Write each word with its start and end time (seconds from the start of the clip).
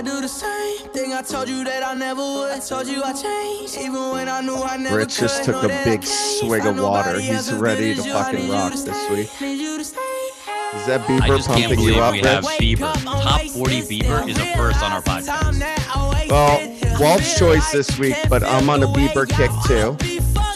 I 0.00 0.02
do 0.02 0.18
the 0.22 0.28
same 0.28 0.88
thing 0.94 1.12
I 1.12 1.20
told 1.20 1.46
you 1.46 1.62
that 1.62 1.82
I 1.82 1.92
never 1.92 2.22
would. 2.22 2.52
I 2.52 2.58
told 2.58 2.86
you 2.86 3.02
I 3.04 3.12
changed, 3.12 3.76
even 3.76 4.12
when 4.12 4.30
I 4.30 4.40
knew 4.40 4.56
I 4.56 4.78
never 4.78 4.96
Rich 4.96 5.18
just 5.18 5.44
could. 5.44 5.52
took 5.52 5.56
Know 5.56 5.68
a 5.68 5.68
that 5.68 5.84
big 5.84 6.00
I 6.00 6.02
can't 6.04 6.40
swig 6.40 6.64
of 6.64 6.80
water. 6.80 7.20
He's 7.20 7.52
ready 7.52 7.92
to 7.92 8.00
as 8.00 8.06
you. 8.06 8.14
I 8.14 8.22
fucking 8.22 8.48
rock 8.48 8.72
this 8.72 9.10
week. 9.10 9.40
need 9.42 9.60
you 9.60 9.76
to 9.76 9.84
stay. 9.84 10.00
Is 10.00 10.86
that 10.86 11.02
I 11.02 11.06
Bieber 11.06 11.36
just 11.36 11.48
can't 11.48 11.60
pumping 11.64 11.80
believe 11.80 11.96
you 11.96 12.00
up, 12.00 12.12
we 12.14 12.20
have 12.20 12.46
Rich? 12.46 12.78
Bieber. 12.78 12.94
Top 13.04 13.42
40 13.42 13.82
Bieber 13.82 14.26
is 14.26 14.38
a 14.38 14.56
first 14.56 14.82
on 14.82 14.92
our 14.92 15.02
podcast. 15.02 16.30
Well, 16.30 16.98
Walt's 16.98 17.38
choice 17.38 17.70
this 17.70 17.98
week, 17.98 18.16
but 18.30 18.42
I'm 18.42 18.70
on 18.70 18.82
a 18.82 18.86
Bieber 18.86 19.28
kick 19.28 19.50
too. 19.66 19.98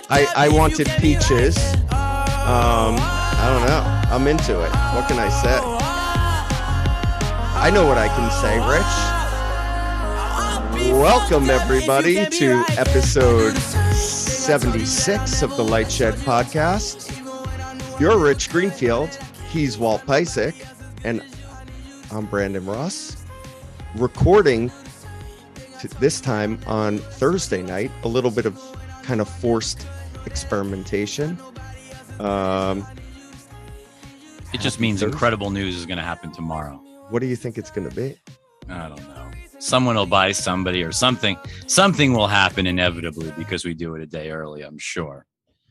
I, 0.08 0.26
I 0.34 0.48
wanted 0.48 0.86
peaches. 0.96 1.58
Um, 1.92 2.96
I 2.96 3.50
don't 3.52 3.68
know. 3.68 4.10
I'm 4.10 4.26
into 4.26 4.54
it. 4.62 4.70
What 4.94 5.06
can 5.06 5.18
I 5.18 5.28
say? 5.28 5.60
I 7.56 7.70
know 7.70 7.86
what 7.86 7.96
I 7.96 8.08
can 8.08 8.30
say, 8.42 8.58
Rich. 8.68 8.83
Welcome, 11.04 11.50
everybody, 11.50 12.24
to 12.24 12.64
episode 12.78 13.54
76 13.58 15.42
of 15.42 15.50
the 15.58 15.62
LightShed 15.62 16.14
podcast. 16.24 17.10
You're 18.00 18.16
Rich 18.16 18.48
Greenfield. 18.48 19.10
He's 19.50 19.76
Walt 19.76 20.00
Piecyk. 20.06 20.66
And 21.04 21.22
I'm 22.10 22.24
Brandon 22.24 22.64
Ross. 22.64 23.18
Recording 23.96 24.72
t- 25.78 25.88
this 26.00 26.22
time 26.22 26.58
on 26.66 26.96
Thursday 26.96 27.60
night, 27.62 27.90
a 28.04 28.08
little 28.08 28.30
bit 28.30 28.46
of 28.46 28.58
kind 29.02 29.20
of 29.20 29.28
forced 29.28 29.86
experimentation. 30.24 31.36
Um, 32.18 32.86
It 34.54 34.62
just 34.62 34.80
means 34.80 35.02
incredible 35.02 35.50
news 35.50 35.76
is 35.76 35.84
going 35.84 35.98
to 35.98 36.02
happen 36.02 36.32
tomorrow. 36.32 36.76
what 37.10 37.18
do 37.18 37.26
you 37.26 37.36
think 37.36 37.58
it's 37.58 37.70
going 37.70 37.90
to 37.90 37.94
be? 37.94 38.16
I 38.70 38.88
don't 38.88 39.06
know. 39.06 39.23
Someone 39.58 39.96
will 39.96 40.06
buy 40.06 40.32
somebody 40.32 40.82
or 40.82 40.92
something. 40.92 41.36
Something 41.66 42.12
will 42.12 42.26
happen 42.28 42.66
inevitably 42.66 43.32
because 43.38 43.64
we 43.64 43.74
do 43.74 43.94
it 43.94 44.02
a 44.02 44.06
day 44.06 44.30
early, 44.30 44.62
I'm 44.62 44.78
sure. 44.78 45.26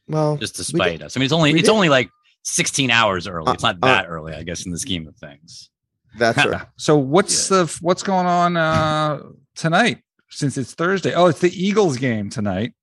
Well, 0.08 0.38
Just 0.38 0.56
to 0.58 0.64
spite 0.64 1.00
did- 1.00 1.04
us. 1.06 1.16
I 1.16 1.20
mean, 1.20 1.26
it's 1.26 1.34
only 1.34 1.52
it's 1.52 1.62
did- 1.64 1.70
only 1.70 1.90
like 1.90 2.10
16 2.44 2.90
hours 2.92 3.28
early. 3.28 3.52
It's 3.54 3.64
not 3.64 3.76
Uh, 3.82 3.86
uh, 3.88 3.96
that 3.96 4.06
early, 4.08 4.34
I 4.34 4.44
guess, 4.44 4.66
in 4.66 4.72
the 4.72 4.80
scheme 4.80 5.08
of 5.08 5.16
things. 5.16 5.70
that's 6.18 6.38
right. 6.46 6.66
So 6.78 6.98
what's 6.98 7.48
the 7.50 7.66
what's 7.82 8.04
going 8.04 8.26
on 8.28 8.58
uh 8.58 9.22
tonight 9.56 10.00
since 10.30 10.58
it's 10.58 10.74
Thursday? 10.74 11.14
Oh, 11.14 11.28
it's 11.28 11.40
the 11.40 11.52
Eagles 11.52 11.98
game 11.98 12.30
tonight 12.30 12.74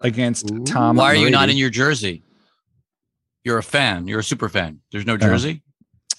against 0.00 0.50
Ooh. 0.50 0.64
Tom. 0.64 0.96
Why 0.96 1.06
are 1.12 1.16
you 1.16 1.30
not 1.30 1.48
in 1.50 1.56
your 1.56 1.70
jersey? 1.70 2.22
You're 3.44 3.58
a 3.58 3.62
fan. 3.62 4.06
You're 4.08 4.20
a 4.20 4.24
super 4.24 4.48
fan. 4.48 4.80
There's 4.90 5.04
no 5.06 5.16
jersey. 5.16 5.62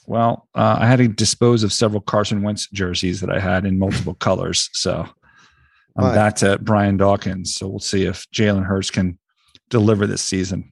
Well, 0.08 0.48
uh, 0.56 0.78
I 0.80 0.88
had 0.88 0.98
to 0.98 1.08
dispose 1.08 1.64
of 1.64 1.74
several 1.74 2.02
Carson 2.02 2.42
Wentz 2.42 2.68
jerseys 2.70 3.22
that 3.22 3.32
I 3.32 3.40
had 3.40 3.66
in 3.66 3.80
multiple 3.80 4.14
colors. 4.16 4.70
So 4.74 5.08
I'm 5.98 6.06
Why? 6.06 6.16
back 6.16 6.36
to 6.38 6.60
Brian 6.60 6.98
Dawkins. 6.98 7.56
So 7.56 7.68
we'll 7.68 7.80
see 7.80 8.06
if 8.06 8.30
Jalen 8.32 8.66
Hurts 8.66 8.92
can 8.92 9.18
deliver 9.70 10.06
this 10.06 10.22
season. 10.22 10.72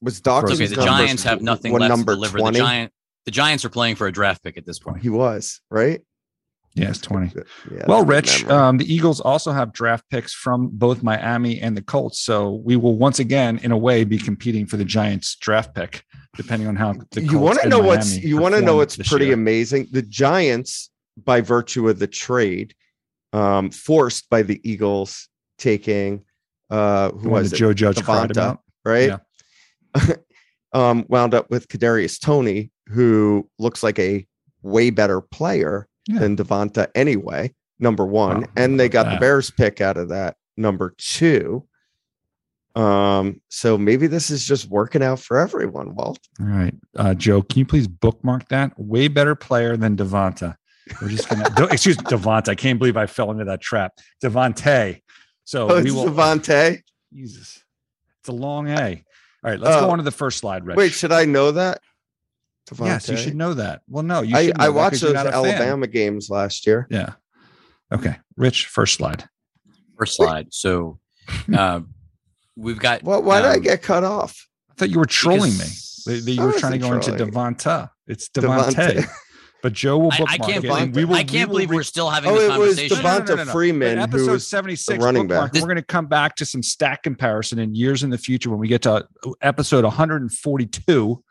Was 0.00 0.20
Dawkins 0.20 0.60
okay, 0.60 0.66
the 0.66 0.82
Giants 0.82 1.22
have 1.22 1.42
nothing 1.42 1.72
left 1.72 1.88
number 1.88 2.12
to 2.12 2.16
deliver. 2.16 2.38
20? 2.38 2.58
The 2.58 2.64
Giant 2.64 2.92
the 3.24 3.30
Giants 3.30 3.64
are 3.64 3.70
playing 3.70 3.94
for 3.96 4.06
a 4.06 4.12
draft 4.12 4.42
pick 4.42 4.56
at 4.56 4.66
this 4.66 4.78
point. 4.78 5.00
He 5.00 5.08
was, 5.08 5.60
right? 5.70 6.00
Yes, 6.74 6.98
20. 6.98 7.34
Yeah, 7.70 7.84
Well, 7.86 8.04
Rich, 8.04 8.46
um, 8.46 8.78
the 8.78 8.92
Eagles 8.92 9.20
also 9.20 9.52
have 9.52 9.72
draft 9.72 10.08
picks 10.10 10.32
from 10.32 10.70
both 10.72 11.02
Miami 11.02 11.60
and 11.60 11.76
the 11.76 11.82
Colts. 11.82 12.18
So 12.20 12.62
we 12.64 12.76
will 12.76 12.96
once 12.96 13.18
again, 13.18 13.60
in 13.62 13.72
a 13.72 13.76
way, 13.76 14.04
be 14.04 14.18
competing 14.18 14.66
for 14.66 14.78
the 14.78 14.84
Giants 14.84 15.36
draft 15.36 15.74
pick, 15.74 16.02
depending 16.36 16.66
on 16.66 16.76
how 16.76 16.94
you 17.16 17.38
want 17.38 17.60
to 17.60 17.68
know 17.68 17.78
what's 17.80 18.16
you 18.18 18.38
want 18.38 18.54
to 18.54 18.60
know 18.62 18.76
what's 18.76 18.96
pretty 18.96 19.26
year. 19.26 19.34
amazing? 19.34 19.88
The 19.92 20.02
giants 20.02 20.90
by 21.22 21.40
virtue 21.40 21.88
of 21.88 21.98
the 21.98 22.06
trade 22.06 22.74
um 23.32 23.70
forced 23.70 24.28
by 24.30 24.42
the 24.42 24.60
eagles 24.68 25.28
taking 25.58 26.24
uh 26.70 27.10
who 27.12 27.22
The 27.24 27.28
was 27.28 27.50
that 27.50 27.56
it? 27.56 27.58
Joe 27.58 27.72
Judge 27.74 27.96
Devonta, 27.96 28.58
right? 28.84 29.18
Um 30.74 31.04
wound 31.08 31.34
up 31.34 31.50
with 31.50 31.68
kadarius 31.68 32.18
toney 32.18 32.70
who 32.88 33.46
looks 33.58 33.82
like 33.82 33.98
a 33.98 34.26
way 34.62 34.88
better 34.88 35.20
player 35.20 35.86
Yeah. 36.08 36.20
than 36.20 36.36
devonta 36.36 36.88
anyway 36.94 37.52
number 37.78 38.06
one. 38.06 38.40
Wow, 38.42 38.46
and 38.56 38.80
they 38.80 38.88
got 38.88 39.12
the 39.12 39.18
bears 39.20 39.50
pick 39.50 39.80
out 39.82 39.98
of 39.98 40.08
that 40.08 40.36
number 40.56 40.94
two 40.96 41.66
um 42.74 43.40
so 43.48 43.76
maybe 43.76 44.06
this 44.06 44.30
is 44.30 44.46
just 44.46 44.68
working 44.68 45.02
out 45.02 45.18
for 45.20 45.38
everyone 45.38 45.94
walt 45.94 46.18
All 46.40 46.46
right, 46.46 46.74
uh, 46.96 47.12
Joe, 47.14 47.42
can 47.42 47.58
you 47.58 47.66
please 47.66 47.86
bookmark 47.86 48.48
that? 48.48 48.72
Way 48.78 49.08
better 49.08 49.34
player 49.34 49.76
than 49.76 49.96
Devonta. 49.96 50.56
We're 51.00 51.08
just 51.08 51.28
gonna 51.28 51.50
do, 51.56 51.64
excuse 51.64 51.96
Devonta. 51.98 52.48
I 52.48 52.54
can't 52.54 52.78
believe 52.78 52.96
I 52.96 53.06
fell 53.06 53.30
into 53.30 53.44
that 53.44 53.60
trap. 53.60 53.92
Devontae. 54.22 55.00
So 55.44 55.68
oh, 55.70 55.74
we 55.76 55.82
it's 55.82 55.92
will. 55.92 56.06
Devontae. 56.06 56.80
Jesus, 57.12 57.62
it's 58.20 58.28
a 58.28 58.32
long 58.32 58.68
A. 58.68 59.04
All 59.44 59.50
right, 59.50 59.60
let's 59.60 59.76
go 59.76 59.88
Oh. 59.88 59.90
on 59.90 59.98
to 59.98 60.04
the 60.04 60.10
first 60.10 60.38
slide, 60.38 60.64
Rich. 60.64 60.76
Wait, 60.76 60.92
should 60.92 61.12
I 61.12 61.24
know 61.26 61.50
that? 61.52 61.80
yes, 62.80 63.08
you 63.08 63.16
should 63.18 63.34
know 63.36 63.52
that. 63.54 63.82
Well, 63.88 64.02
no, 64.02 64.22
you 64.22 64.34
I. 64.34 64.40
I 64.40 64.42
know 64.44 64.46
that 64.52 64.56
'cause 64.58 64.72
watched 64.74 65.00
those 65.02 65.12
not 65.14 65.26
a 65.26 65.32
fan. 65.32 65.44
Alabama 65.44 65.86
games 65.86 66.30
last 66.30 66.66
year. 66.66 66.86
Yeah. 66.90 67.14
Okay, 67.92 68.16
Rich, 68.36 68.66
first 68.68 68.94
slide. 68.94 69.28
First 69.98 70.16
slide. 70.16 70.46
So 70.54 70.98
uh, 71.54 71.80
we've 72.56 72.78
got. 72.78 73.02
Well, 73.02 73.22
why 73.22 73.40
did 73.40 73.48
I 73.50 73.54
um, 73.56 73.60
get 73.62 73.82
cut 73.82 74.04
off? 74.04 74.46
I 74.70 74.74
thought 74.74 74.90
you 74.90 74.98
were 74.98 75.04
trolling 75.06 75.52
me. 75.52 75.58
because- 75.58 76.02
That 76.06 76.24
that 76.24 76.30
you 76.32 76.42
I 76.42 76.46
were 76.46 76.52
trying 76.52 76.72
to 76.72 76.78
go 76.78 76.88
wasn't 76.96 77.20
into. 77.20 77.32
Devonta. 77.32 77.90
It's 78.06 78.28
Devontae. 78.28 78.74
Devontae. 78.74 79.06
But 79.62 79.74
Joe 79.74 79.96
will 79.98 80.10
I, 80.12 80.18
bookmark 80.18 80.40
I 80.40 80.44
can't 80.52 80.64
it, 80.64 80.66
believe 80.68 80.96
we 80.96 81.04
will, 81.04 81.14
I 81.14 81.22
can't 81.22 81.48
we 81.48 81.52
believe 81.52 81.70
re- 81.70 81.76
we're 81.76 81.82
still 81.84 82.10
having 82.10 82.30
Oh, 82.32 82.34
this 82.34 82.42
it 82.42 82.58
was 82.90 82.90
conversation. 83.00 83.36
Devonta 83.46 83.52
Freeman, 83.52 83.88
But 83.96 83.96
who 83.98 84.02
episode 84.16 84.32
was 84.32 84.46
76 84.48 85.04
running 85.04 85.28
bookmark, 85.28 85.52
back. 85.52 85.62
We're 85.62 85.68
going 85.68 85.76
to 85.76 85.82
come 85.84 86.06
back 86.06 86.34
to 86.34 86.44
some 86.44 86.64
stat 86.64 87.04
comparison 87.04 87.60
in 87.60 87.72
years 87.72 88.02
in 88.02 88.10
the 88.10 88.18
future 88.18 88.50
when 88.50 88.58
we 88.58 88.66
get 88.66 88.82
to 88.82 89.06
episode 89.40 89.84
142. 89.84 91.22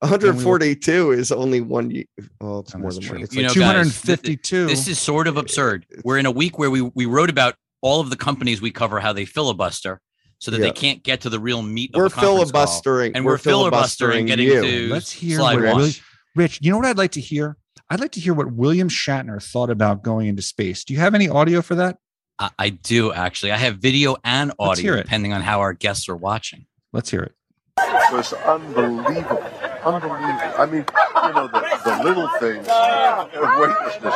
142 0.00 1.12
is 1.12 1.32
only 1.32 1.60
one. 1.60 1.90
ye- 1.90 2.06
Oh, 2.40 2.58
it's 2.58 2.74
more 2.76 2.92
than 2.92 3.02
true. 3.02 3.14
one. 3.16 3.22
It's 3.24 3.34
You 3.34 3.42
like 3.46 3.56
know, 3.56 3.62
guys, 3.62 4.00
252. 4.02 4.66
This 4.66 4.86
is 4.86 4.98
sort 4.98 5.26
of 5.26 5.36
absurd. 5.36 5.86
We're 6.04 6.18
in 6.18 6.26
a 6.26 6.30
week 6.30 6.58
where 6.58 6.70
we 6.70 6.82
we 6.94 7.06
wrote 7.06 7.30
about 7.30 7.54
all 7.80 8.00
of 8.00 8.10
the 8.10 8.16
companies 8.16 8.60
we 8.60 8.70
cover 8.70 9.00
how 9.00 9.12
they 9.12 9.24
filibuster 9.24 10.00
so 10.38 10.50
that 10.50 10.58
Yeah. 10.58 10.66
they 10.66 10.72
can't 10.72 11.02
get 11.02 11.20
to 11.22 11.30
the 11.30 11.40
real 11.40 11.62
meat 11.62 11.90
we're 11.94 12.06
of 12.06 12.12
the 12.12 12.14
conference 12.14 12.52
call. 12.52 12.66
filibustering, 12.66 13.16
and 13.16 13.24
we're, 13.24 13.38
filibustering 13.38 14.26
getting 14.26 14.46
you. 14.48 14.62
to 14.62 14.88
Let's 14.88 15.10
hear 15.12 15.38
slide 15.38 15.60
what 15.60 15.74
one. 15.74 15.90
Rich, 16.36 16.60
you 16.62 16.70
know 16.70 16.76
what 16.78 16.86
I'd 16.86 16.98
like 16.98 17.12
to 17.12 17.20
hear? 17.20 17.56
I'd 17.90 18.00
like 18.00 18.12
to 18.12 18.20
hear 18.20 18.34
what 18.34 18.52
William 18.52 18.88
Shatner 18.88 19.42
thought 19.42 19.70
about 19.70 20.02
going 20.02 20.28
into 20.28 20.42
space. 20.42 20.84
Do 20.84 20.92
you 20.94 21.00
have 21.00 21.14
any 21.14 21.28
audio 21.28 21.62
for 21.62 21.74
that? 21.76 21.96
I, 22.38 22.50
I 22.58 22.68
do 22.70 23.12
actually. 23.12 23.50
I 23.52 23.56
have 23.56 23.78
video 23.78 24.16
and 24.24 24.52
audio 24.58 24.96
depending 24.96 25.32
on 25.32 25.40
how 25.42 25.60
our 25.60 25.72
guests 25.72 26.08
are 26.08 26.16
watching. 26.16 26.66
Let's 26.92 27.10
hear 27.10 27.22
it. 27.22 27.32
It 27.80 28.12
was 28.12 28.32
unbelievable. 28.32 29.42
Unbelievable. 29.84 30.52
I 30.58 30.66
mean, 30.66 30.84
you 31.24 31.32
know, 31.32 31.48
the, 31.48 31.80
the 31.84 32.04
little 32.04 32.28
things 32.40 32.66
of 32.68 33.58
weightlessness. 33.58 34.14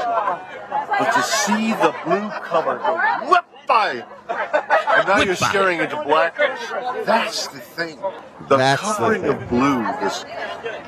But 0.98 1.12
to 1.12 1.22
see 1.22 1.72
the 1.72 1.94
blue 2.04 2.28
cover 2.42 2.78
go 2.78 3.30
whip 3.30 3.44
by, 3.66 4.04
and 5.02 5.08
now 5.08 5.22
you're 5.22 5.36
staring 5.36 5.80
into 5.80 5.96
blackness. 6.02 6.60
That's 7.04 7.48
the 7.48 7.60
thing. 7.60 7.98
The 8.48 8.56
That's 8.56 8.82
the 8.82 8.94
covering 8.94 9.22
thing. 9.22 9.30
of 9.30 9.48
blue, 9.48 9.82
this 10.00 10.24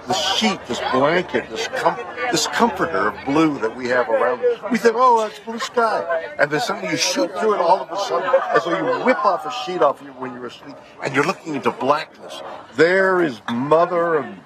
this 0.06 0.18
sheet, 0.36 0.58
this 0.66 0.80
blanket, 0.92 1.48
this 1.50 1.68
com- 1.68 1.98
this 2.30 2.46
comforter 2.48 3.08
of 3.08 3.24
blue 3.24 3.58
that 3.58 3.74
we 3.76 3.88
have 3.88 4.08
around. 4.08 4.42
We 4.70 4.78
think, 4.78 4.94
oh, 4.96 5.20
that's 5.22 5.38
blue 5.40 5.58
sky, 5.58 6.34
and 6.38 6.50
then 6.50 6.60
suddenly 6.60 6.90
you 6.90 6.96
shoot 6.96 7.30
through 7.38 7.54
it 7.54 7.60
all 7.60 7.80
of 7.80 7.90
a 7.90 7.96
sudden, 7.96 8.30
as 8.54 8.64
though 8.64 8.76
you 8.76 9.04
whip 9.04 9.24
off 9.24 9.46
a 9.46 9.50
sheet 9.64 9.82
off 9.82 10.02
you 10.02 10.08
when 10.12 10.32
you're 10.32 10.46
asleep, 10.46 10.76
and 11.02 11.14
you're 11.14 11.26
looking 11.26 11.54
into 11.54 11.70
blackness. 11.70 12.42
There 12.76 13.22
is 13.22 13.40
Mother 13.50 14.18
and 14.18 14.40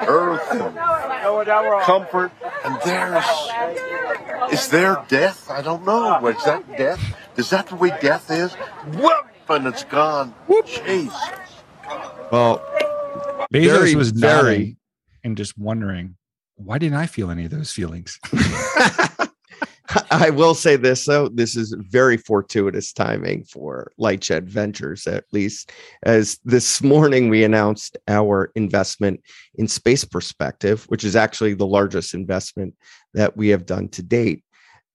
Earth 0.00 0.50
and 0.50 1.82
comfort, 1.82 2.32
and 2.64 2.78
there's 2.84 3.24
is 4.52 4.68
there 4.68 5.04
death? 5.08 5.50
I 5.50 5.62
don't 5.62 5.84
know. 5.84 6.26
Is 6.26 6.42
that 6.44 6.76
death? 6.76 7.00
Is 7.40 7.48
that 7.48 7.68
the 7.68 7.74
way 7.74 7.90
death 8.02 8.30
is? 8.30 8.52
Whoop, 8.98 9.26
and 9.48 9.66
it's 9.66 9.84
gone. 9.84 10.34
Jeez. 10.46 11.10
Well, 12.30 12.58
Bezos 13.50 13.70
Very, 13.70 13.94
was 13.94 14.10
very- 14.10 14.76
and 15.24 15.38
just 15.38 15.56
wondering, 15.56 16.16
why 16.56 16.76
didn't 16.76 16.98
I 16.98 17.06
feel 17.06 17.30
any 17.30 17.46
of 17.46 17.50
those 17.50 17.72
feelings? 17.72 18.18
I 20.10 20.28
will 20.28 20.52
say 20.52 20.76
this 20.76 21.06
though, 21.06 21.30
this 21.30 21.56
is 21.56 21.74
very 21.78 22.18
fortuitous 22.18 22.92
timing 22.92 23.44
for 23.44 23.90
Lightshed 23.98 24.44
Ventures, 24.44 25.06
at 25.06 25.24
least, 25.32 25.72
as 26.02 26.38
this 26.44 26.82
morning 26.82 27.30
we 27.30 27.42
announced 27.42 27.96
our 28.06 28.52
investment 28.54 29.22
in 29.54 29.66
Space 29.66 30.04
Perspective, 30.04 30.84
which 30.88 31.04
is 31.04 31.16
actually 31.16 31.54
the 31.54 31.66
largest 31.66 32.12
investment 32.12 32.74
that 33.14 33.34
we 33.34 33.48
have 33.48 33.64
done 33.64 33.88
to 33.88 34.02
date. 34.02 34.44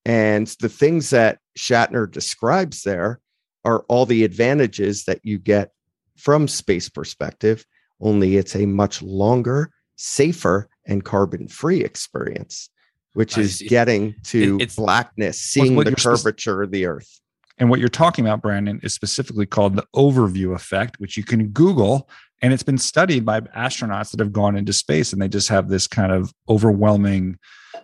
And 0.05 0.47
the 0.59 0.69
things 0.69 1.09
that 1.09 1.39
Shatner 1.57 2.09
describes 2.09 2.83
there 2.83 3.19
are 3.63 3.79
all 3.89 4.05
the 4.05 4.23
advantages 4.23 5.05
that 5.05 5.19
you 5.23 5.39
get 5.39 5.71
from 6.17 6.47
Space 6.47 6.87
Perspective, 6.89 7.65
only 7.99 8.37
it's 8.37 8.55
a 8.55 8.65
much 8.65 9.01
longer, 9.01 9.71
safer, 9.95 10.69
and 10.85 11.03
carbon 11.03 11.47
free 11.47 11.83
experience. 11.83 12.69
which 13.13 13.37
I 13.37 13.41
is 13.41 13.59
see. 13.59 13.67
getting 13.69 14.13
to 14.25 14.57
it's- 14.57 14.75
blackness, 14.75 15.39
seeing 15.39 15.75
the 15.77 15.95
curvature 15.95 16.61
of 16.63 16.71
the 16.71 16.85
earth. 16.85 17.21
And 17.57 17.69
what 17.69 17.79
you're 17.79 17.87
talking 17.87 18.25
about, 18.25 18.41
Brandon, 18.41 18.81
is 18.83 18.93
specifically 18.93 19.45
called 19.45 19.77
the 19.77 19.85
overview 19.95 20.53
effect, 20.53 20.99
which 20.99 21.15
you 21.15 21.23
can 21.23 21.47
Google. 21.47 22.09
And 22.41 22.51
it's 22.51 22.61
been 22.63 22.77
studied 22.77 23.23
by 23.25 23.39
astronauts 23.39 24.11
that 24.11 24.19
have 24.19 24.33
gone 24.33 24.57
into 24.57 24.73
space 24.73 25.13
and 25.13 25.21
they 25.21 25.29
just 25.29 25.47
have 25.47 25.69
this 25.69 25.87
kind 25.87 26.11
of 26.11 26.33
overwhelming 26.49 27.39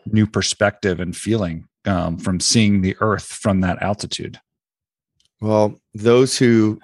new 0.05 0.27
perspective 0.27 0.99
and 0.99 1.15
feeling 1.15 1.63
um, 1.85 2.17
from 2.17 2.39
seeing 2.39 2.81
the 2.81 2.95
Earth 2.99 3.25
from 3.25 3.61
that 3.61 3.81
altitude. 3.81 4.39
Well, 5.39 5.79
those 5.93 6.37
who 6.37 6.79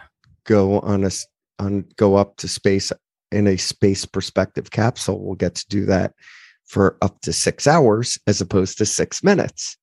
go 0.45 0.79
on 0.79 1.03
a 1.03 1.11
on 1.59 1.85
go 1.95 2.15
up 2.15 2.37
to 2.37 2.47
space 2.47 2.91
in 3.31 3.47
a 3.47 3.57
space 3.57 4.05
perspective 4.05 4.71
capsule 4.71 5.23
will 5.23 5.35
get 5.35 5.55
to 5.55 5.67
do 5.67 5.85
that 5.85 6.13
for 6.65 6.97
up 7.01 7.19
to 7.21 7.33
six 7.33 7.67
hours 7.67 8.17
as 8.27 8.41
opposed 8.41 8.77
to 8.77 8.85
six 8.85 9.23
minutes. 9.23 9.77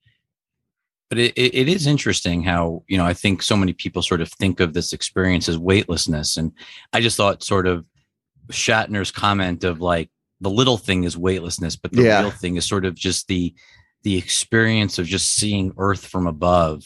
But 1.11 1.19
it, 1.19 1.33
it, 1.37 1.55
it 1.55 1.69
is 1.69 1.87
interesting 1.87 2.43
how, 2.43 2.83
you 2.89 2.97
know, 2.97 3.05
I 3.05 3.15
think 3.15 3.43
so 3.43 3.57
many 3.57 3.73
people 3.73 4.03
sort 4.03 4.21
of 4.21 4.31
think 4.33 4.61
of 4.61 4.73
this 4.73 4.93
experience 4.93 5.49
as 5.49 5.59
weightlessness. 5.59 6.37
And 6.37 6.53
I 6.93 7.01
just 7.01 7.17
thought 7.17 7.43
sort 7.43 7.67
of 7.67 7.87
Shatner's 8.51 9.11
comment 9.11 9.65
of 9.65 9.81
like 9.81 10.11
the 10.41 10.51
little 10.51 10.77
thing 10.79 11.05
is 11.05 11.17
weightlessness, 11.17 11.77
but 11.77 11.93
the 11.93 12.03
Yeah. 12.03 12.21
real 12.23 12.31
thing 12.31 12.57
is 12.57 12.67
sort 12.67 12.85
of 12.85 12.95
just 12.95 13.29
the 13.29 13.55
the 14.05 14.17
experience 14.17 14.99
of 14.99 15.07
just 15.07 15.33
seeing 15.33 15.73
Earth 15.77 16.07
from 16.07 16.27
above 16.27 16.85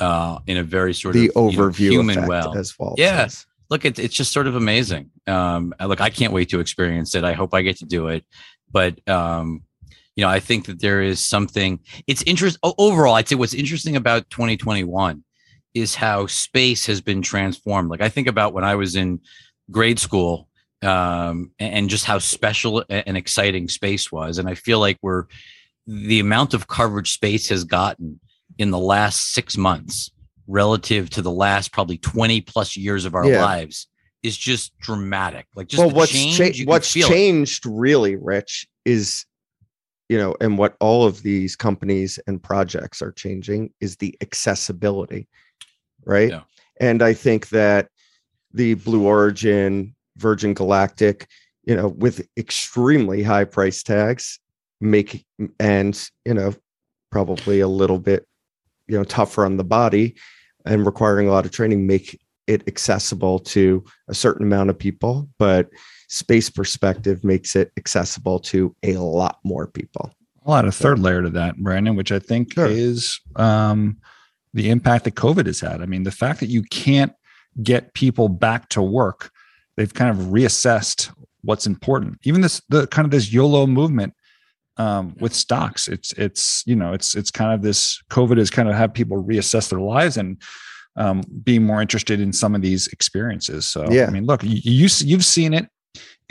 uh, 0.00 0.38
in 0.46 0.56
a 0.56 0.62
very 0.62 0.94
sort 0.94 1.14
the 1.14 1.30
of 1.34 1.52
you 1.52 1.58
know, 1.58 1.68
overview 1.68 1.90
human 1.90 2.26
well. 2.26 2.56
as 2.56 2.78
well. 2.78 2.94
Yeah. 2.96 3.26
says. 3.26 3.46
look 3.68 3.84
it, 3.84 3.98
it's 3.98 4.14
just 4.14 4.32
sort 4.32 4.46
of 4.46 4.56
amazing 4.56 5.10
um 5.26 5.74
look 5.86 6.00
i 6.00 6.10
can't 6.10 6.32
wait 6.32 6.48
to 6.48 6.58
experience 6.58 7.14
it 7.14 7.22
i 7.22 7.32
hope 7.32 7.54
i 7.54 7.62
get 7.62 7.76
to 7.76 7.84
do 7.84 8.08
it 8.08 8.24
but 8.72 9.06
um 9.08 9.62
you 10.16 10.24
know 10.24 10.30
i 10.30 10.40
think 10.40 10.66
that 10.66 10.80
there 10.80 11.02
is 11.02 11.20
something 11.20 11.78
it's 12.06 12.22
interest 12.22 12.58
overall 12.62 13.14
i'd 13.14 13.28
say 13.28 13.36
what's 13.36 13.54
interesting 13.54 13.94
about 13.96 14.28
2021 14.30 15.22
is 15.74 15.94
how 15.94 16.26
space 16.26 16.86
has 16.86 17.00
been 17.00 17.22
transformed 17.22 17.90
like 17.90 18.00
i 18.00 18.08
think 18.08 18.26
about 18.26 18.52
when 18.52 18.64
i 18.64 18.74
was 18.74 18.96
in 18.96 19.20
grade 19.70 19.98
school 19.98 20.48
um 20.82 21.50
and 21.60 21.90
just 21.90 22.06
how 22.06 22.18
special 22.18 22.84
and 22.88 23.16
exciting 23.16 23.68
space 23.68 24.10
was 24.10 24.38
and 24.38 24.48
i 24.48 24.54
feel 24.54 24.80
like 24.80 24.98
we're 25.02 25.26
the 25.86 26.20
amount 26.20 26.54
of 26.54 26.68
coverage 26.68 27.12
space 27.12 27.48
has 27.48 27.64
gotten 27.64 28.20
in 28.58 28.70
the 28.70 28.78
last 28.78 29.32
six 29.32 29.56
months 29.56 30.10
relative 30.46 31.08
to 31.10 31.22
the 31.22 31.30
last 31.30 31.72
probably 31.72 31.98
20 31.98 32.40
plus 32.42 32.76
years 32.76 33.04
of 33.04 33.14
our 33.14 33.26
Yeah. 33.26 33.42
lives 33.44 33.88
is 34.22 34.36
just 34.36 34.76
dramatic. 34.78 35.46
Like 35.54 35.68
just 35.68 35.78
well, 35.82 35.90
what's 35.90 36.12
change, 36.12 36.58
cha- 36.58 36.64
what's 36.64 36.92
feel 36.92 37.06
it. 37.06 37.10
changed 37.10 37.64
really, 37.66 38.16
Rich, 38.16 38.66
is 38.84 39.24
you 40.08 40.18
know, 40.18 40.34
and 40.40 40.58
what 40.58 40.74
all 40.80 41.06
of 41.06 41.22
these 41.22 41.54
companies 41.54 42.18
and 42.26 42.42
projects 42.42 43.00
are 43.00 43.12
changing 43.12 43.72
is 43.80 43.94
the 43.96 44.16
accessibility, 44.20 45.28
right? 46.04 46.30
Yeah. 46.30 46.40
And 46.80 47.00
I 47.00 47.14
think 47.14 47.50
that 47.50 47.88
the 48.52 48.74
Blue 48.74 49.06
Origin, 49.06 49.94
Virgin 50.16 50.52
Galactic, 50.52 51.28
you 51.62 51.76
know, 51.76 51.86
with 51.88 52.26
extremely 52.36 53.22
high 53.22 53.44
price 53.44 53.84
tags, 53.84 54.40
make 54.80 55.24
and 55.58 56.10
you 56.24 56.34
know, 56.34 56.54
probably 57.10 57.60
a 57.60 57.68
little 57.68 57.98
bit, 57.98 58.26
you 58.86 58.96
know, 58.96 59.04
tougher 59.04 59.44
on 59.44 59.56
the 59.56 59.64
body 59.64 60.14
and 60.64 60.86
requiring 60.86 61.28
a 61.28 61.30
lot 61.30 61.44
of 61.44 61.50
training, 61.52 61.86
make 61.86 62.18
it 62.46 62.66
accessible 62.66 63.38
to 63.38 63.84
a 64.08 64.14
certain 64.14 64.44
amount 64.44 64.70
of 64.70 64.78
people, 64.78 65.28
but 65.38 65.70
space 66.08 66.50
perspective 66.50 67.22
makes 67.22 67.54
it 67.54 67.70
accessible 67.76 68.40
to 68.40 68.74
a 68.82 68.94
lot 68.94 69.38
more 69.44 69.66
people. 69.68 70.12
I'll 70.44 70.56
add 70.56 70.64
a 70.64 70.72
third 70.72 70.98
layer 70.98 71.22
to 71.22 71.30
that, 71.30 71.56
Brandon, 71.58 71.94
which 71.94 72.10
I 72.10 72.18
think 72.18 72.54
Sure. 72.54 72.66
is 72.66 73.20
um, 73.36 73.98
the 74.52 74.70
impact 74.70 75.04
that 75.04 75.14
COVID 75.14 75.46
has 75.46 75.60
had. 75.60 75.80
I 75.80 75.86
mean, 75.86 76.02
the 76.02 76.10
fact 76.10 76.40
that 76.40 76.48
you 76.48 76.62
can't 76.64 77.12
get 77.62 77.94
people 77.94 78.28
back 78.28 78.68
to 78.70 78.82
work, 78.82 79.30
they've 79.76 79.92
kind 79.92 80.10
of 80.10 80.26
reassessed 80.26 81.10
what's 81.42 81.66
important. 81.66 82.18
Even 82.24 82.40
this, 82.40 82.60
the 82.68 82.86
kind 82.88 83.04
of 83.04 83.12
this 83.12 83.32
YOLO 83.32 83.66
movement 83.66 84.14
um, 84.80 85.14
with 85.20 85.34
stocks. 85.34 85.88
It's 85.88 86.12
it's 86.12 86.62
you 86.66 86.74
know 86.74 86.94
it's 86.94 87.14
it's 87.14 87.30
kind 87.30 87.52
of 87.52 87.60
this 87.60 88.02
COVID 88.10 88.38
has 88.38 88.48
kind 88.48 88.68
of 88.68 88.74
had 88.74 88.94
people 88.94 89.22
reassess 89.22 89.68
their 89.68 89.80
lives 89.80 90.16
and 90.16 90.40
um, 90.96 91.22
be 91.44 91.58
more 91.58 91.82
interested 91.82 92.18
in 92.18 92.32
some 92.32 92.54
of 92.54 92.62
these 92.62 92.86
experiences. 92.88 93.66
So 93.66 93.90
Yeah. 93.90 94.06
I 94.06 94.10
mean, 94.10 94.24
look, 94.24 94.42
you, 94.42 94.58
you 94.64 94.88
you've 95.00 95.24
seen 95.24 95.52
it 95.52 95.68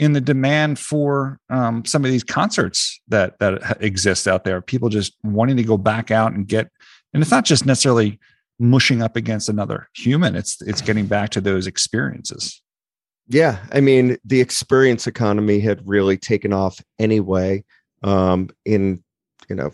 in 0.00 0.14
the 0.14 0.20
demand 0.20 0.80
for 0.80 1.38
um, 1.48 1.84
some 1.84 2.04
of 2.04 2.10
these 2.10 2.24
concerts 2.24 3.00
that 3.06 3.38
that 3.38 3.78
exist 3.80 4.26
out 4.26 4.42
there. 4.42 4.60
People 4.60 4.88
just 4.88 5.14
wanting 5.22 5.56
to 5.56 5.64
go 5.64 5.78
back 5.78 6.10
out 6.10 6.32
and 6.32 6.48
get, 6.48 6.68
and 7.14 7.22
it's 7.22 7.30
not 7.30 7.44
just 7.44 7.66
necessarily 7.66 8.18
mushing 8.58 9.00
up 9.00 9.14
against 9.14 9.48
another 9.48 9.88
human. 9.94 10.34
It's 10.34 10.60
it's 10.62 10.82
getting 10.82 11.06
back 11.06 11.30
to 11.30 11.40
those 11.40 11.68
experiences. 11.68 12.60
Yeah, 13.28 13.64
I 13.70 13.80
mean, 13.80 14.16
the 14.24 14.40
experience 14.40 15.06
economy 15.06 15.60
had 15.60 15.86
really 15.86 16.16
taken 16.16 16.52
off 16.52 16.82
anyway 16.98 17.62
um, 18.02 18.48
in 18.64 19.02
you 19.48 19.56
know 19.56 19.72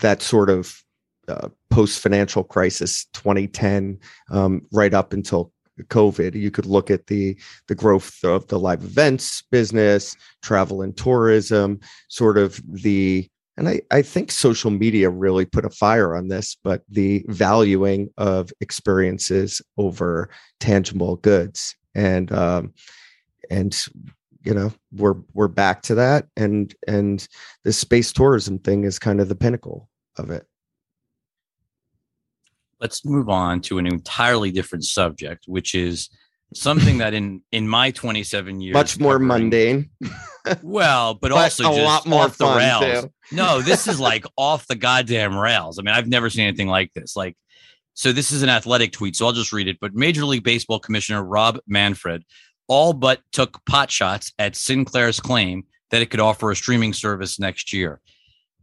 that 0.00 0.22
sort 0.22 0.50
of 0.50 0.82
uh, 1.28 1.48
post 1.70 2.00
financial 2.00 2.44
crisis 2.44 3.06
2010 3.14 3.98
um, 4.30 4.62
right 4.72 4.94
up 4.94 5.12
until 5.12 5.52
covid 5.84 6.34
you 6.34 6.50
could 6.50 6.66
look 6.66 6.90
at 6.90 7.06
the 7.06 7.38
the 7.68 7.74
growth 7.74 8.18
of 8.24 8.48
the 8.48 8.58
live 8.58 8.82
events 8.82 9.44
business 9.52 10.16
travel 10.42 10.82
and 10.82 10.96
tourism 10.96 11.78
sort 12.08 12.36
of 12.36 12.60
the 12.66 13.28
and 13.58 13.68
I, 13.68 13.80
I 13.90 14.02
think 14.02 14.30
social 14.30 14.70
media 14.70 15.10
really 15.10 15.44
put 15.44 15.64
a 15.64 15.70
fire 15.70 16.16
on 16.16 16.28
this 16.28 16.56
but 16.62 16.82
the 16.88 17.24
valuing 17.28 18.08
of 18.16 18.50
experiences 18.60 19.60
over 19.76 20.30
tangible 20.60 21.16
goods. 21.16 21.74
And 21.94 22.30
um 22.32 22.72
and 23.50 23.76
you 24.42 24.54
know 24.54 24.72
we're 24.92 25.16
we're 25.34 25.48
back 25.48 25.82
to 25.82 25.94
that 25.96 26.26
and 26.36 26.74
and 26.86 27.28
the 27.64 27.72
space 27.72 28.12
tourism 28.12 28.58
thing 28.58 28.84
is 28.84 28.98
kind 28.98 29.20
of 29.20 29.28
the 29.28 29.34
pinnacle 29.34 29.88
of 30.16 30.30
it 30.30 30.46
Let's 32.80 33.04
move 33.04 33.28
on 33.28 33.60
to 33.62 33.78
an 33.78 33.86
entirely 33.86 34.52
different 34.52 34.84
subject, 34.84 35.44
which 35.48 35.74
is 35.74 36.10
something 36.54 36.98
that 36.98 37.12
in 37.12 37.42
in 37.52 37.68
my 37.68 37.90
27 37.90 38.60
years 38.60 38.72
much 38.72 38.98
more 38.98 39.14
covering- 39.14 39.26
mundane 39.28 39.90
Well, 40.62 41.14
but, 41.20 41.30
but 41.30 41.32
also 41.32 41.64
a 41.70 41.74
just 41.74 41.84
lot 41.84 42.06
more 42.06 42.24
off 42.24 42.38
the 42.38 42.46
rails. 42.46 43.04
too 43.04 43.12
No, 43.32 43.60
this 43.60 43.86
is 43.86 43.98
like 44.00 44.24
off 44.36 44.66
the 44.66 44.76
goddamn 44.76 45.36
rails. 45.36 45.78
I 45.78 45.82
mean, 45.82 45.94
I've 45.94 46.08
never 46.08 46.30
seen 46.30 46.46
anything 46.46 46.68
like 46.68 46.92
this. 46.94 47.16
Like, 47.16 47.36
so 47.94 48.12
this 48.12 48.30
is 48.30 48.42
an 48.44 48.48
athletic 48.48 48.92
tweet, 48.92 49.16
so 49.16 49.26
I'll 49.26 49.32
just 49.32 49.52
read 49.52 49.66
it. 49.68 49.78
But 49.80 49.94
Major 49.94 50.24
League 50.24 50.44
Baseball 50.44 50.78
Commissioner 50.78 51.22
Rob 51.24 51.58
Manfred 51.66 52.24
all 52.68 52.92
but 52.92 53.20
took 53.32 53.64
pot 53.66 53.90
shots 53.90 54.32
at 54.38 54.54
Sinclair's 54.54 55.18
claim 55.18 55.64
that 55.90 56.02
it 56.02 56.10
could 56.10 56.20
offer 56.20 56.50
a 56.50 56.56
streaming 56.56 56.92
service 56.92 57.38
next 57.38 57.72
year. 57.72 58.00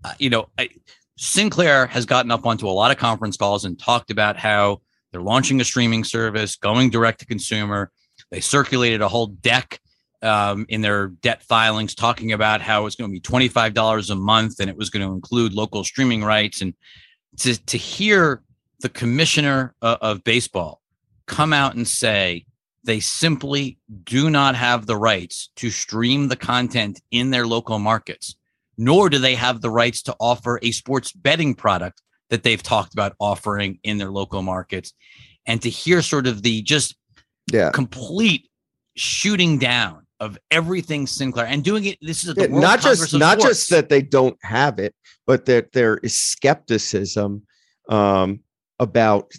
Uh, 0.03 0.13
you 0.19 0.29
know, 0.29 0.49
I, 0.57 0.69
Sinclair 1.17 1.87
has 1.87 2.05
gotten 2.05 2.31
up 2.31 2.45
onto 2.45 2.67
a 2.67 2.71
lot 2.71 2.91
of 2.91 2.97
conference 2.97 3.37
calls 3.37 3.65
and 3.65 3.79
talked 3.79 4.11
about 4.11 4.37
how 4.37 4.81
they're 5.11 5.21
launching 5.21 5.59
a 5.61 5.63
streaming 5.63 6.03
service, 6.03 6.55
going 6.55 6.89
direct 6.89 7.19
to 7.21 7.25
consumer. 7.25 7.91
They 8.31 8.41
circulated 8.41 9.01
a 9.01 9.07
whole 9.07 9.27
deck 9.27 9.79
um, 10.21 10.65
in 10.69 10.81
their 10.81 11.07
debt 11.07 11.43
filings 11.43 11.95
talking 11.95 12.33
about 12.33 12.61
how 12.61 12.85
it's 12.85 12.95
going 12.95 13.09
to 13.09 13.13
be 13.13 13.21
$25 13.21 14.09
a 14.09 14.15
month 14.15 14.59
and 14.59 14.69
it 14.69 14.77
was 14.77 14.89
going 14.89 15.07
to 15.07 15.13
include 15.13 15.53
local 15.53 15.83
streaming 15.83 16.23
rights. 16.23 16.61
And 16.61 16.73
to, 17.37 17.63
to 17.65 17.77
hear 17.77 18.41
the 18.81 18.89
commissioner 18.89 19.73
uh, 19.81 19.97
of 20.01 20.23
baseball 20.23 20.81
come 21.27 21.53
out 21.53 21.75
and 21.75 21.87
say 21.87 22.44
they 22.85 22.99
simply 22.99 23.77
do 24.03 24.29
not 24.29 24.55
have 24.55 24.85
the 24.85 24.95
rights 24.95 25.49
to 25.57 25.69
stream 25.69 26.27
the 26.27 26.35
content 26.35 27.01
in 27.11 27.31
their 27.31 27.47
local 27.47 27.79
markets, 27.79 28.35
nor 28.77 29.09
do 29.09 29.17
they 29.17 29.35
have 29.35 29.61
the 29.61 29.69
rights 29.69 30.01
to 30.03 30.15
offer 30.19 30.59
a 30.61 30.71
sports 30.71 31.11
betting 31.11 31.53
product 31.55 32.01
that 32.29 32.43
they've 32.43 32.63
talked 32.63 32.93
about 32.93 33.15
offering 33.19 33.79
in 33.83 33.97
their 33.97 34.11
local 34.11 34.41
markets. 34.41 34.93
And 35.45 35.61
to 35.61 35.69
hear 35.69 36.01
sort 36.01 36.27
of 36.27 36.41
the 36.41 36.61
just 36.61 36.95
yeah 37.51 37.69
complete 37.71 38.49
shooting 38.95 39.59
down 39.59 40.05
of 40.19 40.37
everything 40.49 41.05
Sinclair 41.05 41.45
and 41.45 41.63
doing 41.63 41.85
it. 41.85 41.97
This 42.01 42.23
is 42.25 42.33
Yeah, 42.37 42.47
not 42.47 42.79
Congress 42.79 43.11
just 43.11 43.13
not 43.13 43.39
Sports. 43.39 43.59
just 43.59 43.69
that 43.71 43.89
they 43.89 44.01
don't 44.01 44.37
have 44.41 44.79
it 44.79 44.95
but 45.25 45.45
that 45.45 45.71
there 45.71 45.97
is 45.97 46.17
skepticism 46.17 47.43
um, 47.89 48.39
about 48.79 49.31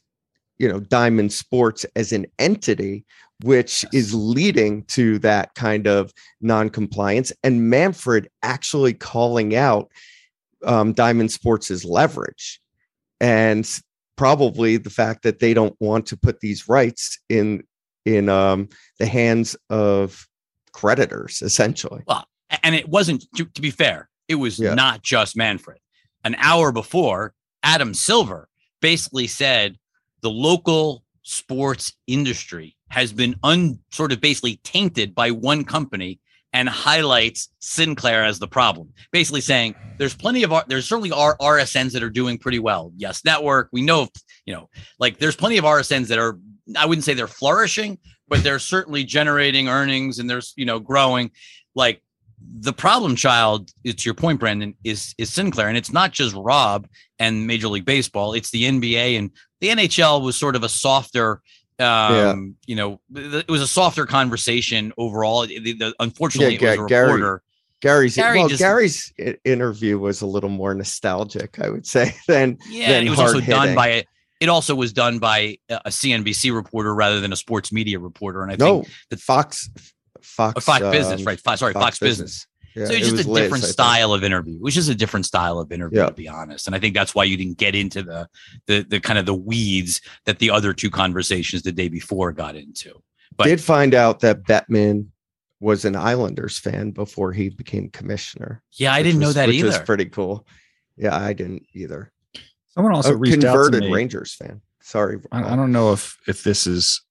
you 0.58 0.68
know 0.68 0.80
diamond 0.80 1.32
sports 1.32 1.84
as 1.96 2.12
an 2.12 2.26
entity 2.38 3.04
which 3.42 3.84
is 3.92 4.14
leading 4.14 4.82
to 4.84 5.18
that 5.18 5.54
kind 5.54 5.86
of 5.86 6.12
non-compliance 6.40 7.32
and 7.42 7.68
manfred 7.68 8.28
actually 8.42 8.94
calling 8.94 9.54
out 9.54 9.90
um, 10.64 10.92
diamond 10.92 11.30
sports' 11.30 11.84
leverage 11.84 12.60
and 13.20 13.68
probably 14.16 14.78
the 14.78 14.90
fact 14.90 15.22
that 15.22 15.38
they 15.38 15.52
don't 15.52 15.76
want 15.80 16.06
to 16.06 16.16
put 16.16 16.40
these 16.40 16.68
rights 16.68 17.18
in 17.28 17.62
in 18.06 18.28
um, 18.28 18.68
the 18.98 19.06
hands 19.06 19.56
of 19.68 20.26
creditors 20.72 21.42
essentially 21.42 22.02
Well, 22.06 22.26
and 22.62 22.74
it 22.74 22.88
wasn't 22.88 23.24
to, 23.36 23.44
to 23.46 23.60
be 23.60 23.70
fair. 23.70 24.08
It 24.28 24.36
was 24.36 24.58
Yeah. 24.58 24.74
not 24.74 25.02
just 25.02 25.36
Manfred. 25.36 25.78
an 26.24 26.36
hour 26.38 26.72
before, 26.72 27.34
Adam 27.62 27.92
Silver 27.94 28.48
basically 28.80 29.26
said 29.26 29.76
the 30.22 30.30
local 30.30 31.04
sports 31.22 31.92
industry 32.06 32.75
has 32.88 33.12
been 33.12 33.36
un 33.42 33.78
sort 33.90 34.12
of 34.12 34.20
basically 34.20 34.60
tainted 34.62 35.14
by 35.14 35.30
one 35.30 35.64
company 35.64 36.20
and 36.52 36.68
highlights 36.68 37.50
Sinclair 37.58 38.24
as 38.24 38.38
the 38.38 38.48
problem. 38.48 38.92
Basically 39.12 39.40
saying 39.40 39.74
there's 39.98 40.14
plenty 40.14 40.42
of 40.42 40.52
there's 40.68 40.88
certainly 40.88 41.12
are 41.12 41.36
RSNs 41.36 41.92
that 41.92 42.02
are 42.02 42.10
doing 42.10 42.38
pretty 42.38 42.58
well. 42.58 42.92
Yes, 42.96 43.24
network. 43.24 43.68
We 43.72 43.82
know, 43.82 44.08
you 44.46 44.54
know, 44.54 44.70
like 44.98 45.18
there's 45.18 45.36
plenty 45.36 45.58
of 45.58 45.64
RSNs 45.64 46.08
that 46.08 46.18
are 46.18 46.38
I 46.76 46.86
wouldn't 46.86 47.04
say 47.04 47.14
they're 47.14 47.26
flourishing, 47.26 47.98
but 48.28 48.42
they're 48.42 48.58
certainly 48.58 49.04
generating 49.04 49.68
earnings 49.68 50.18
and 50.18 50.28
there's, 50.30 50.54
you 50.56 50.64
know, 50.64 50.80
growing. 50.80 51.30
Like 51.74 52.02
the 52.40 52.72
problem 52.72 53.16
child, 53.16 53.70
it's 53.84 54.04
your 54.04 54.14
point, 54.14 54.40
Brandon, 54.40 54.74
is 54.82 55.14
is 55.18 55.32
Sinclair. 55.32 55.68
And 55.68 55.76
it's 55.76 55.92
not 55.92 56.12
just 56.12 56.34
Rob 56.34 56.88
and 57.18 57.46
Major 57.46 57.68
League 57.68 57.84
Baseball, 57.84 58.32
it's 58.32 58.50
the 58.50 58.64
NBA 58.64 59.18
and 59.18 59.30
the 59.60 59.68
NHL 59.68 60.22
was 60.22 60.36
sort 60.36 60.56
of 60.56 60.62
a 60.62 60.68
softer 60.68 61.42
um 61.78 62.14
yeah. 62.14 62.34
you 62.66 62.76
know 62.76 63.00
it 63.14 63.48
was 63.48 63.60
a 63.60 63.66
softer 63.66 64.06
conversation 64.06 64.92
overall 64.96 65.46
the, 65.46 65.58
the, 65.58 65.94
unfortunately 66.00 66.54
yeah, 66.56 66.72
it 66.72 66.80
was 66.80 66.90
a 66.90 66.94
reporter 66.94 67.42
Gary's 67.82 68.16
Gary 68.16 68.38
well, 68.38 68.48
just, 68.48 68.60
Gary's 68.60 69.12
interview 69.44 69.98
was 69.98 70.22
a 70.22 70.26
little 70.26 70.48
more 70.48 70.74
nostalgic, 70.74 71.60
I 71.60 71.68
would 71.68 71.86
say, 71.86 72.14
than 72.28 72.58
yeah. 72.70 72.92
Than 72.92 73.06
it 73.06 73.10
was 73.10 73.18
also 73.18 73.40
done 73.40 73.74
by 73.74 74.04
it 74.40 74.48
also 74.48 74.74
was 74.74 74.92
done 74.92 75.18
by 75.18 75.58
a 75.68 75.88
CNBC 75.88 76.54
reporter 76.54 76.94
rather 76.94 77.20
than 77.20 77.32
a 77.32 77.36
sports 77.36 77.72
media 77.72 77.98
reporter, 77.98 78.42
and 78.42 78.52
I 78.52 78.56
no, 78.56 78.82
think 78.82 78.94
the 79.10 79.16
Fox 79.16 79.70
Fox 80.20 80.64
Fox 80.64 80.82
um, 80.82 80.90
Business, 80.90 81.24
right? 81.24 81.40
Fox, 81.40 81.60
sorry, 81.60 81.72
Fox, 81.72 81.84
Fox 81.84 81.98
Business. 81.98 82.30
Business. 82.30 82.46
Yeah, 82.76 82.84
so 82.84 82.92
it's 82.92 83.08
just 83.08 83.26
a 83.26 83.32
different 83.32 83.62
Liz, 83.62 83.70
style 83.70 84.12
of 84.12 84.22
interview, 84.22 84.58
which 84.58 84.76
is 84.76 84.90
a 84.90 84.94
different 84.94 85.24
style 85.24 85.58
of 85.58 85.72
interview, 85.72 86.00
yeah. 86.00 86.06
to 86.06 86.12
be 86.12 86.28
honest. 86.28 86.66
And 86.66 86.76
I 86.76 86.78
think 86.78 86.94
that's 86.94 87.14
why 87.14 87.24
you 87.24 87.38
didn't 87.38 87.56
get 87.56 87.74
into 87.74 88.02
the 88.02 88.28
the 88.66 88.82
the 88.82 89.00
kind 89.00 89.18
of 89.18 89.24
the 89.24 89.34
weeds 89.34 90.02
that 90.26 90.40
the 90.40 90.50
other 90.50 90.74
two 90.74 90.90
conversations 90.90 91.62
the 91.62 91.72
day 91.72 91.88
before 91.88 92.32
got 92.32 92.54
into. 92.54 93.02
But 93.34 93.44
did 93.44 93.62
find 93.62 93.94
out 93.94 94.20
that 94.20 94.42
Bettman 94.42 95.06
was 95.58 95.86
an 95.86 95.96
Islanders 95.96 96.58
fan 96.58 96.90
before 96.90 97.32
he 97.32 97.48
became 97.48 97.88
commissioner. 97.88 98.62
Yeah, 98.72 98.92
I 98.92 99.02
didn't 99.02 99.20
was, 99.20 99.28
know 99.28 99.40
that 99.40 99.46
which 99.48 99.56
either. 99.56 99.68
Which 99.68 99.76
is 99.76 99.82
pretty 99.82 100.06
cool. 100.06 100.46
Yeah, 100.98 101.16
I 101.16 101.32
didn't 101.32 101.64
either. 101.72 102.12
Someone 102.66 102.94
also 102.94 103.14
a 103.14 103.16
reached 103.16 103.40
converted 103.40 103.76
out 103.76 103.84
to 103.84 103.88
me. 103.88 103.94
Rangers 103.94 104.34
fan. 104.34 104.60
Sorry, 104.82 105.18
I, 105.32 105.40
I 105.40 105.52
uh, 105.52 105.56
don't 105.56 105.72
know 105.72 105.92
if 105.92 106.18
if 106.28 106.44
this 106.44 106.66
is 106.66 107.02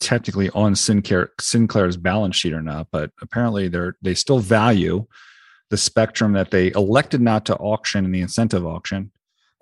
technically 0.00 0.50
on 0.50 0.74
Sinclair 0.74 1.30
Sinclair's 1.40 1.96
balance 1.96 2.36
sheet 2.36 2.52
or 2.52 2.62
not, 2.62 2.88
but 2.90 3.10
apparently 3.20 3.68
they're 3.68 3.96
they 4.02 4.14
still 4.14 4.38
value 4.38 5.06
the 5.70 5.76
spectrum 5.76 6.32
that 6.32 6.50
they 6.50 6.72
elected 6.72 7.20
not 7.20 7.44
to 7.46 7.56
auction 7.56 8.04
in 8.04 8.12
the 8.12 8.20
incentive 8.20 8.64
auction 8.64 9.10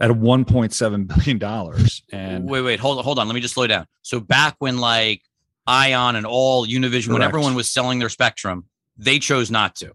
at 0.01 0.11
1.7 0.11 1.07
billion 1.07 1.39
dollars. 1.39 2.03
And 2.13 2.49
wait, 2.49 2.63
wait, 2.63 2.81
hold 2.81 2.99
on, 2.99 3.05
hold 3.05 3.19
on. 3.19 3.27
Let 3.27 3.35
me 3.35 3.41
just 3.41 3.55
slow 3.55 3.67
down. 3.67 3.87
So 4.03 4.21
back 4.21 4.57
when 4.59 4.79
like 4.79 5.23
Ion 5.67 6.17
and 6.17 6.27
all 6.27 6.67
Univision, 6.67 7.07
Correct. 7.07 7.09
when 7.09 7.23
everyone 7.23 7.55
was 7.55 7.71
selling 7.71 7.99
their 7.99 8.09
spectrum, 8.09 8.67
they 8.97 9.19
chose 9.19 9.51
not 9.51 9.77
to. 9.77 9.95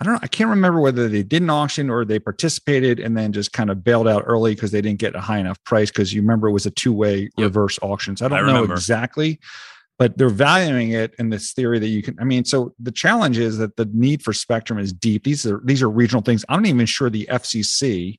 I 0.00 0.04
don't 0.04 0.14
know. 0.14 0.20
I 0.22 0.26
can't 0.26 0.50
remember 0.50 0.80
whether 0.80 1.08
they 1.08 1.22
did 1.22 1.40
an 1.42 1.50
auction 1.50 1.88
or 1.88 2.04
they 2.04 2.18
participated 2.18 2.98
and 2.98 3.16
then 3.16 3.32
just 3.32 3.52
kind 3.52 3.70
of 3.70 3.84
bailed 3.84 4.08
out 4.08 4.24
early 4.26 4.54
because 4.54 4.72
they 4.72 4.82
didn't 4.82 4.98
get 4.98 5.14
a 5.14 5.20
high 5.20 5.38
enough 5.38 5.62
price. 5.62 5.90
Because 5.90 6.12
you 6.12 6.20
remember 6.20 6.48
it 6.48 6.52
was 6.52 6.66
a 6.66 6.70
two 6.70 6.92
way 6.92 7.22
yep. 7.22 7.30
reverse 7.38 7.78
auction. 7.80 8.16
So 8.16 8.26
I 8.26 8.28
don't 8.28 8.48
I 8.48 8.52
know 8.52 8.64
exactly, 8.64 9.38
but 9.98 10.18
they're 10.18 10.28
valuing 10.28 10.90
it 10.90 11.14
in 11.18 11.30
this 11.30 11.52
theory 11.52 11.78
that 11.78 11.88
you 11.88 12.02
can. 12.02 12.16
I 12.20 12.24
mean, 12.24 12.44
so 12.44 12.74
the 12.78 12.92
challenge 12.92 13.38
is 13.38 13.58
that 13.58 13.76
the 13.76 13.88
need 13.92 14.22
for 14.22 14.32
spectrum 14.32 14.78
is 14.78 14.92
deep. 14.92 15.24
These 15.24 15.46
are 15.46 15.60
these 15.64 15.82
are 15.82 15.90
regional 15.90 16.22
things. 16.22 16.44
I'm 16.48 16.62
not 16.62 16.68
even 16.68 16.86
sure 16.86 17.10
the 17.10 17.28
FCC, 17.30 18.18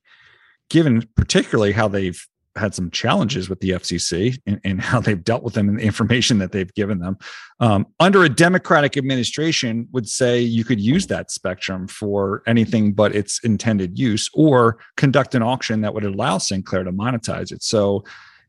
given 0.70 1.06
particularly 1.16 1.72
how 1.72 1.88
they've 1.88 2.20
had 2.56 2.74
some 2.74 2.90
challenges 2.90 3.50
with 3.50 3.60
the 3.60 3.70
FCC 3.70 4.38
and, 4.46 4.58
and, 4.64 4.80
how 4.80 4.98
they've 4.98 5.22
dealt 5.22 5.42
with 5.42 5.52
them 5.52 5.68
and 5.68 5.78
the 5.78 5.82
information 5.82 6.38
that 6.38 6.52
they've 6.52 6.72
given 6.72 7.00
them. 7.00 7.18
Um, 7.60 7.86
under 8.00 8.24
a 8.24 8.30
Democratic 8.30 8.96
administration, 8.96 9.88
would 9.92 10.08
say 10.08 10.40
you 10.40 10.64
could 10.64 10.80
use 10.80 11.06
that 11.08 11.30
spectrum 11.30 11.86
for 11.86 12.42
anything 12.46 12.94
but 12.94 13.14
its 13.14 13.40
intended 13.44 13.98
use, 13.98 14.30
or 14.32 14.78
conduct 14.96 15.34
an 15.34 15.42
auction 15.42 15.82
that 15.82 15.92
would 15.92 16.04
allow 16.04 16.38
Sinclair 16.38 16.82
to 16.84 16.92
monetize 16.92 17.52
it. 17.52 17.62
So 17.62 18.04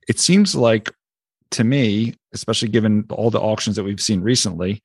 it 0.08 0.20
seems 0.20 0.56
like 0.56 0.90
to 1.51 1.63
me, 1.63 2.16
especially 2.34 2.70
given 2.70 3.06
all 3.10 3.30
the 3.30 3.39
auctions 3.39 3.75
that 3.75 3.84
we've 3.84 4.01
seen 4.01 4.22
recently, 4.22 4.82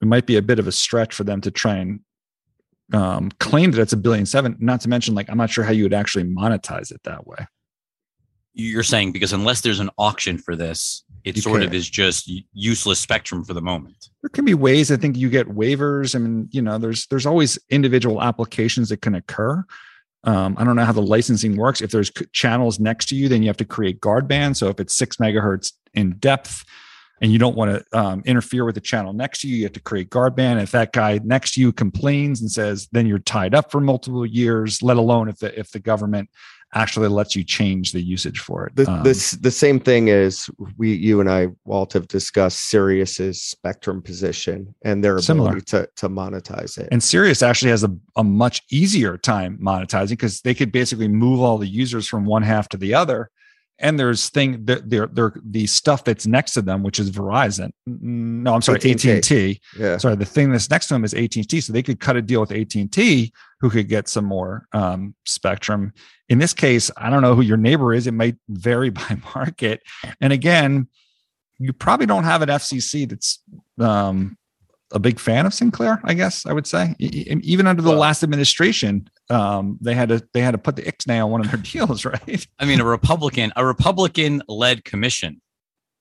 it 0.00 0.06
might 0.06 0.26
be 0.26 0.36
a 0.36 0.42
bit 0.42 0.58
of 0.58 0.66
a 0.66 0.72
stretch 0.72 1.14
for 1.14 1.24
them 1.24 1.40
to 1.42 1.50
try 1.50 1.76
and 1.76 2.00
um, 2.92 3.30
claim 3.40 3.70
that 3.70 3.80
it's 3.80 3.92
a 3.92 3.96
billion 3.96 4.26
seven. 4.26 4.56
Not 4.60 4.80
to 4.82 4.88
mention, 4.88 5.14
like, 5.14 5.30
I'm 5.30 5.38
not 5.38 5.50
sure 5.50 5.64
how 5.64 5.72
you 5.72 5.84
would 5.84 5.94
actually 5.94 6.24
monetize 6.24 6.90
it 6.90 7.02
that 7.04 7.26
way. 7.26 7.46
You're 8.52 8.82
saying 8.84 9.12
because 9.12 9.32
unless 9.32 9.62
there's 9.62 9.80
an 9.80 9.90
auction 9.98 10.38
for 10.38 10.54
this, 10.54 11.04
it 11.24 11.34
you 11.34 11.42
sort 11.42 11.60
can't. 11.60 11.68
of 11.68 11.74
is 11.74 11.88
just 11.88 12.30
useless 12.52 13.00
spectrum 13.00 13.42
for 13.42 13.54
the 13.54 13.62
moment. 13.62 14.10
There 14.22 14.28
can 14.28 14.44
be 14.44 14.54
ways. 14.54 14.92
I 14.92 14.96
think 14.96 15.16
you 15.16 15.28
get 15.28 15.48
waivers. 15.48 16.14
I 16.14 16.18
mean, 16.18 16.48
you 16.52 16.62
know, 16.62 16.78
there's 16.78 17.06
there's 17.06 17.26
always 17.26 17.58
individual 17.70 18.22
applications 18.22 18.90
that 18.90 19.00
can 19.00 19.14
occur. 19.16 19.64
Um, 20.22 20.54
I 20.58 20.64
don't 20.64 20.76
know 20.76 20.84
how 20.84 20.92
the 20.92 21.02
licensing 21.02 21.56
works. 21.56 21.80
If 21.80 21.90
there's 21.90 22.12
channels 22.32 22.78
next 22.78 23.06
to 23.06 23.16
you, 23.16 23.28
then 23.28 23.42
you 23.42 23.48
have 23.48 23.56
to 23.58 23.64
create 23.64 24.00
guard 24.00 24.28
bands. 24.28 24.58
So 24.58 24.68
if 24.68 24.78
it's 24.78 24.94
six 24.94 25.16
megahertz 25.16 25.72
in 25.94 26.12
depth 26.18 26.64
and 27.20 27.32
you 27.32 27.38
don't 27.38 27.56
want 27.56 27.70
to 27.70 27.98
um, 27.98 28.22
interfere 28.26 28.64
with 28.64 28.74
the 28.74 28.80
channel 28.80 29.12
next 29.12 29.40
to 29.40 29.48
you, 29.48 29.56
you 29.56 29.62
have 29.62 29.72
to 29.72 29.80
create 29.80 30.10
guard 30.10 30.34
band. 30.34 30.60
If 30.60 30.72
that 30.72 30.92
guy 30.92 31.20
next 31.24 31.54
to 31.54 31.60
you 31.60 31.72
complains 31.72 32.40
and 32.40 32.50
says, 32.50 32.88
then 32.92 33.06
you're 33.06 33.20
tied 33.20 33.54
up 33.54 33.70
for 33.70 33.80
multiple 33.80 34.26
years, 34.26 34.82
let 34.82 34.96
alone 34.96 35.28
if 35.28 35.38
the 35.38 35.58
if 35.58 35.70
the 35.70 35.78
government 35.78 36.28
actually 36.74 37.08
lets 37.08 37.36
you 37.36 37.44
change 37.44 37.92
the 37.92 38.02
usage 38.02 38.40
for 38.40 38.66
it. 38.66 38.74
The, 38.76 38.90
um, 38.90 39.02
this, 39.04 39.30
the 39.32 39.50
same 39.50 39.78
thing 39.78 40.08
is 40.08 40.50
we, 40.76 40.92
you 40.92 41.20
and 41.20 41.30
I, 41.30 41.48
Walt, 41.64 41.92
have 41.92 42.08
discussed 42.08 42.68
Sirius's 42.68 43.40
spectrum 43.40 44.02
position 44.02 44.74
and 44.84 45.02
their 45.02 45.20
similar. 45.20 45.50
ability 45.50 45.66
to, 45.66 45.88
to 45.96 46.08
monetize 46.08 46.76
it. 46.76 46.88
And 46.90 47.02
Sirius 47.02 47.42
actually 47.42 47.70
has 47.70 47.84
a, 47.84 47.96
a 48.16 48.24
much 48.24 48.62
easier 48.70 49.16
time 49.16 49.56
monetizing 49.62 50.10
because 50.10 50.40
they 50.40 50.54
could 50.54 50.72
basically 50.72 51.08
move 51.08 51.40
all 51.40 51.58
the 51.58 51.68
users 51.68 52.08
from 52.08 52.24
one 52.24 52.42
half 52.42 52.68
to 52.70 52.76
the 52.76 52.92
other 52.92 53.30
and 53.78 53.98
there's 53.98 54.30
thing 54.30 54.64
that 54.66 54.88
they're, 54.88 55.08
they're 55.08 55.34
the 55.44 55.66
stuff 55.66 56.04
that's 56.04 56.26
next 56.26 56.52
to 56.52 56.62
them 56.62 56.82
which 56.82 56.98
is 56.98 57.10
verizon. 57.10 57.70
No 57.86 58.54
i'm 58.54 58.62
sorry 58.62 58.78
AT&T. 58.78 59.10
AT&T 59.10 59.60
yeah. 59.78 59.96
Sorry 59.96 60.16
the 60.16 60.24
thing 60.24 60.50
that's 60.50 60.70
next 60.70 60.88
to 60.88 60.94
them 60.94 61.04
is 61.04 61.14
AT&T 61.14 61.60
so 61.60 61.72
they 61.72 61.82
could 61.82 62.00
cut 62.00 62.16
a 62.16 62.22
deal 62.22 62.40
with 62.40 62.52
AT&T 62.52 63.32
who 63.60 63.70
could 63.70 63.88
get 63.88 64.08
some 64.08 64.24
more 64.24 64.66
um, 64.72 65.14
spectrum. 65.24 65.92
In 66.28 66.38
this 66.38 66.54
case 66.54 66.90
i 66.96 67.10
don't 67.10 67.22
know 67.22 67.34
who 67.34 67.42
your 67.42 67.56
neighbor 67.56 67.92
is 67.92 68.06
it 68.06 68.14
might 68.14 68.36
vary 68.48 68.90
by 68.90 69.16
market. 69.34 69.82
And 70.20 70.32
again 70.32 70.88
you 71.58 71.72
probably 71.72 72.06
don't 72.06 72.24
have 72.24 72.42
an 72.42 72.48
fcc 72.48 73.08
that's 73.08 73.40
um, 73.78 74.36
a 74.94 74.98
big 74.98 75.18
fan 75.18 75.44
of 75.44 75.52
Sinclair, 75.52 76.00
I 76.04 76.14
guess 76.14 76.46
I 76.46 76.52
would 76.52 76.66
say. 76.66 76.94
Even 76.98 77.66
under 77.66 77.82
the 77.82 77.90
well, 77.90 77.98
last 77.98 78.22
administration, 78.22 79.08
um, 79.30 79.78
they 79.80 79.94
had 79.94 80.08
to 80.10 80.26
they 80.32 80.40
had 80.40 80.52
to 80.52 80.58
put 80.58 80.76
the 80.76 80.82
ixnay 80.82 81.22
on 81.24 81.30
one 81.30 81.40
of 81.40 81.50
their 81.50 81.60
deals, 81.60 82.04
right? 82.04 82.46
I 82.58 82.64
mean, 82.64 82.80
a 82.80 82.84
Republican 82.84 83.52
a 83.56 83.64
Republican 83.64 84.42
led 84.48 84.84
commission 84.84 85.40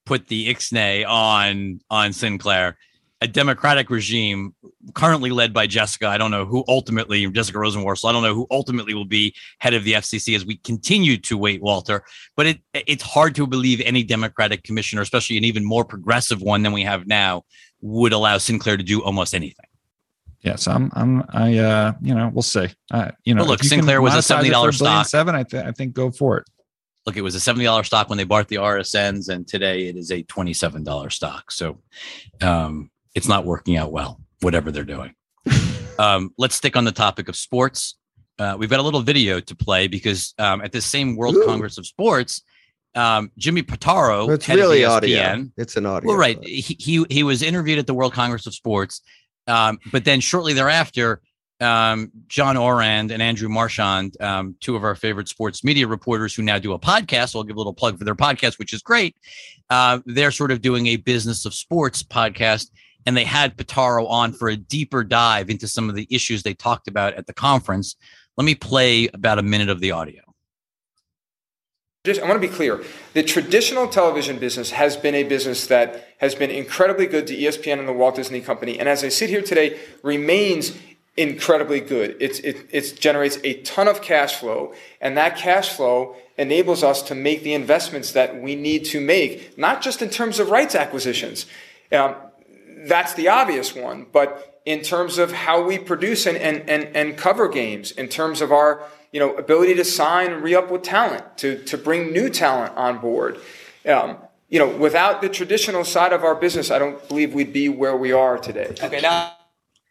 put 0.05 0.27
the 0.27 0.53
ixnay 0.53 1.07
on 1.07 1.79
on 1.89 2.13
Sinclair. 2.13 2.77
A 3.21 3.27
Democratic 3.27 3.89
regime 3.89 4.53
currently 4.95 5.29
led 5.29 5.53
by 5.53 5.65
Jessica. 5.65 6.07
I 6.07 6.17
don't 6.17 6.29
know 6.29 6.45
who 6.45 6.65
ultimately 6.67 7.25
Jessica 7.31 7.57
Rosenworcel. 7.57 8.09
I 8.09 8.11
don't 8.11 8.21
know 8.21 8.35
who 8.35 8.45
ultimately 8.51 8.93
will 8.93 9.05
be 9.05 9.33
head 9.59 9.73
of 9.73 9.85
the 9.85 9.93
FCC 9.93 10.35
as 10.35 10.45
we 10.45 10.57
continue 10.57 11.15
to 11.19 11.37
wait, 11.37 11.61
Walter. 11.61 12.03
But 12.35 12.47
it 12.47 12.59
it's 12.73 13.03
hard 13.03 13.33
to 13.35 13.47
believe 13.47 13.79
any 13.79 14.03
Democratic 14.03 14.63
commissioner, 14.63 15.01
especially 15.01 15.37
an 15.37 15.45
even 15.45 15.63
more 15.63 15.85
progressive 15.85 16.41
one 16.41 16.63
than 16.63 16.73
we 16.73 16.83
have 16.83 17.07
now, 17.07 17.43
would 17.79 18.11
allow 18.11 18.37
Sinclair 18.39 18.75
to 18.75 18.83
do 18.83 19.01
almost 19.01 19.33
anything. 19.33 19.67
Yes, 20.43 20.67
I'm. 20.67 20.91
I'm. 20.93 21.23
I. 21.29 21.57
Uh, 21.57 21.93
you 22.01 22.13
know, 22.13 22.29
we'll 22.33 22.41
see. 22.41 22.67
Uh, 22.91 23.11
you 23.23 23.33
know, 23.33 23.43
well, 23.43 23.51
look, 23.51 23.63
Sinclair 23.63 24.01
was 24.01 24.13
a 24.13 24.21
seventy 24.21 24.49
dollars 24.49 24.77
stock. 24.77 25.07
Seven. 25.07 25.35
I, 25.35 25.43
th- 25.43 25.63
I 25.63 25.71
think 25.71 25.93
go 25.93 26.11
for 26.11 26.37
it. 26.37 26.43
Look, 27.05 27.15
it 27.15 27.21
was 27.21 27.35
a 27.35 27.39
seventy 27.39 27.63
dollars 27.63 27.87
stock 27.87 28.09
when 28.09 28.17
they 28.17 28.25
bought 28.25 28.49
the 28.49 28.57
RSNs, 28.57 29.29
and 29.29 29.47
today 29.47 29.87
it 29.87 29.95
is 29.95 30.11
a 30.11 30.21
twenty-seven 30.23 30.83
dollar 30.83 31.09
stock. 31.09 31.49
So, 31.49 31.79
um, 32.41 32.91
it's 33.15 33.27
not 33.27 33.45
working 33.45 33.77
out 33.77 33.91
well. 33.93 34.19
Whatever 34.41 34.69
they're 34.71 34.83
doing. 34.83 35.15
um, 35.99 36.33
let's 36.37 36.55
stick 36.55 36.75
on 36.75 36.83
the 36.83 36.91
topic 36.91 37.29
of 37.29 37.37
sports. 37.37 37.95
Uh, 38.37 38.57
we've 38.57 38.69
got 38.69 38.79
a 38.79 38.83
little 38.83 39.01
video 39.01 39.39
to 39.39 39.55
play 39.55 39.87
because 39.87 40.33
um, 40.39 40.61
at 40.61 40.73
this 40.73 40.85
same 40.85 41.15
World 41.15 41.35
Ooh. 41.35 41.45
Congress 41.45 41.77
of 41.77 41.85
Sports, 41.85 42.41
um, 42.95 43.31
Jimmy 43.37 43.63
Pitaro. 43.63 44.33
It's 44.33 44.49
really 44.49 44.83
audio. 44.85 45.45
It's 45.57 45.77
an 45.77 45.85
audio. 45.85 46.07
Well, 46.07 46.17
right. 46.17 46.43
He, 46.43 46.75
he, 46.79 47.05
he 47.09 47.23
was 47.23 47.41
interviewed 47.41 47.79
at 47.79 47.87
the 47.87 47.93
World 47.93 48.13
Congress 48.13 48.45
of 48.47 48.53
Sports, 48.53 49.01
um, 49.47 49.79
but 49.91 50.05
then 50.05 50.19
shortly 50.19 50.53
thereafter, 50.53 51.21
um, 51.59 52.11
John 52.27 52.57
Ourand 52.57 53.11
and 53.11 53.21
Andrew 53.21 53.47
Marchand, 53.47 54.19
um, 54.21 54.55
two 54.59 54.75
of 54.75 54.83
our 54.83 54.95
favorite 54.95 55.29
sports 55.29 55.63
media 55.63 55.87
reporters 55.87 56.35
who 56.35 56.43
now 56.43 56.59
do 56.59 56.73
a 56.73 56.79
podcast. 56.79 57.35
I'll 57.35 57.43
give 57.43 57.55
a 57.55 57.59
little 57.59 57.73
plug 57.73 57.97
for 57.97 58.03
their 58.03 58.15
podcast, 58.15 58.59
which 58.59 58.73
is 58.73 58.81
great. 58.81 59.15
Uh, 59.69 59.99
they're 60.05 60.31
sort 60.31 60.51
of 60.51 60.61
doing 60.61 60.87
a 60.87 60.97
business 60.97 61.45
of 61.45 61.53
sports 61.53 62.03
podcast, 62.03 62.69
and 63.05 63.15
they 63.15 63.23
had 63.23 63.55
Pitaro 63.57 64.09
on 64.09 64.33
for 64.33 64.49
a 64.49 64.57
deeper 64.57 65.03
dive 65.03 65.49
into 65.49 65.67
some 65.67 65.89
of 65.89 65.95
the 65.95 66.07
issues 66.09 66.43
they 66.43 66.53
talked 66.53 66.87
about 66.87 67.13
at 67.13 67.27
the 67.27 67.33
conference. 67.33 67.95
Let 68.37 68.45
me 68.45 68.55
play 68.55 69.09
about 69.13 69.39
a 69.39 69.43
minute 69.43 69.69
of 69.69 69.79
the 69.79 69.91
audio. 69.91 70.32
I 72.05 72.27
want 72.27 72.33
to 72.33 72.39
be 72.45 72.53
clear. 72.53 72.83
The 73.13 73.23
traditional 73.23 73.87
television 73.87 74.37
business 74.37 74.71
has 74.71 74.97
been 74.97 75.15
a 75.15 75.23
business 75.23 75.67
that 75.67 76.09
has 76.17 76.35
been 76.35 76.51
incredibly 76.51 77.05
good 77.05 77.27
to 77.27 77.33
ESPN 77.33 77.79
and 77.79 77.87
the 77.87 77.93
Walt 77.93 78.15
Disney 78.15 78.41
Company, 78.41 78.77
and 78.77 78.89
as 78.89 79.05
I 79.05 79.07
sit 79.07 79.29
here 79.29 79.41
today, 79.41 79.79
remains 80.01 80.77
incredibly 81.15 81.79
good. 81.79 82.17
It's, 82.19 82.39
it, 82.39 82.67
it 82.71 82.99
generates 82.99 83.39
a 83.45 83.61
ton 83.61 83.87
of 83.87 84.01
cash 84.01 84.35
flow, 84.35 84.73
and 84.99 85.15
that 85.15 85.37
cash 85.37 85.69
flow 85.69 86.17
enables 86.37 86.83
us 86.83 87.03
to 87.03 87.15
make 87.15 87.41
the 87.43 87.53
investments 87.53 88.11
that 88.11 88.41
we 88.41 88.57
need 88.57 88.83
to 88.87 88.99
make, 88.99 89.57
not 89.57 89.81
just 89.81 90.01
in 90.01 90.09
terms 90.09 90.39
of 90.39 90.49
rights 90.49 90.75
acquisitions. 90.75 91.45
Um, 91.89 92.15
that's 92.85 93.13
the 93.13 93.29
obvious 93.29 93.73
one, 93.73 94.07
but 94.11 94.61
in 94.65 94.81
terms 94.81 95.17
of 95.17 95.31
how 95.31 95.63
we 95.63 95.79
produce 95.79 96.25
and, 96.25 96.35
and, 96.35 96.69
and, 96.69 96.83
and 96.97 97.17
cover 97.17 97.47
games, 97.47 97.91
in 97.91 98.09
terms 98.09 98.41
of 98.41 98.51
our 98.51 98.83
you 99.13 99.19
know, 99.19 99.35
ability 99.35 99.75
to 99.75 99.85
sign 99.85 100.33
and 100.33 100.43
re-up 100.43 100.71
with 100.71 100.81
talent, 100.81 101.37
to, 101.37 101.63
to 101.65 101.77
bring 101.77 102.11
new 102.11 102.29
talent 102.29 102.75
on 102.75 102.97
board. 102.97 103.39
Um, 103.87 104.17
you 104.49 104.57
know, 104.57 104.67
without 104.67 105.21
the 105.21 105.29
traditional 105.29 105.85
side 105.85 106.11
of 106.11 106.23
our 106.23 106.35
business, 106.35 106.71
I 106.71 106.79
don't 106.79 107.07
believe 107.07 107.33
we'd 107.33 107.53
be 107.53 107.69
where 107.69 107.95
we 107.95 108.11
are 108.11 108.39
today. 108.39 108.73
Okay, 108.81 109.01
now 109.01 109.33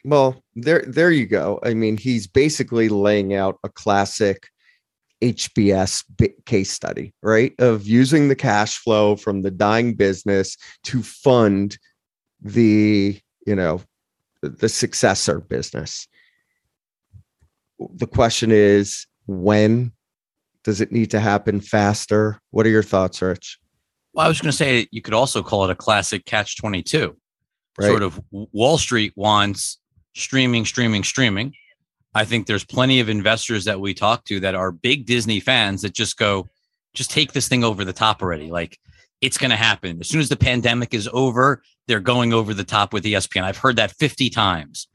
Well, 0.04 0.42
there 0.56 0.84
there 0.86 1.10
you 1.10 1.26
go. 1.26 1.60
I 1.62 1.72
mean, 1.74 1.96
he's 1.96 2.26
basically 2.26 2.88
laying 2.88 3.34
out 3.34 3.58
a 3.62 3.68
classic 3.68 4.48
HBS 5.22 6.04
case 6.44 6.72
study, 6.72 7.14
right? 7.22 7.54
Of 7.60 7.86
using 7.86 8.26
the 8.26 8.36
cash 8.36 8.78
flow 8.78 9.14
from 9.14 9.42
the 9.42 9.52
dying 9.52 9.94
business 9.94 10.56
to 10.84 11.02
fund 11.02 11.78
the, 12.40 13.20
you 13.46 13.54
know, 13.54 13.82
the 14.42 14.68
successor 14.68 15.38
business. 15.38 16.08
The 17.78 18.08
question 18.08 18.50
is 18.50 19.06
when 19.26 19.92
does 20.64 20.80
it 20.80 20.92
need 20.92 21.10
to 21.10 21.20
happen 21.20 21.60
faster? 21.60 22.40
What 22.50 22.66
are 22.66 22.70
your 22.70 22.82
thoughts, 22.82 23.20
Rich? 23.20 23.58
Well, 24.12 24.26
I 24.26 24.28
was 24.28 24.40
going 24.40 24.50
to 24.50 24.56
say 24.56 24.86
you 24.90 25.02
could 25.02 25.14
also 25.14 25.42
call 25.42 25.64
it 25.64 25.70
a 25.70 25.74
classic 25.74 26.24
catch 26.24 26.56
22. 26.58 27.16
Right. 27.78 27.86
Sort 27.86 28.02
of 28.02 28.20
Wall 28.30 28.76
Street 28.78 29.12
wants 29.16 29.78
streaming, 30.14 30.64
streaming, 30.64 31.04
streaming. 31.04 31.54
I 32.14 32.24
think 32.24 32.46
there's 32.46 32.64
plenty 32.64 33.00
of 33.00 33.08
investors 33.08 33.64
that 33.64 33.80
we 33.80 33.94
talk 33.94 34.26
to 34.26 34.40
that 34.40 34.54
are 34.54 34.70
big 34.70 35.06
Disney 35.06 35.40
fans 35.40 35.80
that 35.82 35.94
just 35.94 36.18
go, 36.18 36.48
just 36.92 37.10
take 37.10 37.32
this 37.32 37.48
thing 37.48 37.64
over 37.64 37.84
the 37.84 37.92
top 37.94 38.20
already. 38.20 38.50
Like 38.50 38.78
it's 39.22 39.38
going 39.38 39.50
to 39.50 39.56
happen. 39.56 39.98
As 40.00 40.08
soon 40.08 40.20
as 40.20 40.28
the 40.28 40.36
pandemic 40.36 40.92
is 40.92 41.08
over, 41.12 41.62
they're 41.88 42.00
going 42.00 42.34
over 42.34 42.52
the 42.52 42.64
top 42.64 42.92
with 42.92 43.04
ESPN. 43.04 43.44
I've 43.44 43.56
heard 43.56 43.76
that 43.76 43.92
50 43.92 44.28
times. 44.28 44.88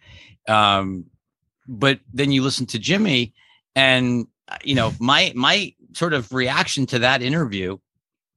Um, 0.48 1.06
but 1.68 2.00
then 2.14 2.32
you 2.32 2.44
listen 2.44 2.68
to 2.68 2.80
Jimmy 2.80 3.34
and 3.78 4.28
you 4.64 4.76
know, 4.76 4.92
my 5.00 5.32
my 5.36 5.74
sort 5.94 6.14
of 6.14 6.34
reaction 6.34 6.86
to 6.88 7.00
that 7.00 7.22
interview 7.22 7.78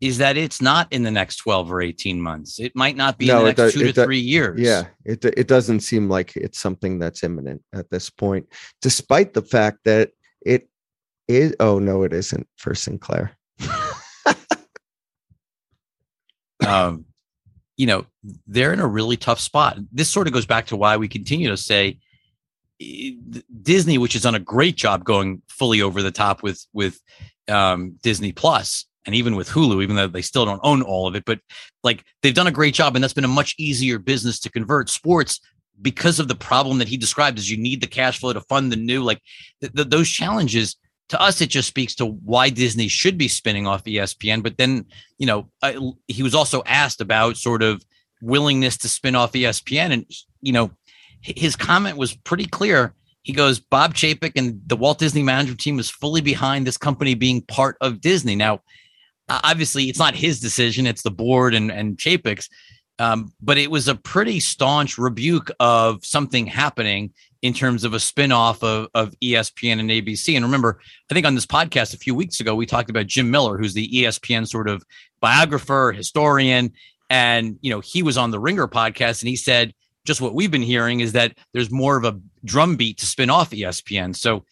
is 0.01 0.19
that 0.19 0.37
it's 0.37 0.61
not 0.63 0.91
in 0.93 1.03
the 1.03 1.11
next 1.11 1.37
12 1.37 1.71
or 1.73 1.83
18 1.83 2.21
months. 2.21 2.59
It 2.59 2.73
might 2.75 2.97
not 2.97 3.19
be 3.19 3.27
No, 3.27 3.39
in 3.39 3.43
the 3.43 3.49
next 3.49 3.57
does- 3.59 3.73
two 3.75 3.87
to 3.87 3.93
do- 3.93 4.05
three 4.05 4.21
years. 4.21 4.61
Yeah, 4.61 4.85
it 5.05 5.25
it 5.25 5.49
doesn't 5.49 5.81
seem 5.81 6.09
like 6.09 6.37
it's 6.37 6.61
something 6.61 6.99
that's 6.99 7.25
imminent 7.25 7.63
at 7.73 7.91
this 7.91 8.11
point, 8.11 8.47
despite 8.83 9.33
the 9.35 9.43
fact 9.43 9.79
that 9.87 10.11
it 10.45 10.69
is. 11.27 11.55
Oh 11.59 11.79
no, 11.79 12.03
it 12.03 12.13
isn't 12.13 12.47
for 12.57 12.75
Sinclair. 12.75 13.37
um, 16.67 17.07
you 17.77 17.87
know, 17.87 18.05
they're 18.47 18.73
in 18.75 18.81
a 18.81 18.87
really 18.87 19.17
tough 19.17 19.41
spot. 19.41 19.79
This 19.91 20.11
sort 20.11 20.27
of 20.27 20.35
goes 20.35 20.47
back 20.47 20.67
to 20.67 20.77
why 20.77 20.99
we 20.99 21.09
continue 21.09 21.49
to 21.49 21.57
say 21.57 21.99
Disney, 23.63 23.99
which 23.99 24.15
has 24.15 24.23
done 24.23 24.35
a 24.35 24.41
great 24.41 24.77
job 24.77 25.05
going 25.05 25.43
fully 25.49 25.83
over 25.83 26.03
the 26.03 26.11
top 26.11 26.43
with 26.43 26.65
with 26.73 27.01
um, 27.49 27.97
Disney 28.03 28.33
Plus 28.33 28.87
and 29.07 29.15
even 29.15 29.35
with 29.35 29.49
Hulu, 29.49 29.83
even 29.83 29.97
though 29.97 30.07
they 30.07 30.23
still 30.23 30.45
don't 30.45 30.61
own 30.63 30.83
all 30.83 31.07
of 31.07 31.15
it, 31.15 31.25
but 31.25 31.41
like 31.83 32.05
they've 32.23 32.35
done 32.35 32.47
a 32.47 32.53
great 32.53 32.75
job, 32.75 32.95
and 32.95 33.03
that's 33.03 33.15
been 33.15 33.25
a 33.25 33.29
much 33.29 33.55
easier 33.59 33.99
business 33.99 34.39
to 34.41 34.51
convert. 34.51 34.91
Sports 34.91 35.41
because 35.83 36.21
of 36.21 36.29
the 36.29 36.35
problem 36.35 36.79
that 36.79 36.89
he 36.89 36.97
described 36.97 37.39
is 37.39 37.51
you 37.51 37.57
need 37.57 37.81
the 37.81 37.87
cash 37.87 38.21
flow 38.21 38.33
to 38.33 38.41
fund 38.43 38.71
the 38.71 38.77
new 38.77 39.03
like 39.03 39.21
th- 39.61 39.73
th- 39.73 39.89
those 39.89 40.09
challenges 40.09 40.77
to 41.09 41.21
us 41.21 41.41
it 41.41 41.49
just 41.49 41.69
speaks 41.69 41.95
to 41.95 42.07
why 42.07 42.51
disney 42.51 42.89
should 42.89 43.17
be 43.17 43.29
spinning 43.29 43.67
off 43.67 43.85
espn 43.85 44.43
but 44.43 44.57
then 44.59 44.85
you 45.19 45.27
know 45.27 45.49
I, 45.63 45.79
he 46.07 46.23
was 46.23 46.35
also 46.35 46.63
asked 46.67 47.01
about 47.01 47.37
sort 47.37 47.63
of 47.63 47.85
willingness 48.21 48.77
to 48.79 48.89
spin 48.89 49.15
off 49.15 49.33
espn 49.33 49.93
and 49.93 50.07
you 50.41 50.53
know 50.53 50.71
his 51.21 51.57
comment 51.57 51.97
was 51.97 52.15
pretty 52.15 52.47
clear 52.47 52.95
he 53.23 53.33
goes 53.33 53.59
bob 53.59 53.95
chapek 53.95 54.33
and 54.37 54.61
the 54.67 54.77
walt 54.77 54.99
disney 54.99 55.23
management 55.23 55.61
team 55.61 55.77
was 55.77 55.91
fully 55.91 56.21
behind 56.21 56.67
this 56.67 56.79
company 56.79 57.15
being 57.15 57.43
part 57.43 57.77
of 57.81 58.01
disney 58.01 58.35
now 58.35 58.61
obviously 59.29 59.85
it's 59.85 59.99
not 59.99 60.15
his 60.15 60.41
decision 60.41 60.87
it's 60.87 61.03
the 61.03 61.11
board 61.11 61.55
and 61.55 61.71
and 61.71 61.99
chapek's 61.99 62.49
um, 63.01 63.33
but 63.41 63.57
it 63.57 63.71
was 63.71 63.89
a 63.89 63.95
pretty 63.95 64.41
staunch 64.41 64.99
rebuke 64.99 65.51
of 65.59 66.05
something 66.05 66.47
happening 66.47 67.15
in 67.41 67.55
terms 67.55 67.83
of 67.83 67.95
a 67.95 67.97
spinoff 67.97 68.63
of, 68.63 68.89
of 68.95 69.15
ESPN 69.23 69.81
and 69.81 69.89
ABC. 69.89 70.37
And 70.37 70.45
remember, 70.45 70.79
I 71.11 71.15
think 71.15 71.27
on 71.27 71.35
this 71.35 71.47
podcast 71.47 71.95
a 71.95 71.99
few 71.99 72.15
weeks 72.15 72.41
ago, 72.41 72.55
we 72.55 72.67
talked 72.67 72.91
about 72.91 73.07
Jim 73.07 73.31
Miller, 73.31 73.57
who's 73.57 73.73
the 73.73 73.89
ESPN 73.89 74.47
sort 74.47 74.69
of 74.69 74.85
biographer, 75.21 75.93
historian. 75.93 76.75
And, 77.09 77.59
you 77.63 77.71
know, 77.71 77.81
he 77.81 78.03
was 78.03 78.19
on 78.19 78.33
the 78.33 78.39
Ringer 78.39 78.69
podcast 78.69 79.23
and 79.23 79.31
he 79.31 79.37
said, 79.37 79.73
just 80.07 80.21
what 80.21 80.35
we've 80.35 80.51
been 80.51 80.63
hearing 80.63 81.01
is 81.01 81.13
that 81.13 81.37
there's 81.53 81.71
more 81.71 81.97
of 81.97 82.05
a 82.05 82.19
drumbeat 82.45 82.99
to 82.99 83.07
spin 83.07 83.31
off 83.31 83.51
ESPN. 83.51 84.17
So 84.17 84.45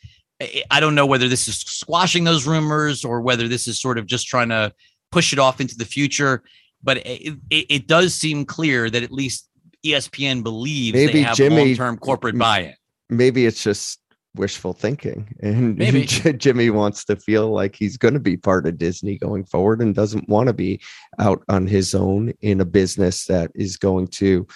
I 0.70 0.80
don't 0.80 0.94
know 0.94 1.06
whether 1.06 1.28
this 1.28 1.48
is 1.48 1.58
squashing 1.58 2.24
those 2.24 2.46
rumors 2.46 3.04
or 3.04 3.20
whether 3.20 3.48
this 3.48 3.66
is 3.66 3.80
sort 3.80 3.98
of 3.98 4.06
just 4.06 4.26
trying 4.26 4.50
to 4.50 4.72
push 5.10 5.32
it 5.32 5.38
off 5.38 5.60
into 5.60 5.76
the 5.76 5.84
future. 5.84 6.42
But 6.82 6.98
it, 6.98 7.38
it, 7.50 7.66
it 7.68 7.86
does 7.86 8.14
seem 8.14 8.44
clear 8.44 8.88
that 8.88 9.02
at 9.02 9.10
least 9.10 9.48
ESPN 9.84 10.42
believes 10.42 10.94
Maybe 10.94 11.12
they 11.14 11.22
have 11.22 11.36
Jimmy- 11.36 11.56
long-term 11.56 11.98
corporate 11.98 12.38
buy-in. 12.38 12.74
Maybe 13.10 13.46
it's 13.46 13.62
just 13.62 14.00
wishful 14.36 14.74
thinking, 14.74 15.34
and 15.40 15.76
Maybe. 15.78 16.04
Jimmy 16.04 16.70
wants 16.70 17.04
to 17.06 17.16
feel 17.16 17.50
like 17.50 17.74
he's 17.74 17.96
going 17.96 18.14
to 18.14 18.20
be 18.20 18.36
part 18.36 18.66
of 18.66 18.76
Disney 18.76 19.16
going 19.16 19.44
forward, 19.44 19.80
and 19.80 19.94
doesn't 19.94 20.28
want 20.28 20.48
to 20.48 20.52
be 20.52 20.80
out 21.18 21.42
on 21.48 21.66
his 21.66 21.94
own 21.94 22.34
in 22.42 22.60
a 22.60 22.64
business 22.64 23.24
that 23.26 23.50
is 23.54 23.76
going 23.76 24.08
to 24.08 24.46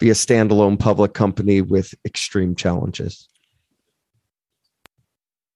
be 0.00 0.10
a 0.10 0.14
standalone 0.14 0.78
public 0.78 1.12
company 1.12 1.60
with 1.60 1.94
extreme 2.04 2.56
challenges. 2.56 3.28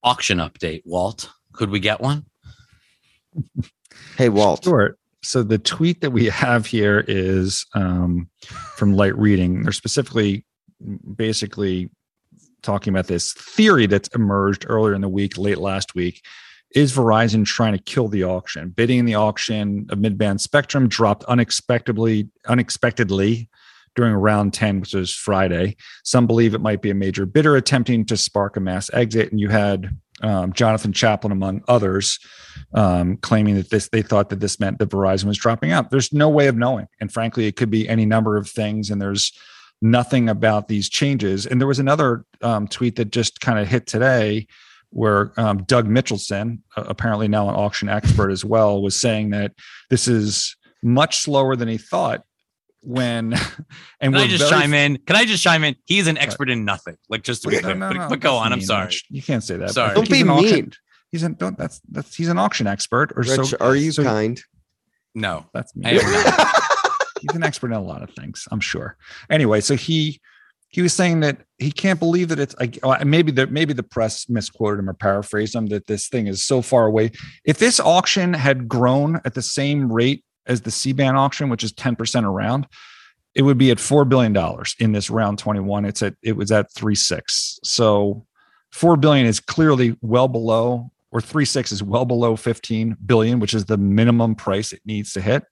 Auction 0.04 0.38
update, 0.38 0.83
Walt. 0.85 1.30
Could 1.52 1.70
we 1.70 1.80
get 1.80 2.00
one? 2.00 2.26
Hey, 4.16 4.28
Walt. 4.28 4.62
Sure. 4.62 4.96
So 5.22 5.42
the 5.42 5.59
tweet 5.59 6.00
that 6.00 6.11
we 6.11 6.26
have 6.26 6.66
here 6.66 7.04
is 7.09 7.66
um, 7.74 8.28
from 8.76 8.94
Light 8.94 9.16
Reading. 9.16 9.62
They're 9.62 9.72
specifically, 9.72 10.44
basically, 11.16 11.90
talking 12.62 12.92
about 12.92 13.09
this 13.09 13.33
theory 13.33 13.87
that's 13.87 14.09
emerged 14.14 14.66
earlier 14.68 14.94
in 14.94 15.00
the 15.00 15.09
week, 15.09 15.37
late 15.37 15.59
last 15.59 15.96
week. 15.96 16.22
Is 16.74 16.92
Verizon 16.92 17.44
trying 17.44 17.72
to 17.72 17.83
kill 17.83 18.07
the 18.09 18.24
auction? 18.24 18.70
Bidding 18.70 18.98
in 19.00 19.04
the 19.04 19.16
auction 19.16 19.87
of 19.90 19.98
mid-band 19.98 20.40
spectrum 20.40 20.88
dropped 20.88 21.24
unexpectedly, 21.24 22.28
unexpectedly 22.46 23.48
during 23.94 24.14
round 24.14 24.52
10, 24.52 24.80
which 24.80 24.94
was 24.94 25.12
Friday. 25.12 25.76
Some 26.02 26.26
believe 26.26 26.54
it 26.54 26.61
might 26.61 26.83
be 26.83 26.90
a 26.90 26.94
major 26.94 27.26
bidder 27.26 27.57
attempting 27.57 28.04
to 28.07 28.16
spark 28.16 28.57
a 28.57 28.61
mass 28.61 28.90
exit. 28.92 29.30
And 29.30 29.40
you 29.40 29.48
had 29.48 29.96
um, 30.22 30.52
Jonathan 30.52 30.92
Chaplin, 30.92 31.33
among 31.33 31.62
others, 31.68 32.18
um, 32.74 33.16
claiming 33.18 33.57
that 33.57 33.70
this 33.70 33.88
they 33.88 34.02
thought 34.02 34.30
that 34.30 34.40
this 34.40 34.61
meant 34.61 34.78
that 34.78 34.88
Verizon 34.88 35.24
was 35.24 35.38
dropping 35.38 35.72
out. 35.72 35.90
There's 35.90 36.12
no 36.12 36.28
way 36.28 36.46
of 36.46 36.57
knowing, 36.57 36.87
and 37.00 37.12
frankly, 37.12 37.46
it 37.46 37.57
could 37.57 37.70
be 37.70 37.88
any 37.88 38.07
number 38.07 38.37
of 38.37 38.48
things. 38.48 38.90
And 38.90 39.02
there's 39.02 39.33
nothing 39.83 40.28
about 40.28 40.68
these 40.68 40.88
changes. 40.88 41.46
And 41.46 41.61
there 41.61 41.68
was 41.68 41.78
another 41.78 42.24
um, 42.42 42.68
tweet 42.68 42.96
that 42.96 43.11
just 43.11 43.40
kind 43.40 43.59
of 43.59 43.68
hit 43.68 43.87
today, 43.87 44.46
where 44.90 45.33
um, 45.37 45.64
Doug 45.64 45.88
Mitchelson, 45.88 46.61
apparently 46.76 47.28
now 47.28 47.48
an 47.48 47.57
auction 47.57 47.88
expert 47.88 48.30
as 48.30 48.44
well, 48.44 48.80
was 48.80 48.98
saying 48.98 49.30
that 49.30 49.52
this 49.90 50.07
is 50.07 50.57
much 50.83 51.18
slower 51.18 51.57
than 51.57 51.68
he 51.68 51.78
thought. 51.78 52.22
When 52.85 53.33
and 54.01 54.14
Can 54.14 54.23
I 54.23 54.27
just 54.27 54.49
very 54.49 54.62
chime 54.62 54.75
in? 54.75 54.99
Can 54.99 55.16
I 55.16 55.25
just 55.25 55.42
chime 55.42 55.64
in? 55.64 55.77
He's 55.85 56.07
an 56.07 56.18
expert 56.18 56.51
in 56.51 56.64
nothing. 56.64 56.97
Like 57.09 57.23
just 57.23 57.42
to 57.42 57.49
be 57.49 57.59
clear. 57.59 57.75
no, 57.75 57.88
but, 57.88 57.97
no, 57.97 58.09
but 58.09 58.20
go 58.20 58.37
on. 58.37 58.53
I'm 58.53 58.59
mean, 58.59 58.66
sorry. 58.66 58.87
Rich. 58.87 59.07
You 59.11 59.23
can't 59.23 59.42
say 59.42 59.57
that. 59.57 59.70
Sorry. 59.70 59.94
Don't 59.94 60.07
he's 60.07 60.16
be 60.16 60.20
an 60.20 60.31
auction- 60.31 60.55
mean. 60.55 60.73
He's 61.11 61.23
an 61.23 61.35
don't. 61.35 61.57
That's 61.57 61.81
that's 61.90 62.14
he's 62.14 62.29
an 62.29 62.38
auction 62.38 62.66
expert. 62.66 63.12
Or 63.16 63.23
Rich, 63.23 63.51
so 63.51 63.57
are 63.61 63.77
you 63.77 63.92
so 63.92 64.03
kind? 64.03 64.40
No. 65.14 65.47
That's 65.55 65.73
I 65.85 65.92
me. 65.92 66.01
am 66.01 66.12
not. 66.12 66.55
he's 67.20 67.37
an 67.37 67.42
expert 67.44 67.68
in 67.68 67.75
a 67.75 67.83
lot 67.83 68.03
of 68.03 68.11
things. 68.11 68.47
I'm 68.51 68.61
sure. 68.61 68.97
Anyway, 69.31 69.61
so 69.61 69.77
he 69.77 70.20
he 70.68 70.83
was 70.83 70.92
saying 70.92 71.20
that 71.20 71.38
he 71.59 71.70
can't 71.70 72.01
believe 72.01 72.31
that 72.31 72.40
it's 72.40 72.57
like 72.59 72.81
maybe 73.07 73.31
the 73.31 73.47
maybe 73.47 73.73
the 73.73 73.85
press 73.85 74.29
misquoted 74.29 74.81
him 74.81 74.90
or 74.90 74.94
paraphrased 74.94 75.55
him 75.55 75.66
that 75.66 75.87
this 75.87 76.09
thing 76.09 76.27
is 76.27 76.42
so 76.42 76.61
far 76.61 76.87
away. 76.87 77.12
If 77.44 77.59
this 77.59 77.79
auction 77.79 78.35
had 78.35 78.68
grown 78.68 79.20
at 79.25 79.35
the 79.35 79.42
same 79.42 79.92
rate 79.92 80.25
as 80.46 80.62
the 80.62 80.70
C-band 80.70 81.16
auction, 81.16 81.48
which 81.48 81.64
is 81.64 81.72
10% 81.72 82.24
around, 82.24 82.66
it 83.35 83.42
would 83.42 83.59
be 83.59 83.70
at 83.70 83.80
four 83.80 84.04
billion 84.04 84.33
dollars 84.33 84.76
in 84.78 84.92
this 84.92 85.11
round 85.11 85.38
21. 85.38 85.85
It's 85.85 86.02
at 86.02 86.14
it 86.22 86.37
was 86.37 86.52
at 86.52 86.72
three 86.72 86.94
six. 86.94 87.59
So 87.64 88.24
four 88.70 88.96
billion 88.96 89.26
is 89.26 89.40
clearly 89.40 89.96
well 90.02 90.28
below 90.28 90.90
or 91.11 91.20
three 91.20 91.44
six 91.44 91.72
is 91.72 91.83
well 91.83 92.04
below 92.04 92.37
15 92.37 92.96
billion, 93.07 93.40
which 93.40 93.54
is 93.54 93.64
the 93.64 93.76
minimum 93.76 94.35
price 94.35 94.72
it 94.72 94.80
needs 94.85 95.12
to 95.14 95.20
hit. 95.20 95.44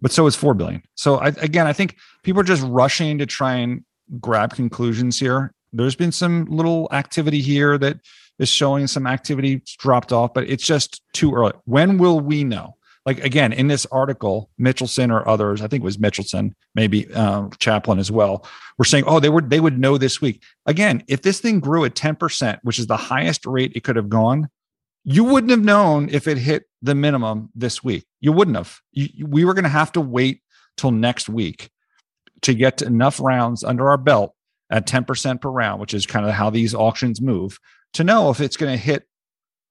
But 0.00 0.12
so 0.12 0.26
is 0.26 0.36
4 0.36 0.54
billion. 0.54 0.82
So 0.96 1.16
I, 1.16 1.28
again, 1.28 1.66
I 1.66 1.72
think 1.72 1.96
people 2.24 2.40
are 2.40 2.44
just 2.44 2.64
rushing 2.64 3.16
to 3.18 3.26
try 3.26 3.54
and 3.54 3.84
grab 4.20 4.52
conclusions 4.54 5.18
here. 5.18 5.54
There's 5.72 5.94
been 5.94 6.12
some 6.12 6.44
little 6.46 6.88
activity 6.92 7.40
here 7.40 7.78
that 7.78 8.00
is 8.38 8.48
showing 8.48 8.86
some 8.86 9.06
activity 9.06 9.62
dropped 9.78 10.12
off, 10.12 10.34
but 10.34 10.48
it's 10.48 10.66
just 10.66 11.00
too 11.12 11.32
early. 11.32 11.52
When 11.64 11.98
will 11.98 12.20
we 12.20 12.44
know? 12.44 12.76
Like 13.06 13.22
again, 13.22 13.52
in 13.52 13.66
this 13.66 13.86
article, 13.86 14.50
Mitchelson 14.58 15.10
or 15.10 15.28
others, 15.28 15.60
I 15.60 15.66
think 15.66 15.82
it 15.82 15.84
was 15.84 15.98
Mitchelson, 15.98 16.54
maybe 16.74 17.12
uh, 17.12 17.48
Chaplin 17.58 17.98
as 17.98 18.10
well, 18.10 18.46
were 18.78 18.84
saying, 18.84 19.04
oh, 19.06 19.20
they 19.20 19.28
would 19.28 19.50
they 19.50 19.60
would 19.60 19.78
know 19.78 19.98
this 19.98 20.20
week. 20.20 20.42
Again, 20.66 21.04
if 21.06 21.22
this 21.22 21.40
thing 21.40 21.60
grew 21.60 21.84
at 21.84 21.94
10%, 21.94 22.58
which 22.62 22.78
is 22.78 22.86
the 22.86 22.96
highest 22.96 23.44
rate 23.44 23.72
it 23.74 23.84
could 23.84 23.96
have 23.96 24.08
gone, 24.08 24.48
you 25.04 25.22
wouldn't 25.22 25.50
have 25.50 25.64
known 25.64 26.08
if 26.08 26.26
it 26.26 26.38
hit 26.38 26.64
the 26.80 26.94
minimum 26.94 27.50
this 27.54 27.84
week. 27.84 28.06
You 28.20 28.32
wouldn't 28.32 28.56
have. 28.56 28.80
You, 28.92 29.26
we 29.26 29.44
were 29.44 29.54
going 29.54 29.64
to 29.64 29.70
have 29.70 29.92
to 29.92 30.00
wait 30.00 30.40
till 30.76 30.90
next 30.90 31.28
week 31.28 31.70
to 32.42 32.54
get 32.54 32.82
enough 32.82 33.20
rounds 33.20 33.62
under 33.62 33.90
our 33.90 33.98
belt 33.98 34.34
at 34.70 34.86
10% 34.86 35.40
per 35.40 35.50
round, 35.50 35.80
which 35.80 35.94
is 35.94 36.06
kind 36.06 36.26
of 36.26 36.32
how 36.32 36.50
these 36.50 36.74
auctions 36.74 37.20
move, 37.20 37.58
to 37.92 38.04
know 38.04 38.30
if 38.30 38.40
it's 38.40 38.56
going 38.56 38.72
to 38.72 38.82
hit 38.82 39.06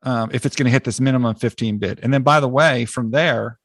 um, 0.03 0.29
if 0.33 0.45
it's 0.45 0.55
going 0.55 0.65
to 0.65 0.71
hit 0.71 0.83
this 0.83 0.99
minimum 0.99 1.35
15 1.35 1.77
bid. 1.79 1.99
And 2.03 2.13
then 2.13 2.23
by 2.23 2.39
the 2.39 2.47
way, 2.47 2.85
from 2.85 3.11
there 3.11 3.59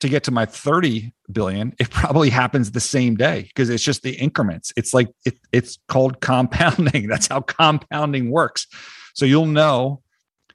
to 0.00 0.08
get 0.08 0.24
to 0.24 0.30
my 0.30 0.46
30 0.46 1.12
billion, 1.32 1.74
it 1.78 1.90
probably 1.90 2.30
happens 2.30 2.70
the 2.70 2.80
same 2.80 3.16
day 3.16 3.42
because 3.42 3.68
it's 3.68 3.82
just 3.82 4.02
the 4.02 4.12
increments. 4.12 4.72
It's 4.76 4.94
like 4.94 5.08
it, 5.24 5.38
it's 5.52 5.78
called 5.88 6.20
compounding. 6.20 7.06
That's 7.08 7.26
how 7.26 7.40
compounding 7.40 8.30
works. 8.30 8.66
So 9.14 9.24
you'll 9.24 9.46
know, 9.46 10.02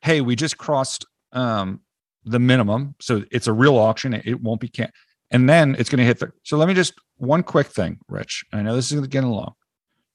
hey, 0.01 0.21
we 0.21 0.35
just 0.35 0.57
crossed 0.57 1.05
um, 1.33 1.81
the 2.23 2.39
minimum. 2.39 2.95
So 3.01 3.23
it's 3.31 3.47
a 3.47 3.53
real 3.53 3.77
auction. 3.77 4.13
It, 4.13 4.25
it 4.25 4.41
won't 4.41 4.61
be 4.61 4.67
can 4.67 4.91
and 5.31 5.49
then 5.49 5.75
it's 5.79 5.89
going 5.89 5.99
to 5.99 6.05
hit 6.05 6.19
the 6.19 6.31
so 6.43 6.57
let 6.57 6.67
me 6.67 6.73
just 6.73 6.93
one 7.17 7.43
quick 7.43 7.67
thing, 7.67 7.99
Rich. 8.07 8.45
I 8.53 8.61
know 8.61 8.75
this 8.75 8.91
is 8.91 9.07
getting 9.07 9.29
long. 9.29 9.53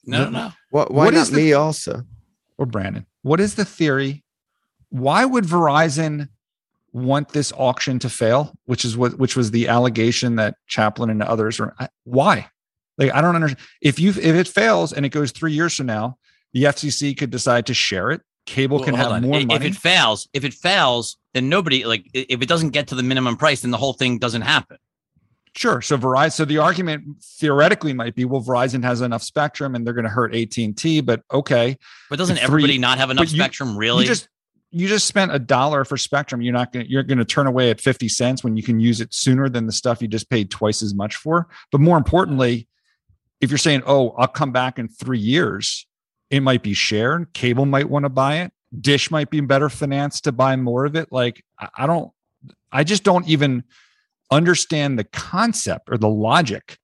No, 0.04 0.28
no. 0.28 0.52
What, 0.70 0.92
why 0.92 1.06
What 1.06 1.14
not 1.14 1.20
is 1.22 1.30
the- 1.30 1.36
me 1.36 1.52
also? 1.52 2.02
or 2.58 2.66
Brandon. 2.66 3.06
What 3.22 3.40
is 3.40 3.54
the 3.54 3.64
theory? 3.64 4.22
Why 4.90 5.24
would 5.24 5.44
Verizon 5.44 6.28
want 6.92 7.30
this 7.30 7.52
auction 7.56 7.98
to 8.00 8.08
fail? 8.10 8.52
Which 8.66 8.84
is 8.84 8.96
what 8.96 9.18
which 9.18 9.36
was 9.36 9.50
the 9.50 9.68
allegation 9.68 10.36
that 10.36 10.56
Chaplin 10.66 11.10
and 11.10 11.22
others 11.22 11.58
were. 11.58 11.74
Why? 12.04 12.48
Like 12.98 13.14
I 13.14 13.20
don't 13.20 13.34
understand. 13.34 13.66
If 13.80 13.98
you 13.98 14.10
if 14.10 14.18
it 14.34 14.48
fails 14.48 14.92
and 14.92 15.06
it 15.06 15.10
goes 15.10 15.32
three 15.32 15.52
years 15.52 15.74
from 15.74 15.86
now, 15.86 16.18
the 16.52 16.64
FCC 16.64 17.16
could 17.16 17.30
decide 17.30 17.66
to 17.66 17.74
share 17.74 18.10
it. 18.10 18.20
Cable 18.46 18.78
Well, 18.78 18.84
can 18.86 18.94
have 18.94 19.12
on. 19.12 19.22
more 19.22 19.36
I- 19.36 19.44
money. 19.44 19.64
If 19.66 19.72
it 19.72 19.76
fails, 19.78 20.28
if 20.32 20.44
it 20.44 20.54
fails, 20.54 21.16
then 21.34 21.48
nobody 21.48 21.84
like 21.84 22.06
if 22.12 22.42
it 22.42 22.48
doesn't 22.48 22.70
get 22.70 22.88
to 22.88 22.94
the 22.94 23.02
minimum 23.02 23.36
price, 23.36 23.60
then 23.60 23.70
the 23.70 23.76
whole 23.78 23.92
thing 23.92 24.18
doesn't 24.18 24.42
happen. 24.42 24.76
Sure. 25.56 25.80
So 25.82 25.98
Verizon. 25.98 26.32
So 26.32 26.44
the 26.44 26.58
argument 26.58 27.04
theoretically 27.22 27.92
might 27.92 28.14
be, 28.14 28.24
well, 28.24 28.40
Verizon 28.40 28.84
has 28.84 29.00
enough 29.00 29.22
spectrum 29.22 29.74
and 29.74 29.84
they're 29.84 29.94
going 29.94 30.04
to 30.04 30.10
hurt 30.10 30.32
AT 30.34 30.56
and 30.58 30.76
T. 30.76 31.00
But 31.00 31.22
okay, 31.32 31.76
But 32.08 32.18
doesn't 32.20 32.36
Three- 32.36 32.44
everybody 32.44 32.78
not 32.78 32.98
have 32.98 33.10
enough 33.10 33.22
but 33.26 33.32
you- 33.32 33.38
spectrum? 33.38 33.76
Really? 33.76 34.04
you 34.04 34.08
just 34.08 34.28
you 34.70 34.86
just 34.86 35.06
spent 35.06 35.34
a 35.34 35.38
dollar 35.38 35.84
for 35.84 35.96
spectrum 35.96 36.40
you're 36.40 36.52
not 36.52 36.72
going 36.72 36.86
you're 36.88 37.02
going 37.02 37.18
to 37.18 37.24
turn 37.24 37.46
away 37.46 37.70
at 37.70 37.80
50 37.80 38.08
cents 38.08 38.44
when 38.44 38.56
you 38.56 38.62
can 38.62 38.80
use 38.80 39.00
it 39.00 39.12
sooner 39.12 39.48
than 39.48 39.66
the 39.66 39.72
stuff 39.72 40.00
you 40.00 40.08
just 40.08 40.30
paid 40.30 40.50
twice 40.50 40.82
as 40.82 40.94
much 40.94 41.16
for. 41.16 41.48
But 41.72 41.80
more 41.80 41.98
importantly 41.98 42.68
if 43.40 43.50
you're 43.50 43.58
saying 43.58 43.82
oh 43.86 44.10
i'll 44.18 44.28
come 44.28 44.52
back 44.52 44.78
in 44.78 44.88
three 44.88 45.18
years 45.18 45.86
it 46.28 46.40
might 46.40 46.62
be 46.62 46.74
shared 46.74 47.32
cable 47.32 47.66
might 47.66 47.88
want 47.88 48.04
to 48.04 48.10
buy 48.10 48.36
it 48.36 48.52
dish 48.78 49.10
might 49.10 49.30
be 49.30 49.40
better 49.40 49.68
financed 49.68 50.24
to 50.24 50.32
buy 50.32 50.56
more 50.56 50.84
of 50.84 50.94
it. 50.96 51.10
Like 51.10 51.44
I 51.76 51.86
don't 51.86 52.12
i 52.72 52.84
just 52.84 53.02
don't 53.02 53.28
even 53.28 53.64
understand 54.30 54.98
the 54.98 55.04
concept 55.04 55.88
or 55.90 55.98
the 55.98 56.08
logic 56.08 56.78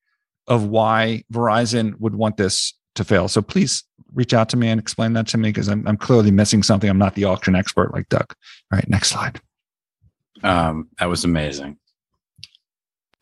of 0.48 0.64
why 0.64 1.22
verizon 1.32 1.98
would 2.00 2.14
want 2.14 2.36
this 2.36 2.74
to 2.96 3.04
fail. 3.04 3.28
So 3.28 3.42
please 3.42 3.84
reach 4.16 4.34
out 4.34 4.48
to 4.48 4.56
me 4.56 4.68
and 4.68 4.80
explain 4.80 5.12
that 5.12 5.28
to 5.28 5.38
me 5.38 5.50
because 5.50 5.68
I'm, 5.68 5.86
I'm 5.86 5.96
clearly 5.96 6.30
missing 6.30 6.62
something. 6.62 6.90
I'm 6.90 6.98
not 6.98 7.14
the 7.14 7.24
auction 7.24 7.54
expert 7.54 7.92
like 7.92 8.08
Doug. 8.08 8.34
All 8.72 8.78
right, 8.78 8.88
next 8.88 9.10
slide. 9.10 9.40
Um, 10.42 10.88
that 10.98 11.06
was 11.06 11.24
amazing. 11.24 11.78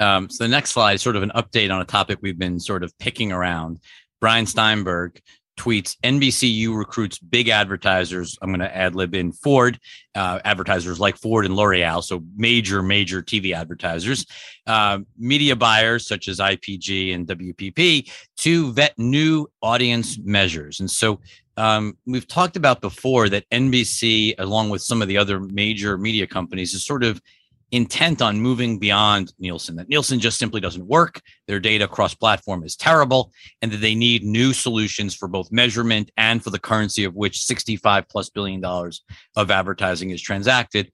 Um, 0.00 0.30
so 0.30 0.44
the 0.44 0.48
next 0.48 0.70
slide 0.70 0.94
is 0.94 1.02
sort 1.02 1.16
of 1.16 1.22
an 1.22 1.33
update 1.35 1.72
on 1.72 1.80
a 1.80 1.85
topic 1.85 2.18
we've 2.22 2.38
been 2.38 2.59
sort 2.59 2.83
of 2.83 2.96
picking 2.98 3.33
around. 3.33 3.80
Brian 4.20 4.46
Steinberg 4.46 5.20
tweets 5.56 5.96
NBCU 6.02 6.76
recruits 6.76 7.18
big 7.18 7.48
advertisers. 7.48 8.36
I'm 8.42 8.50
going 8.50 8.60
to 8.60 8.76
ad 8.76 8.94
lib 8.94 9.14
in 9.14 9.32
Ford, 9.32 9.78
uh, 10.14 10.40
advertisers 10.44 11.00
like 11.00 11.16
Ford 11.16 11.44
and 11.44 11.54
L'Oreal, 11.56 12.02
so 12.02 12.22
major, 12.36 12.82
major 12.82 13.22
TV 13.22 13.54
advertisers, 13.54 14.26
uh, 14.66 14.98
media 15.18 15.56
buyers 15.56 16.06
such 16.06 16.28
as 16.28 16.38
IPG 16.38 17.14
and 17.14 17.26
WPP 17.26 18.10
to 18.38 18.72
vet 18.72 18.98
new 18.98 19.46
audience 19.62 20.18
measures. 20.18 20.80
And 20.80 20.90
so 20.90 21.20
um, 21.56 21.96
we've 22.06 22.26
talked 22.26 22.56
about 22.56 22.80
before 22.80 23.28
that 23.28 23.48
NBC, 23.50 24.34
along 24.38 24.70
with 24.70 24.82
some 24.82 25.02
of 25.02 25.08
the 25.08 25.18
other 25.18 25.40
major 25.40 25.96
media 25.96 26.26
companies, 26.26 26.74
is 26.74 26.84
sort 26.84 27.04
of 27.04 27.20
intent 27.74 28.22
on 28.22 28.40
moving 28.40 28.78
beyond 28.78 29.32
Nielsen, 29.38 29.74
that 29.76 29.88
Nielsen 29.88 30.20
just 30.20 30.38
simply 30.38 30.60
doesn't 30.60 30.87
work. 30.87 31.20
Their 31.48 31.58
data 31.58 31.88
cross 31.88 32.14
platform 32.14 32.62
is 32.62 32.76
terrible, 32.76 33.32
and 33.60 33.72
that 33.72 33.78
they 33.78 33.96
need 33.96 34.22
new 34.22 34.52
solutions 34.52 35.14
for 35.14 35.26
both 35.26 35.50
measurement 35.50 36.10
and 36.16 36.42
for 36.42 36.50
the 36.50 36.58
currency 36.58 37.02
of 37.04 37.14
which 37.14 37.42
65 37.42 38.08
plus 38.08 38.30
billion 38.30 38.60
dollars 38.60 39.02
of 39.34 39.50
advertising 39.50 40.10
is 40.10 40.22
transacted. 40.22 40.92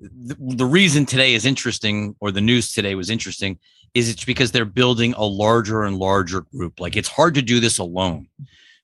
The, 0.00 0.36
the 0.40 0.66
reason 0.66 1.06
today 1.06 1.34
is 1.34 1.46
interesting, 1.46 2.16
or 2.20 2.32
the 2.32 2.40
news 2.40 2.72
today 2.72 2.96
was 2.96 3.08
interesting, 3.08 3.58
is 3.94 4.10
it's 4.10 4.24
because 4.24 4.50
they're 4.50 4.64
building 4.64 5.14
a 5.14 5.24
larger 5.24 5.84
and 5.84 5.96
larger 5.96 6.40
group. 6.40 6.80
Like 6.80 6.96
it's 6.96 7.08
hard 7.08 7.34
to 7.34 7.42
do 7.42 7.60
this 7.60 7.78
alone. 7.78 8.26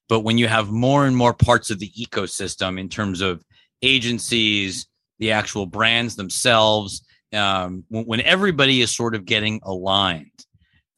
But 0.09 0.21
when 0.21 0.39
you 0.39 0.47
have 0.47 0.71
more 0.71 1.07
and 1.07 1.17
more 1.17 1.35
parts 1.35 1.71
of 1.71 1.81
the 1.81 1.91
ecosystem 1.91 2.79
in 2.79 2.89
terms 2.89 3.21
of 3.21 3.45
agencies, 3.83 4.87
the 5.19 5.33
actual 5.33 5.67
brands 5.67 6.17
themselves, 6.17 7.03
um, 7.33 7.85
when, 7.89 8.05
when 8.05 8.21
everybody 8.21 8.81
is 8.81 8.91
sort 8.91 9.15
of 9.15 9.25
getting 9.25 9.61
aligned, 9.63 10.31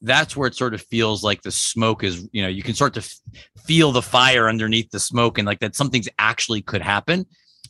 that's 0.01 0.35
where 0.35 0.47
it 0.47 0.55
sort 0.55 0.73
of 0.73 0.81
feels 0.81 1.23
like 1.23 1.41
the 1.41 1.51
smoke 1.51 2.03
is, 2.03 2.27
you 2.31 2.41
know, 2.41 2.47
you 2.47 2.63
can 2.63 2.75
start 2.75 2.93
to 2.93 2.99
f- 2.99 3.19
feel 3.65 3.91
the 3.91 4.01
fire 4.01 4.47
underneath 4.47 4.91
the 4.91 4.99
smoke 4.99 5.37
and 5.37 5.45
like 5.45 5.59
that 5.59 5.75
something's 5.75 6.09
actually 6.19 6.61
could 6.61 6.81
happen. 6.81 7.25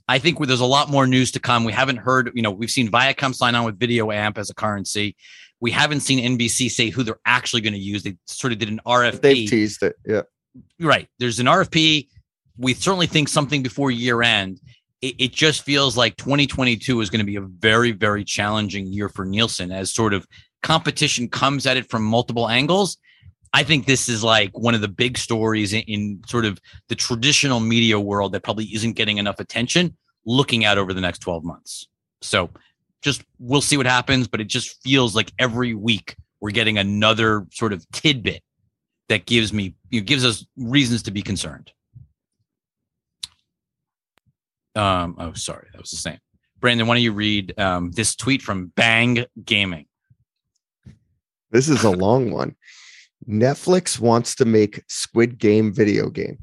I 0.07 0.19
think 0.19 0.39
where 0.39 0.47
there's 0.47 0.59
a 0.59 0.65
lot 0.65 0.89
more 0.89 1.07
news 1.07 1.31
to 1.31 1.39
come. 1.39 1.63
We 1.63 1.71
haven't 1.71 1.97
heard, 1.97 2.31
you 2.35 2.41
know, 2.41 2.51
we've 2.51 2.69
seen 2.69 2.91
Viacom 2.91 3.33
sign 3.33 3.55
on 3.55 3.65
with 3.65 3.79
VideoAmp 3.79 4.37
as 4.37 4.49
a 4.49 4.53
currency. 4.53 5.15
We 5.61 5.71
haven't 5.71 6.01
seen 6.01 6.37
NBC 6.37 6.69
say 6.69 6.89
who 6.89 7.03
they're 7.03 7.19
actually 7.25 7.61
going 7.61 7.73
to 7.73 7.79
use. 7.79 8.03
They 8.03 8.17
sort 8.25 8.53
of 8.53 8.59
did 8.59 8.69
an 8.69 8.81
RFP. 8.85 9.21
They've 9.21 9.49
teased 9.49 9.83
it. 9.83 9.95
Yeah. 10.05 10.23
right 10.79 11.09
there's 11.19 11.39
an 11.39 11.47
rfp 11.47 12.07
we 12.57 12.73
certainly 12.73 13.07
think 13.07 13.27
something 13.27 13.61
before 13.61 13.91
year 13.91 14.21
end 14.21 14.59
it, 15.01 15.15
it 15.19 15.31
just 15.31 15.63
feels 15.63 15.97
like 15.97 16.15
2022 16.17 17.01
is 17.01 17.09
going 17.09 17.19
to 17.19 17.25
be 17.25 17.35
a 17.35 17.41
very 17.41 17.91
very 17.91 18.23
challenging 18.23 18.87
year 18.87 19.09
for 19.09 19.25
nielsen 19.25 19.71
as 19.71 19.93
sort 19.93 20.13
of 20.13 20.27
competition 20.63 21.27
comes 21.27 21.65
at 21.65 21.77
it 21.77 21.89
from 21.89 22.03
multiple 22.03 22.49
angles 22.49 22.97
i 23.53 23.63
think 23.63 23.85
this 23.85 24.09
is 24.09 24.23
like 24.23 24.57
one 24.57 24.73
of 24.73 24.81
the 24.81 24.87
big 24.87 25.17
stories 25.17 25.73
in, 25.73 25.81
in 25.81 26.21
sort 26.27 26.45
of 26.45 26.59
the 26.89 26.95
traditional 26.95 27.59
media 27.59 27.99
world 27.99 28.31
that 28.31 28.43
probably 28.43 28.65
isn't 28.73 28.93
getting 28.93 29.17
enough 29.17 29.39
attention 29.39 29.95
looking 30.25 30.65
out 30.65 30.77
over 30.77 30.93
the 30.93 31.01
next 31.01 31.19
12 31.19 31.43
months 31.43 31.87
so 32.21 32.49
just 33.01 33.23
we'll 33.39 33.61
see 33.61 33.77
what 33.77 33.85
happens 33.85 34.27
but 34.27 34.41
it 34.41 34.47
just 34.47 34.81
feels 34.81 35.15
like 35.15 35.31
every 35.39 35.73
week 35.73 36.15
we're 36.41 36.51
getting 36.51 36.77
another 36.77 37.45
sort 37.51 37.73
of 37.73 37.89
tidbit 37.91 38.41
that 39.09 39.25
gives 39.25 39.53
me 39.53 39.75
know, 39.91 40.01
gives 40.01 40.25
us 40.25 40.45
reasons 40.57 41.03
to 41.03 41.11
be 41.11 41.21
concerned. 41.21 41.71
Um, 44.75 45.15
oh, 45.19 45.33
sorry, 45.33 45.67
that 45.71 45.81
was 45.81 45.91
the 45.91 45.97
same. 45.97 46.19
Brandon, 46.59 46.87
why 46.87 46.95
don't 46.95 47.03
you 47.03 47.11
read 47.11 47.57
um, 47.59 47.91
this 47.91 48.15
tweet 48.15 48.41
from 48.41 48.67
Bang 48.75 49.25
Gaming? 49.43 49.85
This 51.51 51.69
is 51.69 51.83
a 51.83 51.89
long 52.05 52.31
one. 52.31 52.55
Netflix 53.27 53.99
wants 53.99 54.35
to 54.35 54.45
make 54.45 54.83
Squid 54.87 55.37
Game 55.37 55.73
video 55.73 56.09
game. 56.09 56.37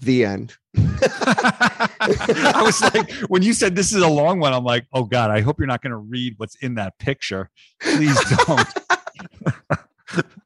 The 0.00 0.24
end. 0.24 0.54
I 0.76 2.62
was 2.62 2.80
like, 2.82 3.10
when 3.28 3.42
you 3.42 3.54
said 3.54 3.74
this 3.74 3.92
is 3.92 4.02
a 4.02 4.08
long 4.08 4.40
one, 4.40 4.52
I'm 4.52 4.64
like, 4.64 4.86
oh 4.92 5.04
God, 5.04 5.30
I 5.30 5.40
hope 5.40 5.58
you're 5.58 5.66
not 5.66 5.82
going 5.82 5.92
to 5.92 5.96
read 5.96 6.34
what's 6.36 6.56
in 6.56 6.74
that 6.74 6.98
picture. 6.98 7.50
Please 7.80 8.18
don't. 8.46 8.68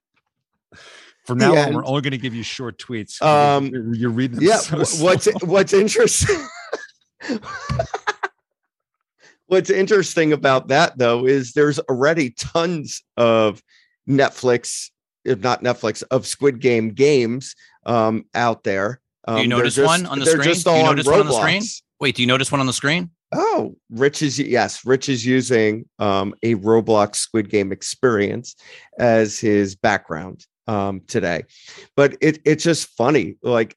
For 1.30 1.36
now, 1.36 1.54
The 1.54 1.66
on, 1.68 1.74
we're 1.74 1.86
only 1.86 2.02
going 2.02 2.10
to 2.10 2.18
give 2.18 2.34
you 2.34 2.42
short 2.42 2.76
tweets. 2.76 3.22
Um, 3.22 3.66
you're, 3.66 3.94
you're 3.94 4.10
reading 4.10 4.38
them 4.38 4.48
yeah. 4.48 4.56
so 4.56 4.78
what's 5.04 5.24
slow. 5.24 5.34
what's 5.44 5.72
interesting? 5.72 6.44
what's 9.46 9.70
interesting 9.70 10.32
about 10.32 10.66
that 10.68 10.98
though 10.98 11.26
is 11.26 11.52
there's 11.52 11.78
already 11.78 12.30
tons 12.30 13.04
of 13.16 13.62
Netflix, 14.08 14.90
if 15.24 15.38
not 15.38 15.62
Netflix, 15.62 16.02
of 16.10 16.26
Squid 16.26 16.58
Game 16.58 16.88
games 16.88 17.54
um, 17.86 18.24
out 18.34 18.64
there. 18.64 19.00
Um, 19.28 19.38
you 19.38 19.46
notice 19.46 19.76
just- 19.76 19.86
one 19.86 20.06
on 20.06 20.18
the 20.18 20.24
they're 20.24 20.34
screen? 20.34 20.48
Just 20.48 20.64
Do 20.64 20.70
all 20.70 20.78
you 20.78 20.82
on 20.82 20.96
one 20.98 21.20
on 21.20 21.26
the 21.26 21.32
screen? 21.32 21.62
Wait, 22.00 22.16
do 22.16 22.22
you 22.22 22.26
notice 22.26 22.50
one 22.50 22.60
on 22.60 22.66
the 22.66 22.72
screen? 22.72 23.10
Oh, 23.32 23.76
Rich 23.88 24.22
is 24.22 24.36
yes, 24.40 24.84
Rich 24.84 25.08
is 25.08 25.24
using 25.24 25.88
um, 26.00 26.34
a 26.42 26.56
Roblox 26.56 27.14
Squid 27.14 27.50
Game 27.50 27.70
experience 27.70 28.56
as 28.98 29.38
his 29.38 29.76
background 29.76 30.44
um, 30.70 31.00
today, 31.09 31.42
but 31.96 32.16
it 32.20 32.40
it's 32.44 32.62
just 32.62 32.90
funny. 32.96 33.35
Like, 33.42 33.76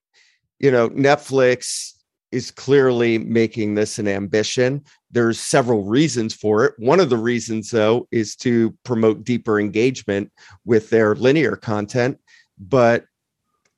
you 0.60 0.70
know, 0.70 0.90
Netflix 0.90 1.94
is 2.32 2.52
clearly 2.52 3.18
making 3.18 3.74
this 3.74 3.98
an 3.98 4.08
ambition. 4.08 4.84
There's 5.10 5.40
several 5.40 5.84
reasons 5.86 6.36
for 6.36 6.66
it. 6.66 6.74
One 6.78 7.00
of 7.00 7.10
the 7.10 7.18
reasons, 7.18 7.72
though, 7.72 8.08
is 8.12 8.36
to 8.38 8.78
promote 8.86 9.24
deeper 9.24 9.60
engagement 9.60 10.32
with 10.66 10.92
their 10.92 11.16
linear 11.16 11.56
content, 11.56 12.20
but 12.60 13.06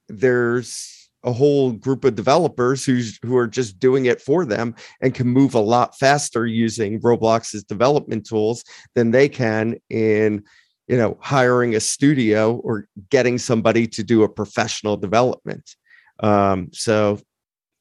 there's 0.10 1.10
a 1.23 1.32
whole 1.32 1.71
group 1.71 2.04
of 2.04 2.15
developers 2.15 2.86
who's 2.86 3.17
who 3.23 3.38
are 3.38 3.47
just 3.47 3.80
doing 3.80 4.08
it 4.08 4.21
for 4.21 4.45
them 4.45 4.75
and 5.01 5.15
can 5.15 5.28
move 5.28 5.56
a 5.56 5.60
lot 5.60 5.97
faster 5.97 6.45
using 6.45 6.99
Roblox's 6.99 7.63
development 7.63 8.25
tools 8.25 8.65
than 8.93 9.12
they 9.12 9.30
can 9.30 9.78
in 9.89 10.43
you 10.88 10.98
know 10.98 11.17
hiring 11.21 11.76
a 11.76 11.80
studio 11.80 12.56
or 12.58 12.88
getting 13.10 13.38
somebody 13.38 13.88
to 13.88 14.04
do 14.04 14.24
a 14.24 14.30
professional 14.30 14.98
development. 14.98 15.76
Um, 16.19 16.69
so 16.71 17.19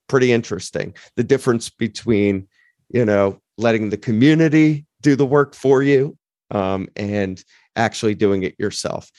pretty 0.08 0.32
interesting. 0.32 0.94
The 1.16 1.24
difference 1.24 1.70
between 1.70 2.48
you 2.90 3.04
know 3.04 3.40
letting 3.56 3.90
the 3.90 3.96
community 3.98 4.86
do 5.02 5.16
the 5.16 5.26
work 5.26 5.54
for 5.54 5.82
you 5.82 6.16
um, 6.50 6.88
and 6.96 7.42
actually 7.76 8.14
doing 8.14 8.42
it 8.42 8.54
yourself. 8.58 9.10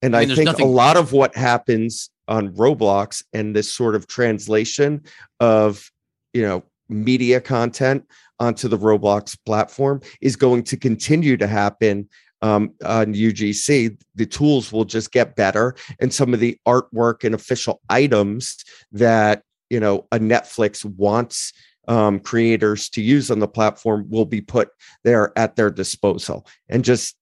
And 0.00 0.16
I, 0.16 0.20
I 0.20 0.26
think 0.26 0.46
nothing- 0.46 0.66
a 0.66 0.68
lot 0.68 0.96
of 0.96 1.12
what 1.12 1.36
happens 1.36 2.10
on 2.28 2.50
Roblox 2.54 3.22
and 3.32 3.54
this 3.54 3.72
sort 3.72 3.94
of 3.94 4.06
translation 4.06 5.02
of, 5.38 5.90
you 6.32 6.42
know, 6.42 6.64
media 6.92 7.40
content 7.40 8.04
onto 8.38 8.68
the 8.68 8.78
Roblox 8.78 9.36
platform 9.46 10.00
is 10.20 10.36
going 10.36 10.64
to 10.64 10.76
continue 10.76 11.36
to 11.36 11.46
happen 11.46 12.08
um, 12.42 12.74
on 12.84 13.14
UGC. 13.14 13.98
The 14.14 14.26
tools 14.26 14.72
will 14.72 14.84
just 14.84 15.12
get 15.12 15.36
better, 15.36 15.74
and 16.00 16.12
some 16.12 16.34
of 16.34 16.40
the 16.40 16.58
artwork 16.66 17.24
and 17.24 17.34
official 17.34 17.80
items 17.88 18.56
that 18.90 19.42
you 19.70 19.80
know 19.80 20.06
a 20.12 20.18
Netflix 20.18 20.84
wants 20.84 21.52
um, 21.88 22.20
creators 22.20 22.88
to 22.90 23.02
use 23.02 23.30
on 23.30 23.38
the 23.38 23.48
platform 23.48 24.06
will 24.10 24.26
be 24.26 24.40
put 24.40 24.70
there 25.04 25.32
at 25.38 25.56
their 25.56 25.70
disposal, 25.70 26.46
and 26.68 26.84
just 26.84 27.16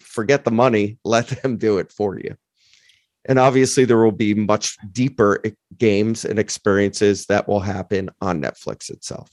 forget 0.00 0.44
the 0.44 0.50
money, 0.50 0.98
let 1.04 1.28
them 1.28 1.56
do 1.56 1.78
it 1.78 1.92
for 1.92 2.18
you. 2.18 2.36
And 3.28 3.38
obviously, 3.38 3.84
there 3.84 3.98
will 3.98 4.12
be 4.12 4.34
much 4.34 4.76
deeper 4.92 5.42
games 5.78 6.24
and 6.24 6.38
experiences 6.38 7.26
that 7.26 7.48
will 7.48 7.60
happen 7.60 8.10
on 8.20 8.40
Netflix 8.40 8.90
itself. 8.90 9.30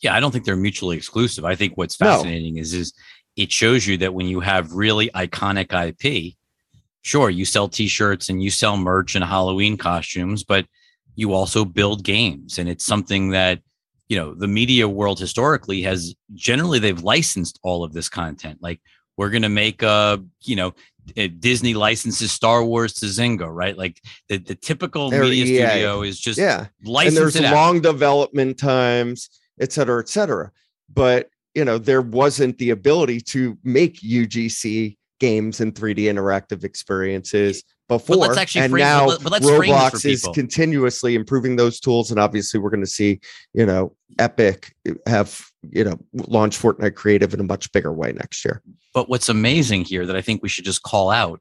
Yeah, 0.00 0.14
I 0.14 0.20
don't 0.20 0.32
think 0.32 0.44
they're 0.44 0.56
mutually 0.56 0.96
exclusive. 0.96 1.44
I 1.44 1.54
think 1.54 1.76
what's 1.76 1.98
No. 2.00 2.06
fascinating 2.06 2.58
is 2.58 2.74
is 2.74 2.92
it 3.36 3.50
shows 3.50 3.86
you 3.86 3.96
that 3.98 4.14
when 4.14 4.26
you 4.26 4.40
have 4.40 4.72
really 4.72 5.08
iconic 5.14 5.72
IP, 5.72 6.34
sure, 7.02 7.30
you 7.30 7.44
sell 7.44 7.68
t-shirts 7.68 8.28
and 8.28 8.42
you 8.42 8.50
sell 8.50 8.76
merch 8.76 9.14
and 9.14 9.24
Halloween 9.24 9.76
costumes, 9.76 10.44
but 10.44 10.66
you 11.16 11.32
also 11.32 11.64
build 11.64 12.04
games 12.04 12.58
and 12.58 12.68
it's 12.68 12.84
something 12.84 13.30
that 13.30 13.60
you 14.08 14.16
know 14.18 14.34
the 14.34 14.48
media 14.48 14.88
world 14.88 15.18
historically 15.18 15.82
has 15.82 16.14
generally 16.34 16.78
they've 16.78 17.02
licensed 17.02 17.58
all 17.62 17.84
of 17.84 17.92
this 17.92 18.08
content 18.08 18.58
like 18.60 18.80
we're 19.16 19.30
going 19.30 19.42
to 19.42 19.48
make 19.48 19.82
a 19.82 20.22
you 20.42 20.56
know 20.56 20.74
Uh, 21.18 21.28
disney 21.38 21.74
licenses 21.74 22.32
star 22.32 22.64
wars 22.64 22.94
to 22.94 23.04
zynga 23.04 23.46
right 23.46 23.76
like 23.76 24.00
the, 24.28 24.38
the 24.38 24.54
typical 24.54 25.10
They're 25.10 25.24
media 25.24 25.44
EA. 25.44 25.68
studio 25.68 26.02
is 26.02 26.18
just 26.18 26.38
yeah. 26.38 26.66
and 26.82 27.16
there's 27.16 27.38
long 27.40 27.80
development 27.80 28.58
times, 28.58 29.28
et 29.60 29.72
cetera, 29.72 30.00
et 30.00 30.08
cetera. 30.08 30.50
But 30.92 31.28
you 31.54 31.64
know, 31.64 31.78
there 31.78 32.02
wasn't 32.02 32.58
the 32.58 32.70
ability 32.70 33.20
to 33.20 33.56
make 33.62 34.00
UGC 34.00 34.96
games 35.20 35.60
and 35.60 35.74
3D 35.74 36.00
interactive 36.00 36.64
experiences 36.64 37.62
before. 37.88 38.16
let's 38.16 38.36
actually 38.38 38.62
and 38.62 38.70
frame- 38.72 38.82
now 38.84 39.00
but 39.06 39.08
let- 39.08 39.22
but 39.22 39.32
let's 39.32 39.46
frame 39.48 39.70
this 39.70 39.70
Roblox 39.70 40.04
is 40.10 40.28
continuously 40.34 41.14
improving 41.14 41.56
those 41.56 41.80
tools. 41.80 42.10
And 42.10 42.18
obviously 42.20 42.58
we're 42.60 42.70
going 42.70 42.84
to 42.84 42.90
see, 42.90 43.20
you 43.52 43.66
know, 43.66 43.94
Epic 44.18 44.74
have, 45.06 45.40
you 45.70 45.84
know, 45.84 45.98
launch 46.12 46.58
Fortnite 46.58 46.94
creative 46.94 47.34
in 47.34 47.40
a 47.40 47.44
much 47.44 47.70
bigger 47.72 47.92
way 47.92 48.12
next 48.12 48.44
year. 48.44 48.62
But 48.92 49.08
what's 49.08 49.28
amazing 49.28 49.84
here 49.84 50.06
that 50.06 50.16
I 50.16 50.20
think 50.22 50.42
we 50.42 50.48
should 50.48 50.64
just 50.64 50.82
call 50.82 51.10
out 51.10 51.40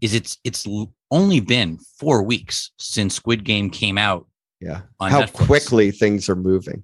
is 0.00 0.14
it's 0.14 0.38
it's 0.44 0.66
only 1.10 1.40
been 1.40 1.78
four 1.98 2.22
weeks 2.22 2.70
since 2.78 3.14
Squid 3.14 3.44
Game 3.44 3.70
came 3.70 3.98
out. 3.98 4.26
Yeah. 4.60 4.82
On 5.00 5.10
How 5.10 5.22
Netflix. 5.22 5.32
quickly 5.46 5.90
things 5.92 6.28
are 6.28 6.36
moving. 6.36 6.82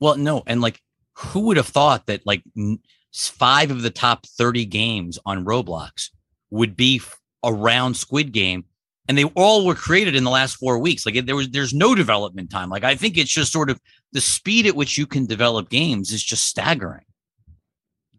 Well, 0.00 0.16
no, 0.16 0.42
and 0.46 0.60
like 0.60 0.80
who 1.16 1.40
would 1.46 1.56
have 1.56 1.68
thought 1.68 2.06
that 2.06 2.26
like 2.26 2.42
n- 2.58 2.80
five 3.14 3.70
of 3.70 3.82
the 3.82 3.90
top 3.90 4.26
thirty 4.26 4.64
games 4.66 5.18
on 5.24 5.44
Roblox 5.44 6.10
would 6.50 6.76
be 6.76 6.96
f- 6.96 7.16
around 7.44 7.96
Squid 7.96 8.32
Game, 8.32 8.64
and 9.08 9.16
they 9.18 9.24
all 9.24 9.66
were 9.66 9.74
created 9.74 10.16
in 10.16 10.24
the 10.24 10.30
last 10.30 10.56
four 10.56 10.78
weeks. 10.78 11.04
Like 11.06 11.26
there 11.26 11.36
was 11.36 11.50
there's 11.50 11.74
no 11.74 11.94
development 11.94 12.50
time. 12.50 12.70
Like 12.70 12.84
I 12.84 12.94
think 12.94 13.18
it's 13.18 13.30
just 13.30 13.52
sort 13.52 13.70
of 13.70 13.80
the 14.12 14.20
speed 14.20 14.66
at 14.66 14.76
which 14.76 14.96
you 14.96 15.06
can 15.06 15.26
develop 15.26 15.68
games 15.68 16.12
is 16.12 16.22
just 16.22 16.46
staggering. 16.46 17.04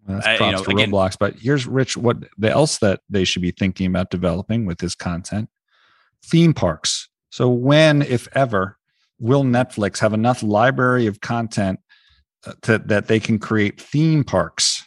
That's 0.07 0.25
I- 0.25 0.33
you 0.33 0.37
props 0.37 0.57
know, 0.59 0.63
to 0.65 0.71
again- 0.71 0.91
Roblox. 0.91 1.17
But 1.19 1.35
here's 1.39 1.65
Rich. 1.65 1.97
What 1.97 2.17
the 2.37 2.51
else 2.51 2.77
that 2.79 3.01
they 3.09 3.23
should 3.23 3.41
be 3.41 3.51
thinking 3.51 3.87
about 3.87 4.09
developing 4.11 4.65
with 4.65 4.77
this 4.77 4.95
content? 4.95 5.49
Theme 6.23 6.53
parks. 6.53 7.09
So 7.29 7.49
when, 7.49 8.01
if 8.01 8.27
ever, 8.33 8.77
will 9.19 9.43
Netflix 9.43 9.99
have 9.99 10.13
enough 10.13 10.41
library 10.41 11.05
of 11.07 11.21
content 11.21 11.79
uh, 12.45 12.53
to, 12.61 12.77
that 12.79 13.07
they 13.07 13.19
can 13.19 13.39
create 13.39 13.81
theme 13.81 14.23
parks? 14.23 14.83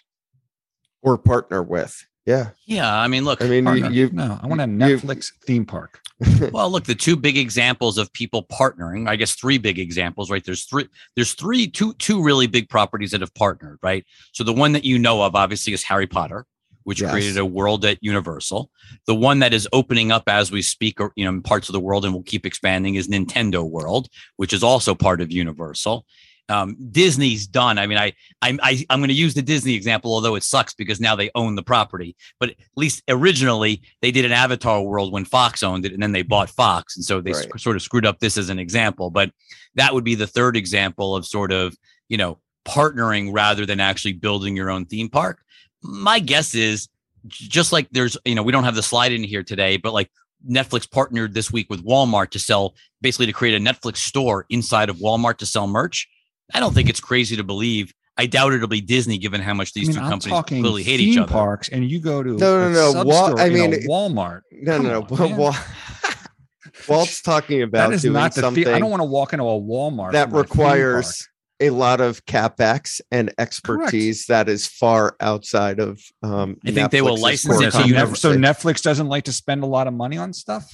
Or 1.02 1.16
partner 1.16 1.62
with. 1.62 2.04
Yeah. 2.28 2.50
Yeah, 2.66 2.94
I 2.94 3.08
mean, 3.08 3.24
look, 3.24 3.40
I 3.42 3.48
mean, 3.48 3.64
Partner. 3.64 3.88
you, 3.90 4.10
no, 4.12 4.38
I 4.42 4.46
want 4.46 4.60
a 4.60 4.64
Netflix 4.64 5.32
theme 5.46 5.64
park. 5.64 6.00
well 6.52 6.68
look 6.68 6.82
the 6.84 6.96
two 6.96 7.14
big 7.16 7.38
examples 7.38 7.96
of 7.96 8.12
people 8.12 8.44
partnering 8.46 9.08
i 9.08 9.14
guess 9.14 9.36
three 9.36 9.56
big 9.56 9.78
examples 9.78 10.32
right 10.32 10.44
there's 10.44 10.64
three 10.64 10.84
there's 11.14 11.32
three 11.34 11.68
two 11.68 11.94
two 12.00 12.20
really 12.20 12.48
big 12.48 12.68
properties 12.68 13.12
that 13.12 13.20
have 13.20 13.32
partnered 13.34 13.78
right 13.84 14.04
so 14.32 14.42
the 14.42 14.52
one 14.52 14.72
that 14.72 14.84
you 14.84 14.98
know 14.98 15.22
of 15.22 15.36
obviously 15.36 15.72
is 15.72 15.84
harry 15.84 16.08
potter 16.08 16.44
which 16.82 17.00
Yes. 17.00 17.12
created 17.12 17.36
a 17.36 17.46
world 17.46 17.84
at 17.84 17.98
universal 18.00 18.68
the 19.06 19.14
one 19.14 19.38
that 19.38 19.54
is 19.54 19.68
opening 19.72 20.10
up 20.10 20.24
as 20.26 20.50
we 20.50 20.60
speak 20.60 21.00
or 21.00 21.12
you 21.14 21.24
know 21.24 21.30
in 21.30 21.40
parts 21.40 21.68
of 21.68 21.72
the 21.72 21.78
world 21.78 22.04
and 22.04 22.12
will 22.12 22.24
keep 22.24 22.44
expanding 22.44 22.96
is 22.96 23.06
nintendo 23.06 23.62
world 23.62 24.08
which 24.38 24.52
is 24.52 24.64
also 24.64 24.96
part 24.96 25.20
of 25.20 25.30
universal 25.30 26.04
um, 26.48 26.76
Disney's 26.90 27.46
done. 27.46 27.78
I 27.78 27.86
mean, 27.86 27.98
I, 27.98 28.12
I'm, 28.42 28.58
I, 28.62 28.84
I'm 28.88 29.00
going 29.00 29.08
to 29.08 29.14
use 29.14 29.34
the 29.34 29.42
Disney 29.42 29.74
example, 29.74 30.12
although 30.14 30.34
it 30.34 30.42
sucks 30.42 30.72
because 30.74 31.00
now 31.00 31.14
they 31.14 31.30
own 31.34 31.54
the 31.56 31.62
property. 31.62 32.16
But 32.40 32.50
at 32.50 32.56
least 32.76 33.02
originally 33.08 33.82
they 34.00 34.10
did 34.10 34.24
an 34.24 34.32
Avatar 34.32 34.82
world 34.82 35.12
when 35.12 35.24
Fox 35.24 35.62
owned 35.62 35.84
it, 35.84 35.92
and 35.92 36.02
then 36.02 36.12
they 36.12 36.22
bought 36.22 36.48
Fox, 36.50 36.96
and 36.96 37.04
so 37.04 37.20
they 37.20 37.32
Right. 37.32 37.42
sc- 37.42 37.58
sort 37.58 37.76
of 37.76 37.82
screwed 37.82 38.06
up 38.06 38.18
this 38.20 38.36
as 38.38 38.48
an 38.48 38.58
example. 38.58 39.10
But 39.10 39.30
that 39.74 39.92
would 39.92 40.04
be 40.04 40.14
the 40.14 40.26
third 40.26 40.56
example 40.56 41.14
of 41.14 41.26
sort 41.26 41.52
of 41.52 41.76
you 42.08 42.16
know 42.16 42.38
partnering 42.66 43.30
rather 43.32 43.64
than 43.66 43.80
actually 43.80 44.12
building 44.14 44.56
your 44.56 44.70
own 44.70 44.84
theme 44.86 45.08
park. 45.08 45.40
My 45.82 46.18
guess 46.18 46.54
is 46.54 46.88
just 47.26 47.72
like 47.72 47.88
there's 47.90 48.16
you 48.24 48.34
know 48.34 48.42
we 48.42 48.52
don't 48.52 48.64
have 48.64 48.74
the 48.74 48.82
slide 48.82 49.12
in 49.12 49.22
here 49.22 49.42
today, 49.42 49.76
but 49.76 49.92
like 49.92 50.10
Netflix 50.48 50.90
partnered 50.90 51.34
this 51.34 51.52
week 51.52 51.68
with 51.68 51.84
Walmart 51.84 52.30
to 52.30 52.38
sell 52.38 52.74
basically 53.00 53.26
to 53.26 53.32
create 53.32 53.54
a 53.54 53.60
Netflix 53.64 53.98
store 53.98 54.46
inside 54.50 54.88
of 54.88 54.96
Walmart 54.96 55.36
to 55.38 55.46
sell 55.46 55.66
merch. 55.66 56.08
I 56.54 56.60
don't 56.60 56.74
think 56.74 56.88
it's 56.88 57.00
crazy 57.00 57.36
to 57.36 57.44
believe. 57.44 57.92
I 58.16 58.26
doubt 58.26 58.52
it'll 58.52 58.66
be 58.66 58.80
Disney, 58.80 59.18
given 59.18 59.40
how 59.40 59.54
much 59.54 59.72
these 59.74 59.88
I 59.88 59.92
mean, 59.92 59.96
two 59.98 60.04
I'm 60.04 60.10
companies 60.10 60.32
talking 60.32 60.62
clearly 60.62 60.82
hate 60.82 60.96
theme 60.98 61.08
each 61.10 61.18
other. 61.18 61.30
parks, 61.30 61.68
and 61.68 61.88
you 61.88 62.00
go 62.00 62.22
to 62.22 62.30
No, 62.36 62.70
no, 62.70 62.92
no, 62.92 63.04
Wal- 63.04 63.26
store 63.28 63.40
I 63.40 63.48
mean, 63.50 63.72
Walmart. 63.86 64.40
No, 64.50 64.78
no, 64.78 65.00
no. 65.00 65.16
on, 65.16 65.36
Wal- 65.36 65.52
man. 65.52 65.60
Walt's 66.88 67.22
talking 67.22 67.62
about 67.62 67.90
that 67.90 67.94
is 67.94 68.02
doing 68.02 68.14
not 68.14 68.34
the 68.34 68.40
something 68.40 68.64
thing. 68.64 68.74
I 68.74 68.78
don't 68.78 68.90
want 68.90 69.00
to 69.00 69.04
walk 69.08 69.32
into 69.32 69.44
a 69.44 69.60
Walmart 69.60 70.12
that 70.12 70.30
for 70.30 70.36
my 70.36 70.42
theme 70.42 70.50
requires 70.50 71.28
a 71.60 71.70
lot 71.70 72.00
of 72.00 72.24
capex 72.24 73.00
and 73.10 73.32
expertise 73.38 74.26
that 74.26 74.48
is 74.48 74.66
far 74.66 75.16
outside 75.20 75.80
of. 75.80 76.00
Um, 76.22 76.56
I 76.64 76.70
think 76.70 76.90
they 76.90 77.02
will 77.02 77.16
license 77.16 77.60
it 77.60 77.72
so 77.72 77.84
you 77.84 77.94
So, 77.98 78.14
so 78.14 78.36
Netflix 78.36 78.82
doesn't 78.82 79.08
like 79.08 79.24
to 79.24 79.32
spend 79.32 79.62
a 79.62 79.66
lot 79.66 79.86
of 79.86 79.94
money 79.94 80.18
on 80.18 80.32
stuff. 80.32 80.72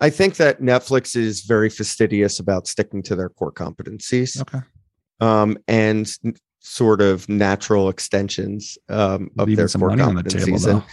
I 0.00 0.10
think 0.10 0.36
that 0.36 0.60
Netflix 0.60 1.16
is 1.16 1.42
very 1.42 1.70
fastidious 1.70 2.38
about 2.40 2.66
sticking 2.66 3.02
to 3.04 3.16
their 3.16 3.28
core 3.28 3.52
competencies 3.52 4.40
Okay, 4.40 4.60
um, 5.20 5.58
and 5.66 6.10
sort 6.60 7.00
of 7.00 7.28
natural 7.28 7.88
extensions 7.88 8.78
um, 8.88 9.30
of 9.38 9.48
leaving 9.48 9.56
their 9.56 9.68
some 9.68 9.80
core 9.80 9.90
money 9.90 10.02
on 10.02 10.14
the 10.14 10.22
table 10.22 10.58
competencies. 10.58 10.64
though. 10.64 10.84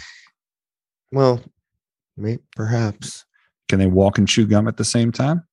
Well, 1.11 1.41
may, 2.17 2.39
perhaps 2.55 3.25
Can 3.69 3.79
they 3.79 3.87
walk 3.87 4.17
and 4.17 4.27
chew 4.27 4.45
gum 4.45 4.67
at 4.67 4.77
the 4.77 4.85
same 4.85 5.11
time? 5.11 5.43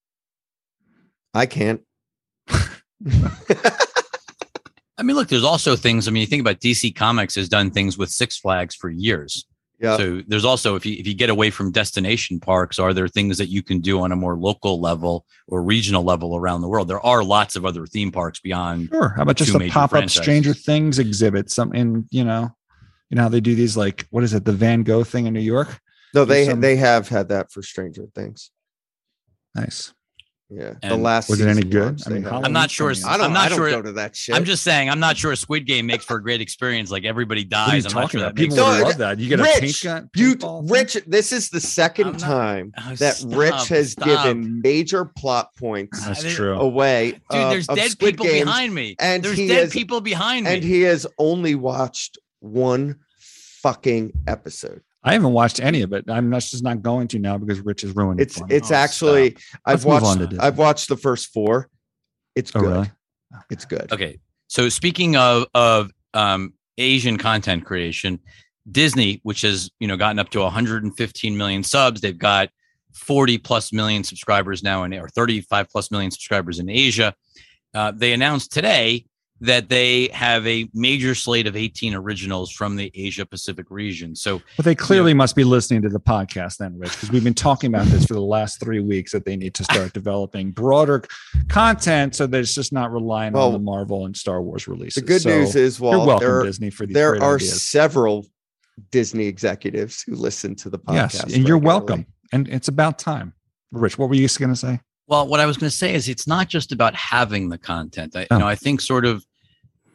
I 1.33 1.45
can't. 1.45 1.81
I 4.97 5.01
mean, 5.01 5.15
look, 5.15 5.27
there's 5.27 5.43
also 5.43 5.75
things. 5.75 6.07
I 6.07 6.11
mean, 6.11 6.21
you 6.21 6.27
think 6.27 6.41
about 6.41 6.59
DC 6.59 6.95
Comics 6.95 7.35
has 7.35 7.49
done 7.49 7.71
things 7.71 7.97
with 7.97 8.09
Six 8.09 8.37
Flags 8.37 8.75
for 8.75 8.89
years. 8.89 9.45
Yeah. 9.83 9.97
So 9.97 10.21
there's 10.27 10.45
also 10.45 10.75
if 10.75 10.85
you 10.85 10.95
if 10.97 11.05
you 11.05 11.13
get 11.13 11.29
away 11.29 11.49
from 11.49 11.69
destination 11.71 12.39
parks, 12.39 12.79
are 12.79 12.93
there 12.93 13.09
things 13.09 13.37
that 13.37 13.47
you 13.49 13.61
can 13.61 13.81
do 13.81 13.99
on 13.99 14.13
a 14.13 14.15
more 14.15 14.37
local 14.37 14.79
level 14.79 15.25
or 15.49 15.61
regional 15.61 16.03
level 16.03 16.37
around 16.37 16.61
the 16.61 16.69
world? 16.69 16.87
There 16.87 17.05
are 17.05 17.21
lots 17.21 17.57
of 17.57 17.65
other 17.65 17.85
theme 17.85 18.09
parks 18.09 18.39
beyond. 18.39 18.87
Sure. 18.89 19.09
How 19.09 19.23
about 19.23 19.35
just 19.35 19.51
Two 19.51 19.61
a 19.61 19.69
pop 19.69 19.93
up. 19.93 20.09
Stranger 20.09 20.53
Things 20.53 20.99
exhibit? 20.99 21.51
Something, 21.51 22.07
you 22.11 22.23
know, 22.23 22.55
you 23.09 23.17
know 23.17 23.23
how 23.23 23.29
they 23.29 23.41
do 23.41 23.55
these 23.55 23.75
like 23.75 24.07
what 24.09 24.23
is 24.23 24.33
it, 24.33 24.45
the 24.45 24.53
Van 24.53 24.83
Gogh 24.83 25.03
thing 25.03 25.25
in 25.25 25.33
New 25.33 25.41
York? 25.41 25.81
No, 26.13 26.23
they 26.23 26.45
some- 26.45 26.61
they 26.61 26.77
have 26.77 27.09
had 27.09 27.27
that 27.29 27.51
for 27.51 27.61
Stranger 27.61 28.07
Things. 28.15 28.51
Nice. 29.53 29.93
Yeah, 30.55 30.73
the 30.89 30.95
last 30.95 31.29
was 31.29 31.41
it 31.41 31.47
any 31.47 31.63
good? 31.63 32.01
I 32.05 32.09
they 32.09 32.15
mean, 32.15 32.23
had 32.23 32.31
how 32.31 32.39
it. 32.41 32.45
I'm 32.45 32.53
not 32.53 32.69
sure. 32.69 32.91
I 32.91 32.93
don't. 33.17 33.21
I'm 33.27 33.33
not 33.33 33.45
I 33.45 33.49
don't 33.49 33.57
sure- 33.57 33.69
go 33.71 33.81
to 33.81 33.91
that 33.93 34.15
shit. 34.15 34.35
I'm 34.35 34.45
just 34.45 34.63
saying, 34.63 34.89
I'm 34.89 34.99
not 34.99 35.17
sure 35.17 35.35
Squid 35.35 35.65
Game 35.65 35.85
makes 35.87 36.05
for 36.05 36.17
a 36.17 36.21
great 36.21 36.41
experience. 36.41 36.91
Like 36.91 37.05
everybody 37.05 37.41
What 37.49 37.69
are 37.71 37.75
you 37.75 37.81
dies. 37.81 37.85
I'm 37.93 38.01
not 38.01 38.11
sure 38.11 38.21
about? 38.21 38.35
that 38.35 38.41
People 38.41 38.57
No, 38.57 38.67
would 38.67 38.79
it- 38.79 38.83
love 38.83 38.97
that. 38.99 39.19
You 39.19 39.29
get 39.29 39.39
a 39.39 39.43
Rich, 39.43 39.59
paint 39.59 39.81
gun. 39.83 40.09
you? 40.15 40.35
Rich. 40.73 40.97
This 41.07 41.31
is 41.31 41.49
the 41.49 41.59
2nd 41.59 42.05
not- 42.13 42.19
time 42.19 42.73
Oh, 42.77 42.95
that 42.95 43.15
stop, 43.15 43.37
Rich 43.37 43.67
has 43.69 43.91
stop. 43.93 44.05
given 44.07 44.61
major 44.61 45.05
plot 45.05 45.49
points 45.57 46.05
That's 46.05 46.23
true. 46.33 46.53
away. 46.59 47.11
Dude, 47.11 47.21
uh, 47.41 47.49
there's 47.49 47.67
of 47.69 47.75
dead 47.75 47.91
Squid 47.91 48.13
people 48.13 48.25
Games, 48.27 48.45
behind 48.45 48.73
me. 48.75 48.95
and 48.99 49.23
there's 49.23 49.37
dead 49.37 49.49
has- 49.49 49.71
people 49.73 50.01
behind 50.01 50.45
me. 50.45 50.53
and 50.53 50.63
he 50.63 50.81
has 50.81 51.07
only 51.17 51.55
watched 51.55 52.17
one 52.39 52.97
fucking 53.61 54.11
episode. 54.27 54.81
I 55.03 55.13
haven't 55.13 55.33
watched 55.33 55.59
any 55.59 55.81
of 55.81 55.91
it. 55.93 56.05
I'm 56.09 56.29
not, 56.29 56.41
just 56.41 56.63
not 56.63 56.81
going 56.81 57.07
to 57.09 57.19
now 57.19 57.37
because 57.37 57.59
Rich 57.59 57.83
is 57.83 57.95
ruined 57.95 58.21
it 58.21 58.23
It's 58.23 58.39
for 58.39 58.47
it's 58.49 58.71
Oh, 58.71 58.75
actually 58.75 59.37
I've 59.65 59.83
Let's 59.85 60.03
watched 60.03 60.31
to 60.31 60.37
I've 60.39 60.57
watched 60.57 60.89
the 60.89 60.97
first 60.97 61.33
four. 61.33 61.69
It's 62.35 62.51
Oh, 62.55 62.61
good. 62.61 62.69
really? 62.69 62.91
It's 63.49 63.65
good. 63.65 63.91
Okay. 63.91 64.19
So 64.47 64.69
speaking 64.69 65.15
of 65.15 65.45
of 65.53 65.91
um, 66.13 66.53
Asian 66.77 67.17
content 67.17 67.65
creation, 67.65 68.19
Disney, 68.71 69.19
which 69.23 69.41
has 69.41 69.69
you 69.79 69.87
know 69.87 69.97
gotten 69.97 70.19
up 70.19 70.29
to 70.31 70.39
115 70.39 71.37
million 71.37 71.63
subs, 71.63 72.01
they've 72.01 72.17
got 72.17 72.49
40 72.95 73.39
plus 73.39 73.73
million 73.73 74.03
subscribers 74.03 74.63
now 74.63 74.83
in 74.83 74.93
or 74.93 75.09
35 75.09 75.67
plus 75.69 75.91
million 75.91 76.11
subscribers 76.11 76.59
in 76.59 76.69
Asia. 76.69 77.13
Uh, 77.73 77.91
they 77.91 78.13
announced 78.13 78.53
today 78.53 79.05
that 79.43 79.67
they 79.67 80.07
have 80.13 80.47
a 80.47 80.69
major 80.73 81.13
slate 81.13 81.47
of 81.47 81.55
18 81.57 81.93
originals 81.95 82.49
from 82.49 82.77
the 82.77 82.89
Asia 82.95 83.25
Pacific 83.25 83.65
region. 83.69 84.15
So 84.15 84.41
But 84.55 84.63
they 84.63 84.73
clearly 84.73 85.13
must 85.13 85.35
be 85.35 85.43
listening 85.43 85.81
to 85.81 85.89
the 85.89 85.99
podcast 85.99 86.57
then, 86.57 86.79
Rich, 86.79 86.91
because 86.93 87.11
we've 87.11 87.25
been 87.25 87.33
talking 87.33 87.67
about 87.73 87.85
this 87.87 88.05
for 88.05 88.13
the 88.13 88.21
last 88.21 88.61
three 88.61 88.79
weeks 88.79 89.11
that 89.11 89.25
they 89.25 89.35
need 89.35 89.53
to 89.55 89.65
start 89.65 89.91
developing 90.01 90.51
broader 90.51 91.03
content 91.49 92.15
so 92.15 92.25
that 92.25 92.39
it's 92.39 92.55
just 92.55 92.71
not 92.71 92.91
relying 92.93 93.33
Well, 93.33 93.47
on 93.47 93.53
the 93.53 93.59
Marvel 93.59 94.05
and 94.05 94.15
Star 94.15 94.41
Wars 94.41 94.67
releases. 94.67 95.01
The 95.03 95.07
good 95.07 95.21
So 95.21 95.29
news 95.29 95.55
is, 95.55 95.79
you're 95.79 95.89
well, 95.91 96.07
welcome, 96.07 96.27
there, 96.27 96.43
Disney, 96.43 96.69
for 96.69 96.85
these 96.85 96.93
there 96.93 97.21
are 97.21 97.35
ideas. 97.35 97.61
several 97.61 98.25
Disney 98.91 99.25
executives 99.25 100.01
who 100.03 100.15
listen 100.15 100.55
to 100.55 100.69
the 100.69 100.79
podcast. 100.79 101.13
Yes, 101.25 101.33
and 101.35 101.47
you're 101.47 101.57
welcome. 101.57 102.05
And 102.31 102.47
it's 102.47 102.69
about 102.69 102.97
time. 102.97 103.33
Rich, 103.73 103.97
what 103.97 104.07
were 104.07 104.15
you 104.15 104.27
going 104.39 104.49
to 104.51 104.55
say? 104.55 104.79
Well, 105.07 105.27
what 105.27 105.39
I 105.41 105.45
was 105.45 105.57
going 105.57 105.69
to 105.69 105.75
say 105.75 105.93
is 105.93 106.07
it's 106.07 106.27
not 106.27 106.47
just 106.47 106.71
about 106.71 106.95
having 106.95 107.49
the 107.49 107.57
content. 107.57 108.15
I, 108.15 108.25
Oh. 108.31 108.35
you 108.35 108.39
know, 108.39 108.47
I 108.47 108.55
think 108.55 108.79
sort 108.81 109.05
of 109.05 109.23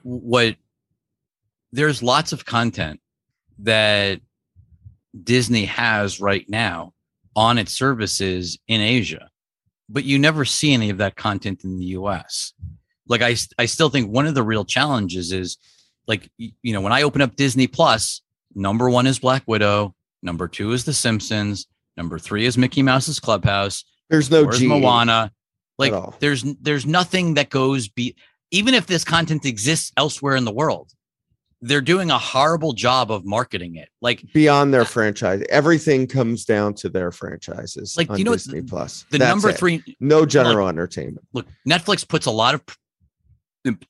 what 0.09 0.57
there's 1.71 2.03
lots 2.03 2.33
of 2.33 2.47
content 2.47 2.99
that 3.59 4.21
Disney 5.23 5.67
has 5.67 6.19
right 6.19 6.49
now 6.49 6.95
on 7.37 7.59
its 7.59 7.73
services 7.73 8.59
in 8.69 8.81
Asia, 8.81 9.29
but 9.91 10.05
you 10.05 10.19
never 10.19 10.47
see 10.47 10.73
any 10.73 10.89
of 10.89 10.99
that 10.99 11.17
content 11.17 11.63
in 11.63 11.79
the 11.79 11.85
US. 11.87 12.55
Like 13.07 13.21
I, 13.21 13.37
I 13.59 13.67
still 13.67 13.91
think 13.91 14.11
one 14.11 14.27
of 14.27 14.35
the 14.35 14.43
real 14.43 14.65
challenges 14.65 15.31
is 15.31 15.59
like, 16.07 16.31
you 16.39 16.73
know, 16.73 16.81
when 16.81 16.93
I 16.93 17.03
open 17.03 17.21
up 17.21 17.37
Disney 17.37 17.67
Plus, 17.67 18.23
number 18.55 18.89
one 18.89 19.07
is 19.07 19.19
Black 19.19 19.43
Widow, 19.47 19.95
number 20.23 20.49
two 20.49 20.73
is 20.73 20.87
The 20.87 20.95
Simpsons, 20.95 21.67
number 21.99 22.19
three 22.19 22.47
is 22.47 22.57
Mickey 22.57 22.83
Mouse's 22.83 23.21
Clubhouse, 23.21 23.85
There's 24.09 24.31
no 24.31 24.51
G. 24.51 24.69
Moana? 24.69 25.33
Like 25.79 26.19
there's 26.19 26.43
there's 26.61 26.87
nothing 26.87 27.35
that 27.35 27.51
goes 27.51 27.89
be 27.89 28.17
even 28.51 28.75
if 28.75 28.87
this 28.87 29.05
content 29.05 29.45
exists 29.45 29.93
elsewhere 29.97 30.37
in 30.37 30.45
the 30.45 30.53
world, 30.53 30.91
they're 31.61 31.81
doing 31.81 32.11
a 32.11 32.19
horrible 32.19 32.73
job 32.73 33.11
of 33.11 33.25
marketing 33.25 33.77
it. 33.77 33.89
Like 34.01 34.23
beyond 34.33 34.73
their 34.73 34.85
franchise. 34.85 35.43
Everything 35.49 36.07
comes 36.07 36.45
down 36.45 36.75
to 36.75 36.89
their 36.89 37.11
franchises. 37.11 37.95
Like, 37.97 38.11
on 38.11 38.19
you 38.19 38.25
know 38.25 38.33
Disney 38.33 38.63
Plus. 38.63 39.05
the 39.11 39.19
That's 39.19 39.29
number 39.29 39.51
it. 39.51 39.59
three 39.59 39.83
no 40.01 40.25
general 40.25 40.69
entertainment. 40.69 41.27
look, 41.33 41.47
Netflix 41.69 42.09
puts 42.09 42.27
a 42.27 42.31
lot 42.31 42.55
of 42.55 42.63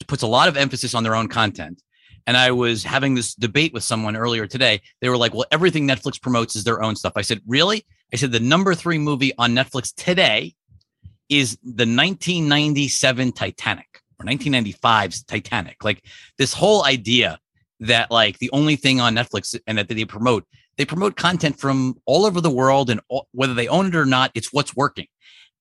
puts 0.06 0.22
a 0.22 0.26
lot 0.26 0.48
of 0.48 0.56
emphasis 0.56 0.94
on 0.94 1.02
their 1.02 1.14
own 1.14 1.28
content. 1.28 1.82
And 2.26 2.36
I 2.36 2.50
was 2.50 2.84
having 2.84 3.14
this 3.14 3.34
debate 3.34 3.72
with 3.72 3.82
someone 3.84 4.16
earlier 4.16 4.46
today. 4.46 4.80
They 5.00 5.08
were 5.08 5.16
like, 5.16 5.34
"Well, 5.34 5.46
everything 5.50 5.86
Netflix 5.86 6.20
promotes 6.20 6.56
is 6.56 6.64
their 6.64 6.82
own 6.82 6.96
stuff." 6.96 7.14
I 7.16 7.22
said, 7.22 7.40
"Really?" 7.46 7.86
I 8.12 8.16
said, 8.16 8.32
"The 8.32 8.40
number 8.40 8.74
3 8.74 8.98
movie 8.98 9.32
on 9.38 9.54
Netflix 9.54 9.94
today 9.94 10.54
is 11.28 11.58
the 11.62 11.86
1997 11.86 13.32
Titanic 13.32 13.87
or 14.18 14.26
1995's 14.26 15.24
Titanic." 15.24 15.84
Like 15.84 16.04
this 16.36 16.52
whole 16.52 16.84
idea 16.84 17.38
that 17.80 18.10
like 18.10 18.38
the 18.38 18.50
only 18.52 18.76
thing 18.76 19.00
on 19.00 19.14
Netflix 19.14 19.58
and 19.66 19.78
that 19.78 19.88
they 19.88 20.04
promote, 20.04 20.44
they 20.76 20.84
promote 20.84 21.16
content 21.16 21.58
from 21.58 21.94
all 22.06 22.26
over 22.26 22.40
the 22.40 22.50
world 22.50 22.90
and 22.90 23.00
all, 23.08 23.28
whether 23.32 23.54
they 23.54 23.68
own 23.68 23.86
it 23.86 23.94
or 23.94 24.06
not, 24.06 24.30
it's 24.34 24.52
what's 24.52 24.74
working. 24.74 25.06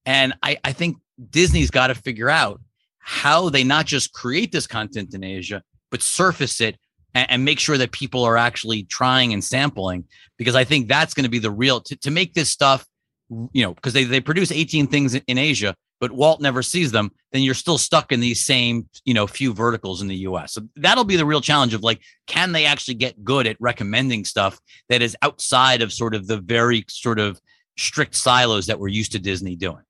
And 0.06 0.34
I, 0.42 0.58
I 0.64 0.72
think 0.72 0.98
Disney's 1.30 1.72
got 1.72 1.88
to 1.88 1.96
figure 1.96 2.30
out 2.30 2.62
how 3.00 3.50
they 3.50 3.64
not 3.64 3.86
just 3.86 4.14
create 4.14 4.52
this 4.52 4.68
content 4.68 5.14
in 5.14 5.24
Asia, 5.24 5.64
but 5.92 6.02
surface 6.02 6.60
it 6.62 6.78
and, 7.14 7.30
and 7.32 7.46
make 7.46 7.60
sure 7.60 7.78
that 7.78 7.92
people 7.92 8.24
are 8.24 8.38
actually 8.38 8.84
trying 8.84 9.34
and 9.34 9.44
sampling. 9.44 10.06
Because 10.38 10.56
I 10.56 10.64
think 10.64 10.88
that's 10.88 11.14
going 11.14 11.24
to 11.24 11.30
be 11.30 11.40
the 11.40 11.52
real 11.52 11.82
to, 11.82 11.96
to 11.98 12.12
make 12.12 12.34
this 12.34 12.50
stuff, 12.50 12.86
you 13.30 13.64
know, 13.64 13.74
because 13.74 13.94
they, 13.94 14.04
they 14.04 14.22
produce 14.22 14.52
18 14.52 14.88
things 14.88 15.16
in, 15.16 15.24
in 15.28 15.38
Asia, 15.38 15.76
but 16.00 16.12
Walt 16.12 16.42
never 16.42 16.62
sees 16.62 16.92
them, 16.92 17.12
then 17.32 17.42
you're 17.42 17.54
still 17.54 17.78
stuck 17.78 18.12
in 18.12 18.20
these 18.20 18.46
same, 18.46 18.88
you 19.06 19.14
know, 19.14 19.28
few 19.28 19.54
verticals 19.54 20.02
in 20.02 20.08
the 20.08 20.16
US. 20.18 20.54
So 20.54 20.62
that'll 20.76 21.04
be 21.04 21.16
the 21.16 21.26
real 21.26 21.42
challenge 21.42 21.74
of 21.74 21.84
like, 21.84 22.02
can 22.28 22.52
they 22.52 22.66
actually 22.66 22.96
get 22.96 23.24
good 23.24 23.48
at 23.48 23.58
recommending 23.60 24.26
stuff 24.26 24.60
that 24.90 25.02
is 25.02 25.16
outside 25.22 25.82
of 25.82 25.92
sort 25.92 26.16
of 26.16 26.28
the 26.28 26.38
very 26.38 26.86
sort 26.90 27.20
of 27.20 27.42
strict 27.78 28.16
silos 28.16 28.68
that 28.68 28.80
we're 28.80 28.88
used 28.88 29.12
to 29.14 29.20
Disney 29.20 29.56
doing? 29.56 29.84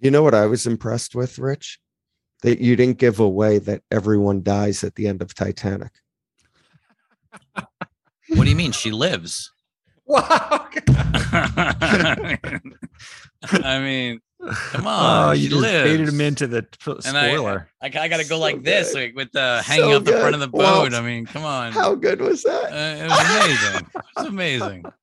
You 0.00 0.10
know 0.10 0.22
what 0.22 0.34
I 0.34 0.46
was 0.46 0.66
impressed 0.66 1.14
with, 1.14 1.38
Rich? 1.38 1.78
That 2.42 2.60
you 2.60 2.74
didn't 2.74 2.98
give 2.98 3.20
away 3.20 3.58
that 3.60 3.82
everyone 3.90 4.42
dies 4.42 4.82
at 4.82 4.96
the 4.96 5.06
end 5.06 5.22
of 5.22 5.32
Titanic. 5.32 5.92
What 7.54 8.44
do 8.44 8.50
you 8.50 8.56
mean? 8.56 8.72
She 8.72 8.90
lives. 8.90 9.50
Wow. 10.04 10.68
I 13.44 13.78
mean, 13.80 14.20
come 14.50 14.86
on. 14.88 15.28
oh, 15.28 15.32
you 15.32 15.48
just 15.48 15.62
lives. 15.62 15.90
baited 15.90 16.08
him 16.08 16.20
into 16.20 16.46
the 16.46 16.62
p- 16.62 16.92
And 17.06 17.16
I- 17.16 17.28
spoiler. 17.34 17.68
I, 17.80 17.86
I 17.86 18.08
got 18.08 18.18
to 18.18 18.24
go 18.28 18.36
So 18.36 18.38
like 18.38 18.62
this, 18.62 18.94
like 18.94 19.14
with 19.14 19.32
the 19.32 19.62
hanging 19.64 19.90
So 19.90 19.96
up 19.96 20.04
the 20.04 20.12
front 20.12 20.34
of 20.34 20.40
the 20.40 20.48
boat. 20.48 20.62
Walt, 20.62 20.94
I 20.94 21.00
mean, 21.00 21.26
come 21.26 21.44
on. 21.44 21.72
How 21.72 21.94
good 21.94 22.20
was 22.20 22.44
Uh, 22.44 22.68
that? 22.70 22.98
it 23.00 23.08
was 23.08 23.20
amazing. 23.30 23.86
It 23.94 24.02
was 24.16 24.26
amazing. 24.26 24.84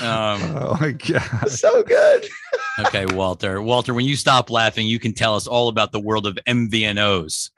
Um, 0.00 0.40
oh 0.56 0.78
my 0.80 0.92
god. 0.92 1.50
so 1.50 1.82
good. 1.82 2.26
okay, 2.86 3.04
Walter. 3.14 3.60
Walter, 3.60 3.92
when 3.92 4.06
you 4.06 4.16
stop 4.16 4.48
laughing, 4.48 4.86
you 4.86 4.98
can 4.98 5.12
tell 5.12 5.36
us 5.36 5.46
all 5.46 5.68
about 5.68 5.92
the 5.92 6.00
world 6.00 6.26
of 6.26 6.38
MVNOs. 6.48 7.50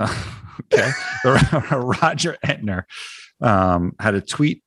okay. 0.00 0.90
Roger 1.72 2.36
Entner 2.44 2.82
um, 3.40 3.94
had 4.00 4.14
a 4.16 4.20
tweet 4.20 4.62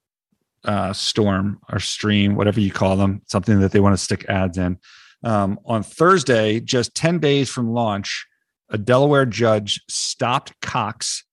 uh, 0.63 0.93
storm 0.93 1.60
or 1.71 1.80
stream, 1.80 2.36
whatever 2.36 2.60
you 2.60 2.71
call 2.71 2.95
them, 2.95 3.21
something 3.28 3.60
that 3.60 3.71
they 3.71 3.80
want 3.80 3.93
to 3.93 4.04
stick 4.04 4.26
ads 4.30 4.58
in. 4.58 4.78
Um, 5.24 5.60
on 5.65 5.84
Thursday, 5.84 6.60
just 6.60 6.95
10 6.95 7.19
days 7.19 7.50
from 7.50 7.71
launch, 7.71 8.26
a 8.69 8.78
Delaware 8.78 9.26
judge 9.26 9.82
stopped 9.89 10.54
Cox 10.62 11.24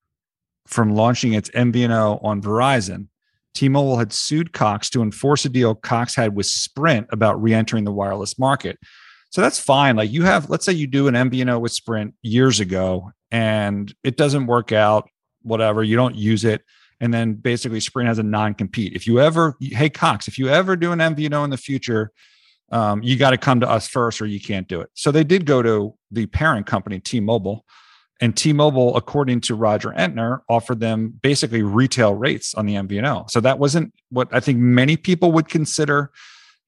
from 0.66 0.94
launching 0.94 1.32
its 1.32 1.50
MVNO 1.50 2.22
on 2.22 2.42
Verizon. 2.42 3.08
T-Mobile 3.54 3.98
had 3.98 4.12
sued 4.12 4.52
Cox 4.52 4.90
to 4.90 5.02
enforce 5.02 5.44
a 5.44 5.48
deal 5.48 5.74
Cox 5.74 6.14
had 6.14 6.36
with 6.36 6.46
Sprint 6.46 7.06
about 7.10 7.42
re-entering 7.42 7.84
the 7.84 7.92
wireless 7.92 8.38
market. 8.38 8.78
So 9.30 9.40
that's 9.40 9.58
fine. 9.58 9.96
Like 9.96 10.10
you 10.10 10.22
have, 10.24 10.48
let's 10.48 10.64
say 10.64 10.72
you 10.72 10.86
do 10.86 11.08
an 11.08 11.14
MVNO 11.14 11.60
with 11.60 11.72
Sprint 11.72 12.14
years 12.22 12.60
ago 12.60 13.10
and 13.30 13.92
it 14.02 14.16
doesn't 14.16 14.46
work 14.46 14.72
out, 14.72 15.08
whatever, 15.42 15.82
you 15.82 15.96
don't 15.96 16.14
use 16.14 16.44
it. 16.44 16.62
And 17.00 17.14
then 17.14 17.34
basically 17.34 17.80
Sprint 17.80 18.08
has 18.08 18.18
a 18.18 18.22
non-compete. 18.22 18.94
If 18.94 19.06
you 19.06 19.20
ever, 19.20 19.56
hey 19.60 19.88
Cox, 19.88 20.26
if 20.28 20.38
you 20.38 20.48
ever 20.48 20.76
do 20.76 20.92
an 20.92 20.98
MVNO 20.98 21.44
in 21.44 21.50
the 21.50 21.56
future, 21.56 22.10
um, 22.70 23.02
you 23.02 23.16
got 23.16 23.30
to 23.30 23.38
come 23.38 23.60
to 23.60 23.68
us 23.68 23.88
first 23.88 24.20
or 24.20 24.26
you 24.26 24.40
can't 24.40 24.68
do 24.68 24.80
it. 24.80 24.90
So 24.94 25.10
they 25.10 25.24
did 25.24 25.46
go 25.46 25.62
to 25.62 25.94
the 26.10 26.26
parent 26.26 26.66
company, 26.66 27.00
T-Mobile. 27.00 27.64
And 28.20 28.36
T-Mobile, 28.36 28.96
according 28.96 29.42
to 29.42 29.54
Roger 29.54 29.90
Entner, 29.90 30.40
offered 30.48 30.80
them 30.80 31.14
basically 31.22 31.62
retail 31.62 32.14
rates 32.14 32.52
on 32.54 32.66
the 32.66 32.74
MVNO. 32.74 33.30
So 33.30 33.40
that 33.40 33.60
wasn't 33.60 33.94
what 34.10 34.28
I 34.32 34.40
think 34.40 34.58
many 34.58 34.96
people 34.96 35.30
would 35.32 35.48
consider 35.48 36.10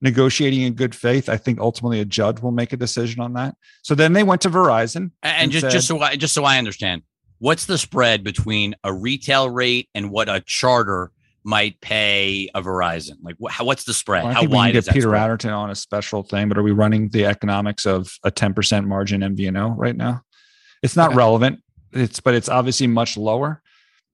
negotiating 0.00 0.62
in 0.62 0.74
good 0.74 0.94
faith. 0.94 1.28
I 1.28 1.36
think 1.36 1.60
ultimately 1.60 2.00
a 2.00 2.04
judge 2.04 2.40
will 2.40 2.52
make 2.52 2.72
a 2.72 2.76
decision 2.76 3.20
on 3.20 3.34
that. 3.34 3.56
So 3.82 3.94
then 3.94 4.12
they 4.12 4.22
went 4.22 4.40
to 4.42 4.50
Verizon. 4.50 5.10
And, 5.22 5.42
And 5.42 5.50
just, 5.52 5.62
said- 5.62 5.72
just 5.72 5.88
so 5.88 6.00
I 6.00 6.16
just 6.16 6.34
so 6.34 6.44
I 6.44 6.56
understand, 6.56 7.02
what's 7.40 7.66
the 7.66 7.76
spread 7.78 8.22
between 8.22 8.74
a 8.84 8.92
retail 8.92 9.50
rate 9.50 9.88
and 9.94 10.10
what 10.10 10.28
a 10.28 10.40
charter 10.46 11.10
might 11.42 11.80
pay 11.80 12.48
a 12.54 12.62
Verizon? 12.62 13.16
Like, 13.22 13.36
wh- 13.40 13.60
what's 13.64 13.84
the 13.84 13.94
spread? 13.94 14.22
Well, 14.22 14.30
I 14.30 14.34
How 14.34 14.40
think 14.40 14.50
we 14.52 14.56
wide 14.56 14.68
can 14.70 14.76
is 14.76 14.84
get 14.84 14.90
that 14.90 14.94
Peter 14.94 15.08
spread? 15.38 15.52
On 15.52 15.70
a 15.70 15.74
special 15.74 16.22
thing, 16.22 16.48
but 16.48 16.56
are 16.58 16.62
we 16.62 16.70
running 16.70 17.08
the 17.08 17.26
economics 17.26 17.86
of 17.86 18.12
a 18.24 18.30
10% 18.30 18.86
margin 18.86 19.22
MVNO 19.22 19.74
right 19.76 19.96
now? 19.96 20.22
It's 20.82 20.96
not 20.96 21.08
Okay. 21.10 21.16
relevant. 21.16 21.60
It's 21.92 22.20
but 22.20 22.34
it's 22.34 22.48
obviously 22.48 22.86
much 22.86 23.16
lower 23.16 23.62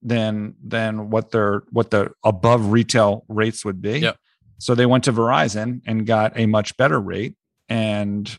than 0.03 0.55
than 0.65 1.11
what 1.11 1.31
their 1.31 1.63
what 1.71 1.91
the 1.91 2.11
above 2.25 2.71
retail 2.73 3.25
rates 3.29 3.65
would 3.65 3.83
be. 3.83 3.99
Yep. 4.01 4.17
So 4.59 4.75
they 4.75 4.87
went 4.87 5.05
to 5.05 5.13
Verizon 5.13 5.83
and 5.87 6.07
got 6.07 6.33
a 6.39 6.47
much 6.47 6.77
better 6.77 6.99
rate. 7.01 7.35
And 7.69 8.35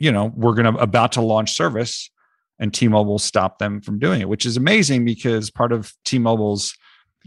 you 0.00 0.10
know, 0.10 0.32
we're 0.34 0.54
gonna 0.54 0.72
about 0.72 1.12
to 1.12 1.20
launch 1.20 1.52
service 1.52 2.10
and 2.58 2.72
T-Mobile 2.72 3.18
stopped 3.18 3.58
them 3.58 3.80
from 3.80 3.98
doing 3.98 4.20
it, 4.20 4.28
which 4.28 4.46
is 4.46 4.56
amazing 4.56 5.04
because 5.04 5.50
part 5.50 5.72
of 5.72 5.92
T-Mobile's 6.04 6.76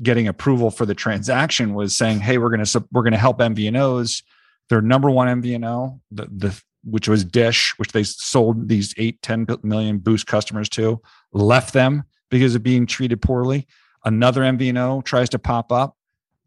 getting 0.01 0.27
approval 0.27 0.71
for 0.71 0.85
the 0.85 0.95
transaction 0.95 1.73
was 1.73 1.95
saying, 1.95 2.19
"Hey, 2.19 2.37
we're 2.37 2.49
going 2.49 2.63
to 2.63 2.85
we're 2.91 3.03
going 3.03 3.13
to 3.13 3.19
help 3.19 3.39
MVNOs. 3.39 4.23
Their 4.69 4.81
number 4.81 5.09
one 5.09 5.41
MVNO, 5.41 5.99
the 6.11 6.27
the 6.31 6.61
which 6.83 7.07
was 7.07 7.23
Dish, 7.25 7.73
which 7.77 7.91
they 7.91 8.03
sold 8.03 8.69
these 8.69 8.93
eight, 8.97 9.21
10 9.21 9.45
million 9.63 9.97
boost 9.97 10.25
customers 10.25 10.69
to, 10.69 11.01
left 11.33 11.73
them 11.73 12.03
because 12.29 12.55
of 12.55 12.63
being 12.63 12.85
treated 12.85 13.21
poorly. 13.21 13.67
Another 14.05 14.41
MVNO 14.41 15.03
tries 15.03 15.29
to 15.29 15.39
pop 15.39 15.71
up. 15.71 15.97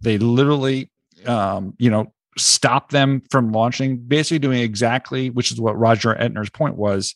They 0.00 0.16
literally, 0.16 0.90
um, 1.26 1.74
you 1.78 1.90
know, 1.90 2.14
stop 2.38 2.90
them 2.90 3.22
from 3.30 3.52
launching, 3.52 3.98
basically 3.98 4.38
doing 4.38 4.60
exactly, 4.60 5.28
which 5.28 5.52
is 5.52 5.60
what 5.60 5.78
Roger 5.78 6.14
Entner's 6.14 6.50
point 6.50 6.76
was. 6.76 7.14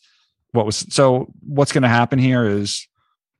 What 0.55 0.65
was 0.65 0.85
so? 0.89 1.31
What's 1.45 1.71
going 1.71 1.83
to 1.83 1.89
happen 1.89 2.17
here 2.17 2.45
is 2.45 2.87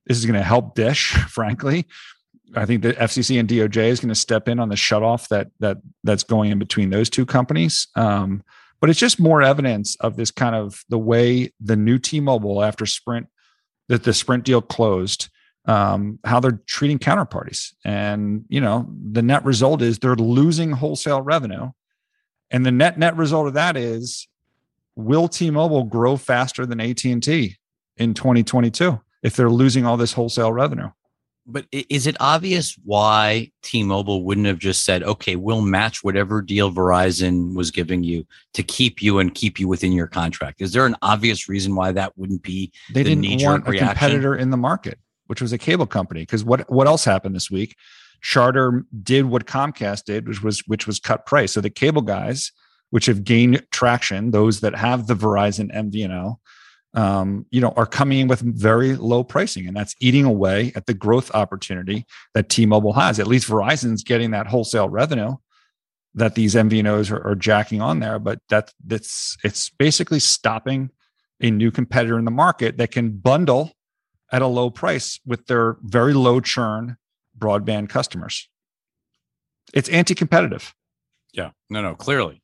this 0.05 0.17
is 0.17 0.25
going 0.25 0.39
to 0.39 0.43
help 0.43 0.75
Dish, 0.75 1.11
frankly. 1.29 1.87
I 2.55 2.65
think 2.65 2.83
the 2.83 2.93
FCC 2.93 3.39
and 3.39 3.49
DOJ 3.49 3.87
is 3.87 3.99
going 3.99 4.09
to 4.09 4.15
step 4.15 4.47
in 4.47 4.59
on 4.59 4.69
the 4.69 4.75
shutoff 4.75 5.29
that 5.29 5.49
that 5.59 5.77
that's 6.03 6.23
going 6.23 6.51
in 6.51 6.59
between 6.59 6.89
those 6.89 7.09
two 7.09 7.25
companies. 7.25 7.87
Um, 7.95 8.43
but 8.81 8.89
it's 8.89 8.99
just 8.99 9.19
more 9.19 9.41
evidence 9.41 9.95
of 9.97 10.15
this 10.15 10.31
kind 10.31 10.55
of 10.55 10.83
the 10.89 10.99
way 10.99 11.53
the 11.59 11.75
new 11.75 11.97
T-Mobile 11.97 12.63
after 12.63 12.85
Sprint 12.85 13.27
that 13.87 14.03
the 14.03 14.13
Sprint 14.13 14.43
deal 14.43 14.61
closed, 14.61 15.29
um, 15.65 16.19
how 16.23 16.39
they're 16.39 16.61
treating 16.67 16.99
counterparties, 16.99 17.73
and 17.83 18.45
you 18.49 18.61
know 18.61 18.87
the 19.11 19.21
net 19.21 19.43
result 19.45 19.81
is 19.81 19.99
they're 19.99 20.15
losing 20.15 20.71
wholesale 20.71 21.21
revenue, 21.21 21.71
and 22.51 22.65
the 22.65 22.71
net 22.71 22.99
net 22.99 23.15
result 23.15 23.47
of 23.47 23.53
that 23.53 23.77
is 23.77 24.27
will 24.95 25.27
T-Mobile 25.27 25.83
grow 25.83 26.17
faster 26.17 26.65
than 26.65 26.79
AT&T 26.79 27.55
in 27.97 28.13
2022 28.13 28.99
if 29.23 29.35
they're 29.35 29.49
losing 29.49 29.85
all 29.85 29.97
this 29.97 30.13
wholesale 30.13 30.53
revenue? 30.53 30.89
But 31.47 31.67
is 31.71 32.07
it 32.07 32.17
obvious 32.19 32.75
why 32.83 33.51
T-Mobile 33.61 34.23
wouldn't 34.23 34.47
have 34.47 34.57
just 34.57 34.83
said, 34.83 35.03
"Okay, 35.03 35.35
we'll 35.35 35.61
match 35.61 36.03
whatever 36.03 36.41
deal 36.41 36.71
Verizon 36.71 37.53
was 37.53 37.69
giving 37.69 38.03
you 38.03 38.25
to 38.55 38.63
keep 38.63 38.99
you 38.99 39.19
and 39.19 39.33
keep 39.33 39.59
you 39.59 39.67
within 39.67 39.91
your 39.91 40.07
contract"? 40.07 40.59
Is 40.59 40.73
there 40.73 40.87
an 40.87 40.95
obvious 41.03 41.47
reason 41.47 41.75
why 41.75 41.91
that 41.91 42.17
wouldn't 42.17 42.41
be? 42.41 42.71
they 42.91 43.03
the 43.03 43.15
didn't 43.15 43.43
want 43.43 43.67
a 43.67 43.71
reaction? 43.71 43.89
competitor 43.89 44.35
in 44.35 44.49
the 44.49 44.57
market, 44.57 44.97
which 45.27 45.39
was 45.39 45.53
a 45.53 45.57
cable 45.59 45.85
company. 45.85 46.21
Because 46.21 46.43
what 46.43 46.67
what 46.71 46.87
else 46.87 47.05
happened 47.05 47.35
this 47.35 47.51
week? 47.51 47.75
Charter 48.21 48.83
did 49.03 49.25
what 49.25 49.45
Comcast 49.45 50.05
did, 50.05 50.27
which 50.27 50.41
was 50.41 50.61
which 50.65 50.87
was 50.87 50.99
cut 50.99 51.27
price. 51.27 51.51
So 51.51 51.61
the 51.61 51.69
cable 51.69 52.01
guys, 52.01 52.51
which 52.89 53.05
have 53.07 53.23
gained 53.23 53.65
traction, 53.71 54.31
those 54.31 54.61
that 54.61 54.75
have 54.75 55.07
the 55.07 55.15
Verizon 55.15 55.73
MVNO, 55.73 56.37
um, 56.93 57.45
you 57.51 57.59
know, 57.59 57.73
are 57.75 57.85
coming 57.85 58.19
in 58.19 58.27
with 58.27 58.39
very 58.39 58.95
low 58.95 59.23
pricing, 59.23 59.67
and 59.67 59.75
that's 59.75 59.95
eating 59.99 60.23
away 60.23 60.71
at 60.75 60.85
the 60.85 60.93
growth 60.93 61.29
opportunity 61.33 62.05
that 62.33 62.49
T-Mobile 62.49 62.93
has. 62.93 63.19
At 63.19 63.27
least 63.27 63.49
Verizon's 63.49 64.03
getting 64.03 64.31
that 64.31 64.47
wholesale 64.47 64.89
revenue 64.89 65.35
that 66.13 66.35
these 66.35 66.55
MVNOs 66.55 67.11
are, 67.11 67.27
are 67.27 67.35
jacking 67.35 67.81
on 67.81 67.99
there, 67.99 68.17
but 68.17 68.39
that 68.49 68.71
that's 68.85 69.35
it's 69.43 69.69
basically 69.69 70.19
stopping 70.19 70.89
a 71.41 71.51
new 71.51 71.69
competitor 71.69 72.17
in 72.17 72.23
the 72.23 72.31
market 72.31 72.77
that 72.77 72.91
can 72.91 73.11
bundle 73.17 73.73
at 74.31 74.41
a 74.41 74.47
low 74.47 74.69
price 74.69 75.19
with 75.25 75.45
their 75.47 75.77
very 75.81 76.13
low 76.13 76.39
churn 76.39 76.97
broadband 77.37 77.89
customers. 77.89 78.49
It's 79.73 79.89
anti-competitive. 79.89 80.73
Yeah, 81.33 81.51
no, 81.69 81.81
no, 81.81 81.95
clearly. 81.95 82.41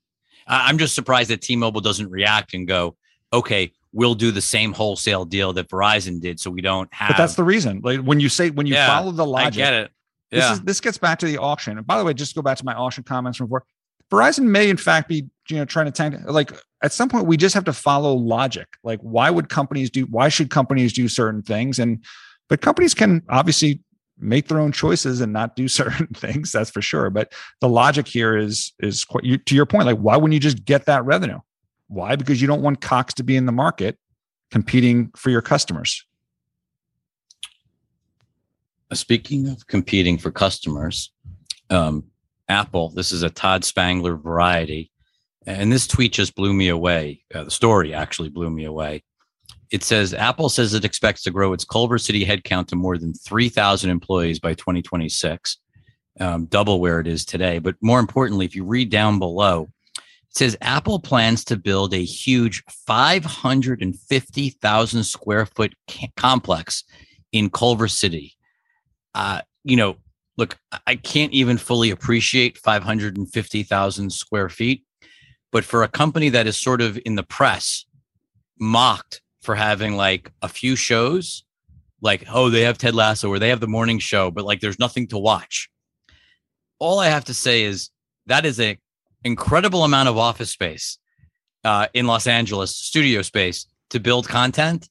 I'm 0.52 0.78
just 0.78 0.93
surprised 0.93 1.30
that 1.30 1.41
T-Mobile 1.41 1.82
doesn't 1.82 2.10
react 2.10 2.54
and 2.54 2.68
go, 2.68 2.95
"Okay, 3.34 3.72
we'll 3.93 4.16
do 4.16 4.32
the 4.32 4.41
same 4.41 4.74
wholesale 4.74 5.26
deal 5.26 5.54
that 5.54 5.70
Verizon 5.70 6.20
did, 6.22 6.39
so 6.39 6.52
we 6.52 6.62
don't 6.62 6.93
have." 6.93 7.10
But 7.10 7.18
that's 7.18 7.36
the 7.36 7.43
reason. 7.43 7.82
Like 7.84 8.02
when 8.02 8.20
you 8.20 8.30
say 8.30 8.49
when 8.49 8.68
you 8.68 8.76
Yeah, 8.76 8.88
follow 8.88 9.12
the 9.12 9.26
logic, 9.26 9.64
I 9.64 9.66
get 9.66 9.74
it. 9.74 9.91
This 10.30 10.43
Yeah, 10.43 10.54
is 10.54 10.62
this 10.62 10.82
gets 10.82 10.97
back 10.97 11.20
to 11.20 11.26
the 11.26 11.38
auction. 11.38 11.78
And 11.78 11.88
by 11.88 11.97
the 11.97 12.04
way, 12.04 12.14
just 12.14 12.36
go 12.36 12.41
back 12.41 12.58
to 12.58 12.66
my 12.66 12.74
auction 12.74 13.04
comments 13.04 13.38
from 13.38 13.47
before. 13.47 13.66
Verizon 14.12 14.43
may 14.43 14.70
in 14.70 14.78
fact 14.78 15.08
be 15.08 15.26
you 15.49 15.58
know 15.58 15.66
trying 15.66 15.86
to 15.86 15.91
tank 15.91 16.16
like 16.26 16.52
at 16.84 16.91
some 16.91 17.08
point 17.08 17.26
we 17.28 17.38
just 17.38 17.56
have 17.56 17.64
to 17.64 17.74
follow 17.74 18.14
logic. 18.14 18.68
Like 18.84 18.99
why 18.99 19.30
would 19.30 19.47
companies 19.47 19.89
do 19.89 20.06
why 20.08 20.28
should 20.28 20.49
companies 20.49 20.91
do 20.91 21.08
certain 21.08 21.41
things? 21.41 21.80
And 21.80 22.04
but 22.49 22.60
companies 22.60 22.93
can 22.93 23.24
obviously 23.30 23.80
make 24.22 24.48
their 24.48 24.60
own 24.60 24.72
choices 24.72 25.22
and 25.22 25.34
not 25.34 25.56
do 25.56 25.68
certain 25.82 26.08
things, 26.08 26.52
that's 26.52 26.70
for 26.70 26.82
sure. 26.82 27.10
But 27.10 27.34
the 27.60 27.70
logic 27.70 28.08
here 28.08 28.38
is 28.38 28.74
is 28.80 29.06
quite 29.06 29.24
to 29.46 29.56
your 29.56 29.66
point, 29.66 29.86
like 29.86 29.98
why 29.98 30.18
wouldn't 30.18 30.34
you 30.34 30.40
just 30.40 30.66
get 30.66 30.86
that 30.86 31.06
revenue? 31.06 31.40
Why? 31.88 32.16
Because 32.16 32.42
you 32.42 32.48
don't 32.48 32.62
want 32.62 32.82
Cox 32.82 33.14
to 33.16 33.24
be 33.24 33.36
in 33.36 33.46
the 33.46 33.52
market 33.52 33.98
competing 34.50 35.12
for 35.16 35.30
your 35.30 35.42
customers. 35.42 36.06
Speaking 38.94 39.48
of 39.48 39.68
competing 39.68 40.18
for 40.18 40.32
customers, 40.32 41.12
um, 41.70 42.04
Apple, 42.50 42.90
this 42.90 43.14
is 43.14 43.24
a 43.24 43.30
Todd 43.30 43.64
Spangler 43.64 44.18
variety. 44.18 44.92
And 45.46 45.72
this 45.72 45.88
tweet 45.88 46.14
just 46.14 46.36
blew 46.36 46.54
me 46.54 46.68
away. 46.68 47.24
Uh, 47.34 47.46
the 47.46 47.52
story 47.52 47.94
actually 47.94 48.30
blew 48.30 48.50
me 48.50 48.66
away. 48.66 49.04
It 49.72 49.84
says 49.84 50.14
Apple 50.14 50.50
says 50.50 50.74
it 50.74 50.84
expects 50.84 51.24
to 51.24 51.32
grow 51.32 51.54
its 51.54 51.64
Culver 51.64 51.98
City 51.98 52.26
headcount 52.26 52.68
to 52.68 52.76
more 52.76 52.98
than 52.98 53.14
3,000 53.14 53.90
employees 53.90 54.38
by 54.38 54.54
2026, 54.54 55.58
um, 56.20 56.48
double 56.48 56.82
where 56.82 57.00
it 57.00 57.08
is 57.08 57.24
today. 57.24 57.60
But 57.60 57.78
more 57.82 58.02
importantly, 58.02 58.46
if 58.46 58.54
you 58.54 58.66
read 58.66 58.90
down 58.90 59.18
below, 59.18 59.70
it 59.96 60.38
says 60.38 60.58
Apple 60.60 61.00
plans 61.00 61.46
to 61.46 61.56
build 61.56 61.94
a 61.94 62.04
huge 62.04 62.62
550,000 62.86 65.04
square 65.06 65.46
foot 65.46 65.74
ca- 65.90 66.12
complex 66.18 66.84
in 67.32 67.50
Culver 67.50 67.88
City. 67.88 68.36
Uh, 69.16 69.40
you 69.64 69.78
know, 69.78 69.96
look, 70.36 70.58
I 70.86 70.96
can't 70.96 71.32
even 71.32 71.58
fully 71.58 71.92
appreciate 71.92 72.58
550,000 72.58 74.12
square 74.12 74.50
feet, 74.50 74.84
but 75.50 75.64
for 75.64 75.84
a 75.84 75.88
company 75.88 76.28
that 76.28 76.46
is 76.46 76.58
sort 76.58 76.82
of 76.82 77.00
in 77.06 77.16
the 77.16 77.24
press, 77.24 77.86
mocked 78.60 79.22
for 79.42 79.56
having 79.56 79.96
like 79.96 80.32
a 80.42 80.48
few 80.48 80.76
shows, 80.76 81.44
like, 82.02 82.26
oh, 82.32 82.50
they 82.50 82.62
have 82.62 82.78
Ted 82.78 82.96
Lasso 82.96 83.30
or 83.30 83.39
they 83.39 83.50
have 83.50 83.60
the 83.60 83.68
morning 83.68 84.00
show, 84.00 84.32
but 84.32 84.46
like 84.46 84.60
there's 84.60 84.80
nothing 84.80 85.08
to 85.08 85.18
watch. 85.18 85.70
All 86.80 87.00
I 87.00 87.08
have 87.08 87.26
to 87.26 87.34
say 87.34 87.64
is 87.64 87.89
that 88.26 88.46
is 88.46 88.60
a 88.60 88.78
incredible 89.24 89.84
amount 89.84 90.10
of 90.10 90.18
office 90.18 90.50
space 90.50 90.98
uh, 91.64 91.88
in 91.94 92.08
Los 92.08 92.28
Angeles, 92.28 92.76
studio 92.76 93.22
space 93.22 93.68
to 93.92 94.00
build 94.00 94.28
content. 94.28 94.89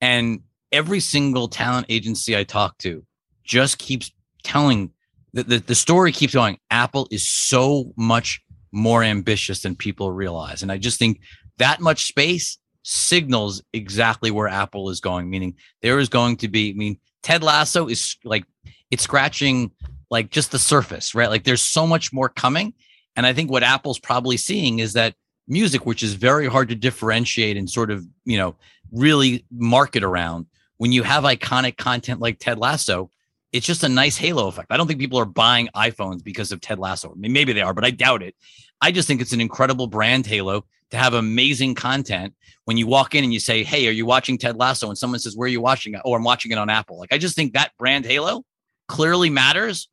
And 0.00 0.40
every 0.70 1.00
single 1.00 1.48
talent 1.48 1.86
agency 1.88 2.36
I 2.36 2.44
talk 2.44 2.78
to 2.78 3.04
just 3.44 3.78
keeps 3.78 4.12
telling 4.42 4.90
the, 5.32 5.42
the, 5.44 5.58
the 5.58 5.74
story 5.74 6.12
keeps 6.12 6.34
going. 6.34 6.58
Apple 6.70 7.08
is 7.10 7.26
so 7.26 7.92
much 7.96 8.40
more 8.72 9.02
ambitious 9.02 9.62
than 9.62 9.76
people 9.76 10.12
realize. 10.12 10.62
And 10.62 10.70
I 10.70 10.78
just 10.78 10.98
think 10.98 11.20
that 11.58 11.80
much 11.80 12.06
space 12.06 12.58
signals 12.82 13.62
exactly 13.72 14.30
where 14.30 14.48
Apple 14.48 14.90
is 14.90 15.00
going, 15.00 15.30
meaning 15.30 15.54
there 15.82 15.98
is 15.98 16.08
going 16.08 16.36
to 16.38 16.48
be, 16.48 16.70
I 16.70 16.74
mean, 16.74 16.98
Ted 17.22 17.42
Lasso 17.42 17.86
is 17.88 18.16
like, 18.24 18.44
it's 18.90 19.04
scratching 19.04 19.70
like 20.10 20.30
just 20.30 20.50
the 20.50 20.58
surface, 20.58 21.14
right? 21.14 21.30
Like 21.30 21.44
there's 21.44 21.62
so 21.62 21.86
much 21.86 22.12
more 22.12 22.28
coming. 22.28 22.74
And 23.16 23.26
I 23.26 23.32
think 23.32 23.50
what 23.50 23.62
Apple's 23.62 23.98
probably 23.98 24.36
seeing 24.36 24.80
is 24.80 24.92
that 24.94 25.14
music, 25.46 25.86
which 25.86 26.02
is 26.02 26.14
very 26.14 26.46
hard 26.46 26.68
to 26.70 26.74
differentiate 26.74 27.56
and 27.56 27.68
sort 27.70 27.90
of, 27.90 28.06
you 28.24 28.36
know, 28.36 28.56
really 28.90 29.44
market 29.50 30.02
around, 30.02 30.46
when 30.78 30.90
you 30.90 31.04
have 31.04 31.22
iconic 31.24 31.76
content 31.76 32.20
like 32.20 32.40
Ted 32.40 32.58
Lasso, 32.58 33.10
it's 33.52 33.66
just 33.66 33.84
a 33.84 33.88
nice 33.88 34.16
halo 34.16 34.48
effect. 34.48 34.68
I 34.70 34.76
don't 34.76 34.86
think 34.86 34.98
people 35.00 35.18
are 35.18 35.24
buying 35.26 35.68
iPhones 35.76 36.24
because 36.24 36.52
of 36.52 36.60
Ted 36.60 36.78
Lasso. 36.78 37.10
I 37.10 37.14
mean, 37.14 37.32
maybe 37.32 37.52
they 37.52 37.60
are, 37.60 37.74
but 37.74 37.84
I 37.84 37.90
doubt 37.90 38.22
it. 38.22 38.34
I 38.80 38.90
just 38.90 39.06
think 39.06 39.20
it's 39.20 39.32
an 39.32 39.40
incredible 39.40 39.86
brand 39.86 40.26
halo 40.26 40.64
to 40.90 40.96
have 40.96 41.14
amazing 41.14 41.74
content. 41.74 42.34
When 42.64 42.76
you 42.76 42.86
walk 42.86 43.14
in 43.14 43.24
and 43.24 43.32
you 43.32 43.40
say, 43.40 43.62
Hey, 43.64 43.86
are 43.88 43.92
you 43.92 44.06
watching 44.06 44.38
Ted 44.38 44.56
Lasso? 44.56 44.88
And 44.88 44.96
someone 44.96 45.18
says, 45.20 45.36
Where 45.36 45.46
are 45.46 45.50
you 45.50 45.60
watching 45.60 45.94
it? 45.94 46.00
Oh, 46.04 46.14
I'm 46.14 46.24
watching 46.24 46.52
it 46.52 46.58
on 46.58 46.70
Apple. 46.70 46.98
Like, 46.98 47.12
I 47.12 47.18
just 47.18 47.34
think 47.36 47.52
that 47.54 47.72
brand 47.78 48.04
halo 48.06 48.42
clearly 48.88 49.30
matters. 49.30 49.88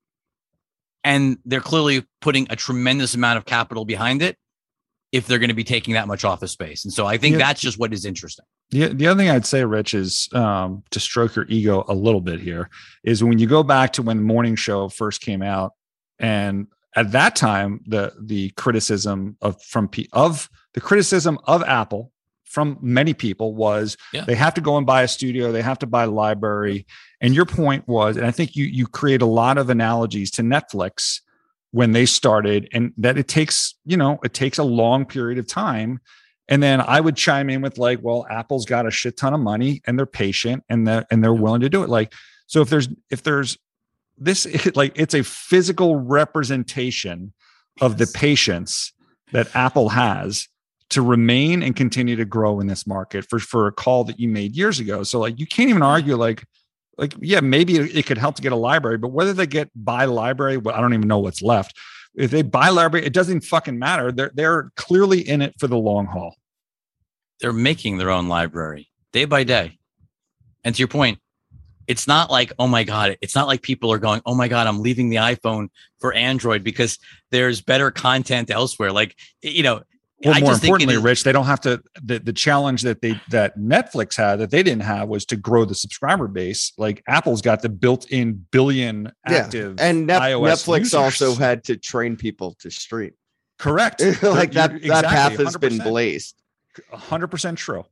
And 1.03 1.37
they're 1.45 1.61
clearly 1.61 2.05
putting 2.21 2.47
a 2.49 2.55
tremendous 2.55 3.13
amount 3.15 3.37
of 3.37 3.45
capital 3.45 3.85
behind 3.85 4.21
it 4.21 4.37
if 5.11 5.25
they're 5.27 5.39
going 5.39 5.49
to 5.49 5.55
be 5.55 5.63
taking 5.63 5.93
that 5.95 6.07
much 6.07 6.23
office 6.25 6.51
space. 6.51 6.83
And 6.83 6.93
so 6.93 7.05
I 7.05 7.17
think 7.17 7.33
Yeah. 7.33 7.39
that's 7.47 7.61
just 7.61 7.79
what 7.79 7.93
is 7.93 8.05
interesting. 8.05 8.45
The, 8.71 8.87
the 8.87 9.07
other 9.07 9.19
thing 9.19 9.29
I'd 9.29 9.45
say, 9.45 9.65
Rich, 9.65 9.93
is 9.93 10.29
um, 10.33 10.83
to 10.91 10.99
stroke 10.99 11.35
your 11.35 11.45
ego 11.49 11.83
a 11.87 11.93
little 11.93 12.21
bit 12.21 12.39
here, 12.39 12.69
is 13.03 13.23
when 13.23 13.39
you 13.39 13.47
go 13.47 13.63
back 13.63 13.93
to 13.93 14.03
when 14.03 14.17
the 14.17 14.23
morning 14.23 14.55
show 14.55 14.89
first 14.89 15.21
came 15.21 15.41
out, 15.41 15.73
and 16.19 16.67
at 16.95 17.11
that 17.11 17.35
time 17.35 17.81
the 17.87 18.13
the 18.19 18.49
criticism 18.51 19.37
of 19.41 19.61
from 19.63 19.87
P, 19.87 20.07
of 20.13 20.49
the 20.73 20.81
criticism 20.81 21.39
of 21.45 21.63
apple 21.63 22.11
from 22.45 22.77
many 22.81 23.13
people 23.13 23.53
was 23.53 23.95
Yeah. 24.11 24.25
they 24.25 24.35
have 24.35 24.55
to 24.55 24.61
go 24.61 24.75
and 24.77 24.85
buy 24.85 25.03
a 25.03 25.07
studio 25.07 25.51
they 25.51 25.61
have 25.61 25.79
to 25.79 25.87
buy 25.87 26.03
a 26.05 26.09
library 26.09 26.87
and 27.21 27.33
your 27.35 27.45
point 27.45 27.87
was 27.87 28.17
and 28.17 28.25
i 28.25 28.31
think 28.31 28.55
you 28.55 28.65
you 28.65 28.87
create 28.87 29.21
a 29.21 29.27
lot 29.27 29.57
of 29.59 29.69
analogies 29.69 30.31
to 30.31 30.41
netflix 30.41 31.21
when 31.71 31.91
they 31.91 32.07
started 32.07 32.67
and 32.73 32.91
that 32.97 33.17
it 33.19 33.27
takes 33.27 33.75
you 33.85 33.95
know 33.95 34.19
it 34.23 34.33
takes 34.33 34.57
a 34.57 34.63
long 34.63 35.05
period 35.05 35.37
of 35.37 35.45
time 35.47 35.99
and 36.49 36.61
then 36.61 36.81
i 36.81 36.99
would 36.99 37.15
chime 37.15 37.49
in 37.49 37.61
with 37.61 37.77
like 37.77 37.99
well 38.01 38.27
apple's 38.29 38.65
got 38.65 38.85
a 38.85 38.91
shit 38.91 39.15
ton 39.15 39.33
of 39.33 39.39
money 39.39 39.81
and 39.85 39.97
they're 39.97 40.05
patient 40.05 40.63
and 40.69 40.85
they're 40.87 41.05
and 41.09 41.23
they're 41.23 41.33
willing 41.33 41.61
to 41.61 41.69
do 41.69 41.83
it. 41.83 41.89
Like 41.89 42.13
so 42.47 42.61
if 42.61 42.69
there's 42.69 42.89
if 43.09 43.23
there's 43.23 43.57
this 44.17 44.47
like 44.75 44.93
it's 44.95 45.13
a 45.13 45.23
physical 45.23 45.95
representation 45.95 47.33
of 47.81 47.97
the 47.97 48.07
patience 48.07 48.91
that 49.31 49.55
apple 49.55 49.89
has 49.89 50.47
to 50.89 51.01
remain 51.01 51.61
and 51.61 51.75
continue 51.75 52.15
to 52.15 52.25
grow 52.25 52.59
in 52.59 52.67
this 52.67 52.85
market 52.87 53.25
for 53.29 53.39
for 53.39 53.67
a 53.67 53.71
call 53.71 54.03
that 54.05 54.19
you 54.19 54.27
made 54.27 54.55
years 54.55 54.79
ago. 54.79 55.03
So 55.03 55.19
like 55.19 55.39
you 55.39 55.45
can't 55.45 55.69
even 55.69 55.83
argue 55.83 56.15
like 56.15 56.43
like 56.97 57.13
yeah 57.19 57.39
maybe 57.39 57.77
it, 57.77 57.95
it 57.95 58.05
could 58.05 58.17
help 58.17 58.35
to 58.35 58.41
get 58.41 58.51
a 58.51 58.57
library 58.57 58.97
but 58.97 59.09
whether 59.09 59.31
they 59.31 59.47
get 59.47 59.69
buy 59.73 60.03
library 60.03 60.57
well, 60.57 60.75
i 60.75 60.81
don't 60.81 60.93
even 60.93 61.07
know 61.07 61.19
what's 61.19 61.41
left. 61.41 61.77
If 62.15 62.31
they 62.31 62.41
buy 62.41 62.69
library 62.69 63.05
it 63.05 63.13
doesn't 63.13 63.41
fucking 63.41 63.79
matter. 63.79 64.11
They're 64.11 64.31
they're 64.33 64.71
clearly 64.75 65.21
in 65.21 65.41
it 65.41 65.55
for 65.59 65.67
the 65.67 65.77
long 65.77 66.07
haul 66.07 66.35
they're 67.41 67.53
making 67.53 67.97
their 67.97 68.09
own 68.11 68.27
library 68.27 68.89
day 69.13 69.25
by 69.25 69.43
day. 69.43 69.77
And 70.63 70.75
to 70.75 70.79
your 70.79 70.87
point, 70.87 71.19
it's 71.87 72.07
not 72.07 72.29
like, 72.29 72.51
oh 72.59 72.67
my 72.67 72.83
God, 72.83 73.17
it's 73.21 73.33
not 73.33 73.47
like 73.47 73.61
people 73.61 73.91
are 73.91 73.97
going, 73.97 74.21
oh 74.25 74.35
my 74.35 74.47
God, 74.47 74.67
I'm 74.67 74.81
leaving 74.81 75.09
the 75.09 75.15
iPhone 75.17 75.69
for 75.99 76.13
Android 76.13 76.63
because 76.63 76.99
there's 77.31 77.61
better 77.61 77.89
content 77.91 78.51
elsewhere. 78.51 78.91
Like, 78.91 79.15
you 79.41 79.63
know, 79.63 79.81
well 80.23 80.35
I 80.35 80.41
more 80.41 80.49
just 80.51 80.61
think 80.61 80.69
importantly 80.69 80.95
is- 80.97 81.01
rich 81.01 81.23
they 81.23 81.31
don't 81.31 81.45
have 81.45 81.61
to 81.61 81.81
the, 82.03 82.19
the 82.19 82.33
challenge 82.33 82.81
that 82.81 83.01
they 83.01 83.17
that 83.29 83.57
netflix 83.57 84.17
had 84.17 84.39
that 84.39 84.51
they 84.51 84.61
didn't 84.63 84.81
have 84.81 85.07
was 85.07 85.23
to 85.27 85.37
grow 85.37 85.63
the 85.63 85.73
subscriber 85.73 86.27
base 86.27 86.73
like 86.77 87.01
apple's 87.07 87.41
got 87.41 87.61
the 87.61 87.69
built-in 87.69 88.45
billion 88.51 89.13
active 89.25 89.79
and 89.79 90.07
Nef- 90.07 90.21
iOS 90.21 90.65
Netflix 90.67 90.79
users. 90.79 90.93
also 90.95 91.35
had 91.35 91.63
to 91.63 91.77
train 91.77 92.17
people 92.17 92.57
to 92.59 92.69
stream. 92.69 93.11
correct 93.59 94.01
like 94.21 94.51
that, 94.51 94.71
You're- 94.73 94.89
that 94.89 95.05
path 95.05 95.37
has 95.37 95.55
been 95.55 95.75
100%. 95.79 95.83
blazed. 95.85 96.35
100% 96.93 97.57
true 97.57 97.85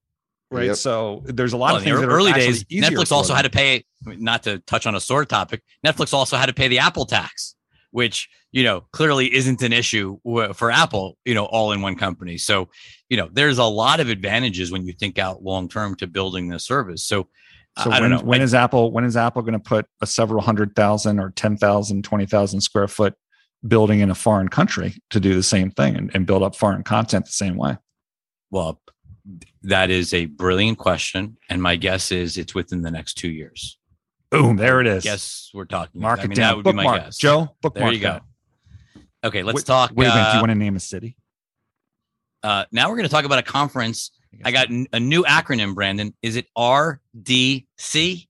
right 0.51 0.67
Yep. 0.67 0.75
so 0.77 1.23
there's 1.25 1.53
a 1.53 1.57
lot 1.57 1.67
Well, 1.67 1.75
of 1.77 1.81
in 1.83 1.89
things 1.89 1.95
the 2.01 2.07
that 2.07 2.11
are 2.13 2.15
early 2.15 2.31
days, 2.33 2.63
Netflix 2.65 3.11
also 3.11 3.29
them. 3.33 3.38
had 3.38 3.41
to 3.43 3.49
pay, 3.49 3.83
not 4.05 4.43
to 4.43 4.59
touch 4.59 4.85
on 4.88 4.95
a 4.95 4.99
sore 5.01 5.25
topic, 5.25 5.61
Netflix 5.85 6.13
also 6.13 6.38
had 6.38 6.45
to 6.45 6.53
pay 6.53 6.67
the 6.69 6.79
Apple 6.79 7.05
tax, 7.05 7.55
which, 7.91 8.29
you 8.53 8.63
know, 8.63 8.81
clearly 8.93 9.33
isn't 9.33 9.61
an 9.61 9.73
issue 9.73 10.17
for 10.53 10.71
Apple, 10.71 11.17
you 11.25 11.33
know, 11.33 11.45
all 11.45 11.73
in 11.73 11.81
one 11.81 11.95
company. 11.95 12.38
So, 12.38 12.69
you 13.09 13.17
know, 13.17 13.27
there's 13.31 13.57
a 13.57 13.65
lot 13.65 13.99
of 13.99 14.07
advantages 14.09 14.71
when 14.71 14.85
you 14.88 14.93
think 14.93 15.19
out 15.19 15.43
long 15.43 15.67
term 15.67 15.95
to 15.95 16.07
building 16.07 16.47
this 16.47 16.63
service. 16.65 17.03
So, 17.03 17.27
So 17.77 17.91
I 17.91 17.99
when, 17.99 18.11
don't 18.11 18.19
know. 18.21 18.25
when 18.25 18.39
I- 18.39 18.43
is 18.45 18.53
Apple 18.53 18.91
when 18.91 19.03
is 19.03 19.17
Apple 19.17 19.41
going 19.41 19.53
to 19.53 19.59
put 19.59 19.85
a 20.01 20.07
several 20.07 20.41
hundred 20.41 20.75
thousand 20.77 21.19
or 21.19 21.31
10,000, 21.31 22.03
20,000 22.03 22.61
square 22.61 22.88
foot 22.88 23.15
building 23.67 23.99
in 23.99 24.09
a 24.09 24.15
foreign 24.15 24.47
country 24.47 24.95
to 25.09 25.19
do 25.19 25.33
the 25.33 25.43
same 25.43 25.71
thing 25.71 25.95
and, 25.97 26.11
and 26.13 26.25
build 26.25 26.41
up 26.43 26.55
foreign 26.55 26.83
content 26.83 27.25
the 27.25 27.31
same 27.31 27.57
way? 27.57 27.77
Well, 28.52 28.82
that 29.64 29.89
is 29.89 30.14
a 30.14 30.26
brilliant 30.26 30.78
question. 30.78 31.38
And 31.50 31.62
my 31.62 31.76
guess 31.76 32.12
is 32.12 32.38
it's 32.38 32.56
within 32.56 32.82
the 32.82 32.91
next 32.91 33.16
two 33.16 33.30
years. 33.30 33.78
Boom, 34.30 34.56
there 34.58 34.82
it 34.82 34.88
is. 34.88 35.04
Guess 35.04 35.52
we're 35.54 35.66
talking. 35.66 36.02
Mark 36.02 36.20
I 36.20 36.24
it 36.24 36.28
mean, 36.30 36.36
down. 36.38 36.50
that 36.50 36.56
would 36.58 36.66
be 36.66 36.74
my 36.74 36.84
Bookmark. 36.84 37.04
guess. 37.06 37.18
Joe, 37.18 37.56
bookmark 37.62 37.86
There 37.86 37.93
you 37.93 38.00
go. 38.00 38.10
that. 38.14 38.24
Okay, 39.24 39.43
let's 39.43 39.56
wait, 39.58 39.66
talk. 39.66 39.91
Wait 39.95 40.06
a 40.06 40.10
minute. 40.10 40.22
Do 40.24 40.30
uh, 40.30 40.34
you 40.36 40.39
want 40.41 40.52
to 40.52 40.56
name 40.56 40.76
a 40.76 40.80
city? 40.80 41.16
uh, 42.43 42.66
now 42.72 42.89
we're 42.89 42.95
going 42.98 43.08
to 43.08 43.12
talk 43.14 43.26
about 43.26 43.39
a 43.39 43.43
conference. 43.43 44.12
I 44.45 44.52
got 44.52 44.70
n- 44.70 44.86
a 44.93 45.00
new 45.00 45.24
acronym, 45.24 45.74
Brandon. 45.76 46.14
Is 46.22 46.36
it 46.36 46.45
RDC? 46.58 48.28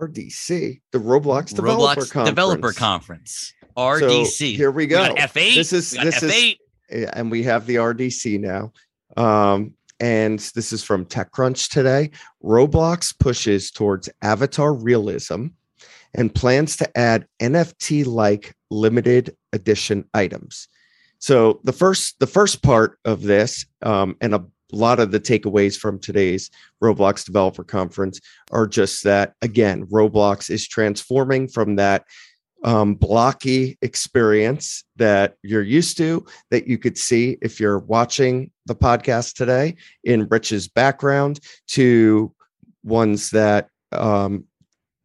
RDC, 0.00 0.80
the 0.90 0.98
Roblox 0.98 1.54
Developer 1.54 2.00
Roblox 2.00 2.10
Conference. 2.10 2.28
Developer 2.28 2.72
Conference. 2.72 3.52
So 3.62 3.68
RDC. 3.82 4.56
here 4.56 4.70
we 4.70 4.84
We 4.84 4.86
go. 4.88 5.14
got 5.14 5.16
F8. 5.16 5.54
This 5.54 5.72
is 5.72 5.90
this 5.92 6.22
is 6.22 6.30
F8. 6.32 6.48
Yeah, 6.48 6.54
and 6.92 7.30
we 7.30 7.42
have 7.44 7.66
the 7.66 7.76
RDC 7.76 8.40
now. 8.40 8.72
Um, 9.16 9.74
and 10.00 10.38
this 10.54 10.72
is 10.72 10.82
from 10.82 11.06
TechCrunch 11.06 11.68
today. 11.70 12.10
Roblox 12.42 13.16
pushes 13.18 13.70
towards 13.70 14.08
avatar 14.20 14.74
realism 14.74 15.46
and 16.14 16.34
plans 16.34 16.76
to 16.76 16.98
add 16.98 17.26
NFT 17.40 18.04
like 18.06 18.54
limited 18.70 19.36
edition 19.52 20.04
items. 20.12 20.68
So 21.18 21.60
the 21.62 21.72
first 21.72 22.18
the 22.18 22.26
first 22.26 22.62
part 22.62 22.98
of 23.04 23.22
this, 23.22 23.64
um, 23.82 24.16
and 24.20 24.34
a 24.34 24.44
lot 24.72 24.98
of 24.98 25.12
the 25.12 25.20
takeaways 25.20 25.78
from 25.78 26.00
today's 26.00 26.50
Roblox 26.82 27.24
Developer 27.24 27.62
Conference 27.62 28.20
are 28.50 28.66
just 28.66 29.04
that 29.04 29.34
again, 29.40 29.86
Roblox 29.86 30.50
is 30.50 30.66
transforming 30.66 31.46
from 31.46 31.76
that 31.76 32.04
um, 32.64 32.94
blocky 32.94 33.76
experience 33.82 34.84
that 34.96 35.36
you're 35.42 35.62
used 35.62 35.96
to 35.96 36.24
that 36.50 36.66
you 36.66 36.78
could 36.78 36.96
see 36.96 37.36
if 37.42 37.58
you're 37.58 37.80
watching 37.80 38.50
the 38.66 38.74
podcast 38.74 39.34
today 39.34 39.76
in 40.04 40.28
Rich's 40.28 40.68
background 40.68 41.40
to 41.68 42.32
ones 42.84 43.30
that 43.30 43.68
um, 43.90 44.44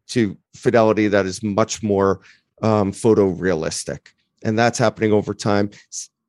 to 0.08 0.38
fidelity 0.56 1.08
that 1.08 1.26
is 1.26 1.44
much 1.44 1.84
more 1.84 2.22
um, 2.62 2.92
photorealistic. 2.92 4.00
And 4.44 4.58
that's 4.58 4.80
happening 4.80 5.12
over 5.12 5.34
time. 5.34 5.72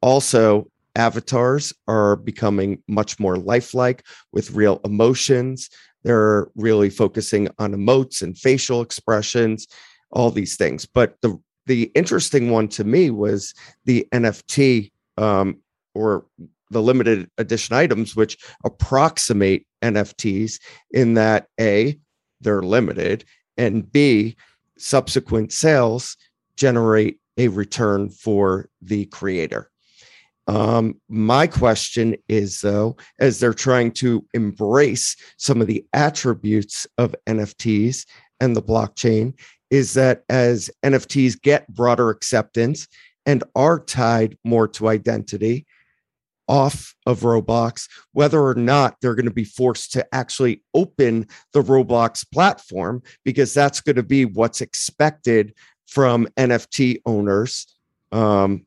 Also, 0.00 0.70
avatars 0.96 1.72
are 1.86 2.16
becoming 2.16 2.82
much 2.88 3.20
more 3.20 3.36
lifelike 3.36 4.04
with 4.32 4.50
real 4.52 4.80
emotions. 4.84 5.70
They're 6.02 6.48
really 6.56 6.90
focusing 6.90 7.48
on 7.58 7.72
emotes 7.72 8.22
and 8.22 8.36
facial 8.36 8.80
expressions, 8.80 9.68
all 10.10 10.30
these 10.30 10.56
things. 10.56 10.86
But 10.86 11.16
the 11.22 11.38
the 11.66 11.90
interesting 11.94 12.50
one 12.50 12.68
to 12.68 12.82
me 12.82 13.10
was 13.10 13.54
the 13.84 14.06
NFT 14.12 14.90
um, 15.18 15.58
or 15.94 16.24
the 16.70 16.82
limited 16.82 17.30
edition 17.38 17.76
items, 17.76 18.16
which 18.16 18.38
approximate 18.64 19.66
NFTs 19.82 20.60
in 20.90 21.14
that 21.14 21.48
A, 21.60 21.98
they're 22.40 22.62
limited, 22.62 23.24
and 23.56 23.90
B, 23.90 24.36
subsequent 24.78 25.52
sales 25.52 26.16
generate 26.56 27.20
a 27.36 27.48
return 27.48 28.08
for 28.08 28.68
the 28.80 29.06
creator. 29.06 29.70
Um, 30.46 30.98
my 31.08 31.46
question 31.46 32.16
is 32.28 32.62
though, 32.62 32.96
as 33.18 33.38
they're 33.38 33.52
trying 33.52 33.92
to 33.92 34.24
embrace 34.32 35.14
some 35.36 35.60
of 35.60 35.66
the 35.66 35.84
attributes 35.92 36.86
of 36.96 37.14
NFTs 37.26 38.06
and 38.40 38.56
the 38.56 38.62
blockchain, 38.62 39.34
is 39.70 39.94
that 39.94 40.24
as 40.28 40.70
NFTs 40.84 41.40
get 41.40 41.68
broader 41.68 42.10
acceptance 42.10 42.88
and 43.26 43.44
are 43.54 43.78
tied 43.80 44.38
more 44.44 44.68
to 44.68 44.88
identity 44.88 45.66
off 46.48 46.94
of 47.04 47.20
Roblox, 47.20 47.88
whether 48.12 48.40
or 48.40 48.54
not 48.54 48.96
they're 49.00 49.14
going 49.14 49.26
to 49.26 49.30
be 49.30 49.44
forced 49.44 49.92
to 49.92 50.14
actually 50.14 50.62
open 50.72 51.26
the 51.52 51.62
Roblox 51.62 52.24
platform, 52.32 53.02
because 53.24 53.52
that's 53.52 53.82
going 53.82 53.96
to 53.96 54.02
be 54.02 54.24
what's 54.24 54.62
expected 54.62 55.54
from 55.86 56.26
NFT 56.38 57.02
owners 57.04 57.66
um, 58.12 58.64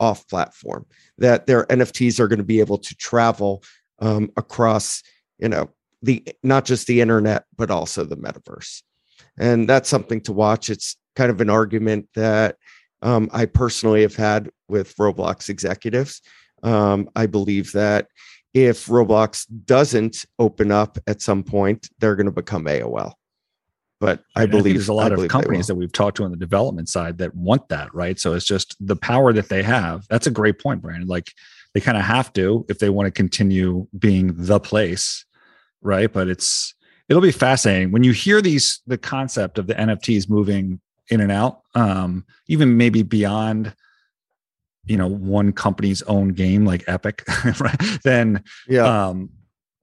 off 0.00 0.26
platform, 0.28 0.86
that 1.18 1.46
their 1.46 1.64
NFTs 1.66 2.18
are 2.18 2.28
going 2.28 2.38
to 2.38 2.44
be 2.44 2.60
able 2.60 2.78
to 2.78 2.94
travel 2.96 3.62
um, 3.98 4.30
across, 4.38 5.02
you 5.38 5.48
know, 5.48 5.68
the 6.00 6.24
not 6.42 6.64
just 6.64 6.86
the 6.86 7.02
internet, 7.02 7.44
but 7.56 7.70
also 7.70 8.04
the 8.04 8.16
metaverse 8.16 8.82
and 9.38 9.68
that's 9.68 9.88
something 9.88 10.20
to 10.22 10.32
watch. 10.32 10.70
It's 10.70 10.96
kind 11.16 11.30
of 11.30 11.40
an 11.40 11.50
argument 11.50 12.08
that 12.14 12.56
um, 13.02 13.28
I 13.32 13.46
personally 13.46 14.02
have 14.02 14.16
had 14.16 14.50
with 14.68 14.94
Roblox 14.96 15.48
executives. 15.48 16.20
Um, 16.62 17.08
I 17.14 17.26
believe 17.26 17.72
that 17.72 18.08
if 18.54 18.86
Roblox 18.86 19.46
doesn't 19.66 20.24
open 20.38 20.72
up 20.72 20.98
at 21.06 21.22
some 21.22 21.42
point, 21.42 21.88
they're 21.98 22.16
going 22.16 22.26
to 22.26 22.32
become 22.32 22.64
AOL. 22.64 23.12
But 24.00 24.22
I 24.36 24.42
think 24.42 24.52
believe 24.52 24.74
there's 24.74 24.88
a 24.88 24.94
lot 24.94 25.12
I 25.12 25.16
of 25.16 25.28
companies 25.28 25.66
that 25.66 25.74
we've 25.74 25.92
talked 25.92 26.18
to 26.18 26.24
on 26.24 26.30
the 26.30 26.36
development 26.36 26.88
side 26.88 27.18
that 27.18 27.34
want 27.34 27.68
that, 27.68 27.92
right? 27.92 28.18
So 28.18 28.34
it's 28.34 28.44
just 28.44 28.76
the 28.80 28.96
power 28.96 29.32
that 29.32 29.48
they 29.48 29.62
have. 29.62 30.06
That's 30.08 30.28
a 30.28 30.30
great 30.30 30.60
point, 30.60 30.82
Brandon. 30.82 31.08
Like 31.08 31.32
they 31.74 31.80
kind 31.80 31.98
of 31.98 32.04
have 32.04 32.32
to 32.34 32.64
if 32.68 32.78
they 32.78 32.90
want 32.90 33.06
to 33.06 33.10
continue 33.10 33.88
being 33.98 34.34
the 34.36 34.60
place, 34.60 35.24
right? 35.82 36.12
But 36.12 36.28
it's 36.28 36.74
it'll 37.08 37.22
be 37.22 37.32
fascinating 37.32 37.90
when 37.90 38.04
you 38.04 38.12
hear 38.12 38.40
these 38.42 38.80
the 38.86 38.98
concept 38.98 39.58
of 39.58 39.66
the 39.66 39.74
NFTs 39.74 40.28
moving 40.28 40.80
in 41.10 41.20
and 41.20 41.32
out, 41.32 41.62
um, 41.74 42.24
even 42.48 42.76
maybe 42.76 43.02
beyond 43.02 43.74
you 44.84 44.96
know 44.96 45.08
one 45.08 45.52
company's 45.52 46.02
own 46.02 46.28
game 46.28 46.64
like 46.64 46.84
Epic, 46.86 47.22
right? 47.60 47.80
Then 48.04 48.42
yeah. 48.68 49.08
um, 49.08 49.30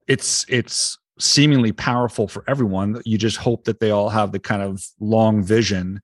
it's 0.06 0.44
it's 0.48 0.98
seemingly 1.18 1.72
powerful 1.72 2.28
for 2.28 2.44
everyone. 2.46 3.00
You 3.04 3.18
just 3.18 3.38
hope 3.38 3.64
that 3.64 3.80
they 3.80 3.90
all 3.90 4.08
have 4.10 4.32
the 4.32 4.38
kind 4.38 4.62
of 4.62 4.84
long 5.00 5.42
vision 5.42 6.02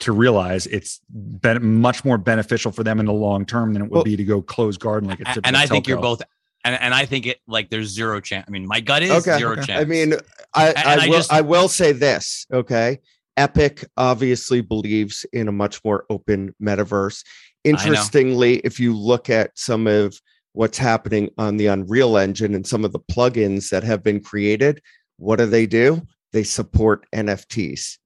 to 0.00 0.12
realize 0.12 0.66
it's 0.66 1.00
ben- 1.08 1.80
much 1.80 2.04
more 2.04 2.18
beneficial 2.18 2.70
for 2.70 2.84
them 2.84 3.00
in 3.00 3.06
the 3.06 3.12
long 3.12 3.44
term 3.44 3.72
than 3.72 3.82
it 3.82 3.86
would 3.86 3.96
Well- 3.96 4.04
be 4.04 4.16
to 4.16 4.24
go 4.24 4.42
close 4.42 4.76
garden 4.76 5.08
like 5.08 5.20
a 5.20 5.28
A- 5.28 5.40
and 5.44 5.56
I 5.56 5.66
think 5.66 5.86
you're 5.88 6.00
both. 6.00 6.22
And, 6.64 6.74
and 6.80 6.92
I 6.92 7.06
think 7.06 7.26
it 7.26 7.38
like 7.46 7.70
there's 7.70 7.88
zero 7.88 8.20
chance. 8.20 8.44
I 8.48 8.50
mean, 8.50 8.66
my 8.66 8.80
gut 8.80 9.02
is 9.02 9.10
Okay, 9.10 9.38
zero 9.38 9.52
okay. 9.52 9.62
chance. 9.62 9.80
I 9.80 9.84
mean, 9.84 10.14
I, 10.54 10.68
I, 10.76 10.94
I 11.04 11.08
will, 11.08 11.12
just- 11.16 11.32
I 11.32 11.40
will 11.40 11.68
say 11.68 11.92
this. 11.92 12.46
Okay. 12.52 13.00
Epic 13.36 13.84
obviously 13.96 14.60
believes 14.60 15.24
in 15.32 15.46
a 15.46 15.52
much 15.52 15.84
more 15.84 16.04
open 16.10 16.54
metaverse. 16.60 17.22
Interestingly, 17.62 18.56
if 18.58 18.80
you 18.80 18.96
look 18.96 19.30
at 19.30 19.56
some 19.56 19.86
of 19.86 20.20
what's 20.54 20.78
happening 20.78 21.30
on 21.38 21.56
the 21.56 21.66
Unreal 21.66 22.16
Engine 22.18 22.54
and 22.54 22.66
some 22.66 22.84
of 22.84 22.92
the 22.92 22.98
plugins 22.98 23.70
that 23.70 23.84
have 23.84 24.02
been 24.02 24.20
created, 24.20 24.80
what 25.18 25.36
do 25.36 25.46
they 25.46 25.66
do? 25.66 26.02
They 26.32 26.42
support 26.42 27.06
NFTs. 27.14 27.98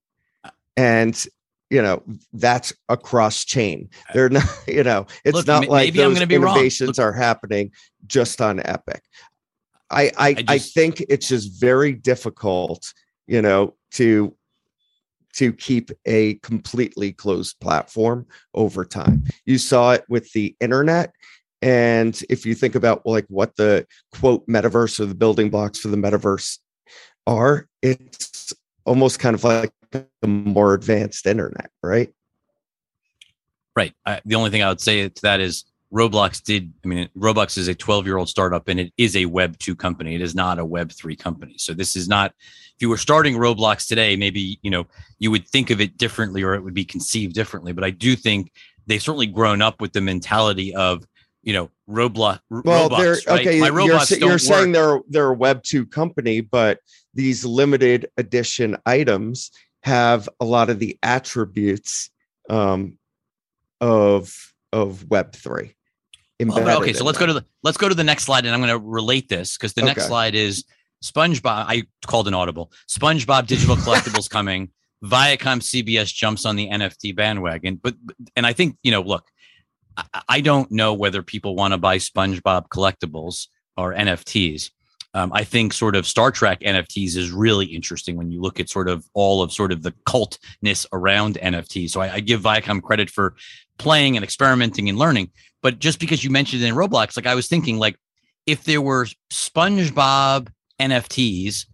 Uh, 0.43 0.49
and 0.77 1.25
you 1.69 1.81
know 1.81 2.03
that's 2.33 2.71
across 2.89 3.43
chain. 3.45 3.89
Uh, 4.09 4.13
They're 4.13 4.29
not, 4.29 4.43
you 4.67 4.83
know, 4.83 5.07
it's 5.25 5.35
Look, 5.35 5.47
not 5.47 5.67
like 5.67 5.87
maybe 5.87 6.03
I'm 6.03 6.09
those 6.09 6.17
gonna 6.17 6.27
be 6.27 6.37
wrong. 6.37 6.55
innovations 6.55 6.99
are 6.99 7.13
happening 7.13 7.71
just 8.05 8.39
on 8.41 8.59
Epic. 8.63 9.01
I 9.93 10.11
I, 10.17 10.29
I, 10.29 10.43
I 10.47 10.57
think 10.57 11.01
it's 11.09 11.27
just 11.27 11.59
very 11.59 11.93
difficult, 11.93 12.93
you 13.27 13.41
know, 13.41 13.75
to 13.91 14.35
to 15.33 15.51
keep 15.53 15.91
a 16.05 16.35
completely 16.35 17.11
closed 17.11 17.59
platform 17.59 18.27
over 18.53 18.85
time. 18.85 19.23
You 19.45 19.57
saw 19.57 19.91
it 19.93 20.05
with 20.07 20.31
the 20.33 20.55
internet. 20.59 21.13
And 21.61 22.21
if 22.29 22.45
you 22.45 22.55
think 22.55 22.75
about 22.75 23.05
like 23.05 23.25
what 23.29 23.55
the 23.55 23.87
quote 24.11 24.45
metaverse 24.47 24.99
or 24.99 25.05
the 25.05 25.15
building 25.15 25.49
blocks 25.49 25.79
for 25.79 25.87
the 25.87 25.97
metaverse 25.97 26.59
are, 27.25 27.67
it's 27.81 28.53
almost 28.85 29.19
kind 29.19 29.33
of 29.33 29.43
like 29.43 29.71
a 30.21 30.27
more 30.27 30.73
advanced 30.73 31.25
internet, 31.25 31.71
right? 31.81 32.13
Right. 33.75 33.93
I, 34.05 34.21
the 34.25 34.35
only 34.35 34.49
thing 34.49 34.61
I 34.61 34.69
would 34.69 34.81
say 34.81 35.07
to 35.09 35.21
that 35.23 35.39
is 35.39 35.65
Roblox 35.93 36.41
did. 36.41 36.73
I 36.83 36.87
mean, 36.87 37.09
Roblox 37.15 37.57
is 37.57 37.67
a 37.67 37.75
12 37.75 38.05
year 38.05 38.17
old 38.17 38.27
startup 38.27 38.67
and 38.67 38.79
it 38.79 38.93
is 38.97 39.15
a 39.15 39.25
Web 39.25 39.57
2 39.59 39.75
company. 39.75 40.15
It 40.15 40.21
is 40.21 40.33
not 40.33 40.59
a 40.59 40.65
Web 40.65 40.91
3 40.91 41.15
company. 41.15 41.55
So 41.57 41.73
this 41.73 41.95
is 41.95 42.09
not, 42.09 42.33
if 42.39 42.81
you 42.81 42.89
were 42.89 42.97
starting 42.97 43.35
Roblox 43.35 43.87
today, 43.87 44.15
maybe, 44.15 44.59
you 44.63 44.71
know, 44.71 44.87
you 45.19 45.29
would 45.29 45.47
think 45.47 45.69
of 45.69 45.79
it 45.79 45.97
differently 45.97 46.41
or 46.41 46.55
it 46.55 46.63
would 46.63 46.73
be 46.73 46.85
conceived 46.85 47.35
differently. 47.35 47.73
But 47.73 47.83
I 47.83 47.91
do 47.91 48.15
think 48.15 48.51
they've 48.87 49.01
certainly 49.01 49.27
grown 49.27 49.61
up 49.61 49.81
with 49.81 49.93
the 49.93 50.01
mentality 50.01 50.73
of, 50.73 51.05
you 51.43 51.53
know, 51.53 51.69
Roblox. 51.89 52.39
Well, 52.49 52.89
they're 52.89 53.17
right? 53.27 53.41
okay. 53.41 53.59
My 53.59 53.67
You're, 53.67 54.01
you're 54.19 54.39
saying 54.39 54.71
they're 54.71 55.01
they're 55.09 55.29
a 55.29 55.33
Web 55.33 55.61
two 55.61 55.85
company, 55.85 56.39
but 56.39 56.79
these 57.13 57.43
limited 57.43 58.07
edition 58.17 58.77
items 58.85 59.51
have 59.83 60.29
a 60.39 60.45
lot 60.45 60.69
of 60.69 60.79
the 60.79 60.97
attributes 61.03 62.09
um, 62.49 62.97
of 63.81 64.33
of 64.71 65.09
Web 65.09 65.33
three. 65.35 65.75
But 66.39 66.81
okay, 66.81 66.93
so 66.93 67.05
let's 67.05 67.17
go 67.17 67.25
to 67.25 67.33
the 67.33 67.45
let's 67.63 67.77
go 67.77 67.87
to 67.89 67.95
the 67.95 68.03
next 68.03 68.23
slide, 68.23 68.45
and 68.45 68.53
I'm 68.53 68.61
going 68.61 68.71
to 68.71 68.79
relate 68.79 69.29
this 69.29 69.57
because 69.57 69.73
the 69.73 69.83
next 69.83 70.07
slide 70.07 70.35
is 70.35 70.65
SpongeBob. 71.03 71.65
I 71.67 71.83
called 72.05 72.27
an 72.27 72.33
audible. 72.33 72.71
SpongeBob 72.89 73.47
digital 73.47 73.75
collectibles 73.85 74.29
coming. 74.29 74.69
Viacom 75.03 75.59
CBS 75.59 76.13
jumps 76.13 76.45
on 76.45 76.55
the 76.55 76.69
NFT 76.69 77.15
bandwagon, 77.15 77.75
but 77.75 77.95
and 78.35 78.45
I 78.45 78.53
think 78.53 78.77
you 78.83 78.91
know, 78.91 79.01
look, 79.01 79.25
I, 79.97 80.21
I 80.29 80.41
don't 80.41 80.71
know 80.71 80.93
whether 80.93 81.21
people 81.21 81.55
want 81.55 81.73
to 81.73 81.77
buy 81.77 81.97
SpongeBob 81.97 82.67
collectibles 82.69 83.47
or 83.77 83.93
NFTs. 83.93 84.71
Um, 85.15 85.31
I 85.33 85.43
think 85.43 85.73
sort 85.73 85.95
of 85.95 86.07
Star 86.07 86.31
Trek 86.31 86.61
NFTs 86.61 87.15
is 87.15 87.31
really 87.31 87.67
interesting 87.67 88.15
when 88.15 88.31
you 88.31 88.41
look 88.41 88.59
at 88.59 88.69
sort 88.69 88.89
of 88.89 89.05
all 89.13 89.43
of 89.43 89.51
sort 89.51 89.71
of 89.71 89.83
the 89.83 89.93
cultness 90.07 90.85
around 90.91 91.35
NFTs. 91.35 91.91
So 91.91 92.01
I, 92.01 92.15
I 92.15 92.19
give 92.19 92.41
Viacom 92.41 92.81
credit 92.81 93.09
for 93.09 93.35
playing 93.77 94.15
and 94.15 94.23
experimenting 94.23 94.89
and 94.89 94.97
learning. 94.97 95.31
But 95.61 95.79
just 95.79 95.99
because 95.99 96.23
you 96.23 96.29
mentioned 96.29 96.63
it 96.63 96.67
in 96.67 96.75
Roblox, 96.75 97.15
like 97.15 97.27
I 97.27 97.35
was 97.35 97.47
thinking, 97.47 97.77
like 97.77 97.95
if 98.47 98.63
there 98.63 98.81
were 98.81 99.07
SpongeBob 99.31 100.49
NFTs 100.79 101.65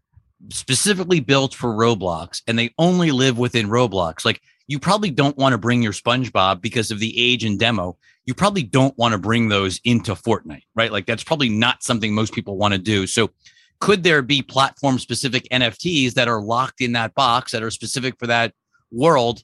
specifically 0.52 1.20
built 1.20 1.54
for 1.54 1.70
Roblox 1.70 2.42
and 2.48 2.58
they 2.58 2.72
only 2.78 3.12
live 3.12 3.38
within 3.38 3.68
Roblox, 3.68 4.26
like 4.26 4.42
you 4.70 4.78
probably 4.78 5.10
don't 5.10 5.36
want 5.36 5.54
to 5.54 5.58
bring 5.58 5.82
your 5.82 5.94
SpongeBob 5.94 6.62
because 6.62 6.92
of 6.92 7.00
the 7.00 7.12
age 7.20 7.44
and 7.44 7.58
demo. 7.58 7.98
You 8.26 8.36
probably 8.36 8.62
don't 8.62 8.96
want 9.00 9.14
to 9.14 9.18
bring 9.18 9.50
those 9.50 9.82
into 9.84 10.14
Fortnite, 10.14 10.62
right? 10.76 10.92
Like 10.92 11.08
that's 11.08 11.24
probably 11.24 11.50
not 11.50 11.82
something 11.82 12.14
most 12.14 12.34
people 12.34 12.56
want 12.56 12.76
to 12.76 12.78
do. 12.78 13.08
So 13.08 13.32
could 13.80 14.04
there 14.04 14.22
be 14.22 14.44
platform 14.44 15.00
specific 15.00 15.48
NFTs 15.52 16.14
that 16.14 16.28
are 16.28 16.40
locked 16.40 16.82
in 16.82 16.92
that 16.92 17.16
box 17.16 17.52
that 17.52 17.64
are 17.64 17.72
specific 17.72 18.20
for 18.20 18.28
that 18.28 18.54
world? 18.92 19.42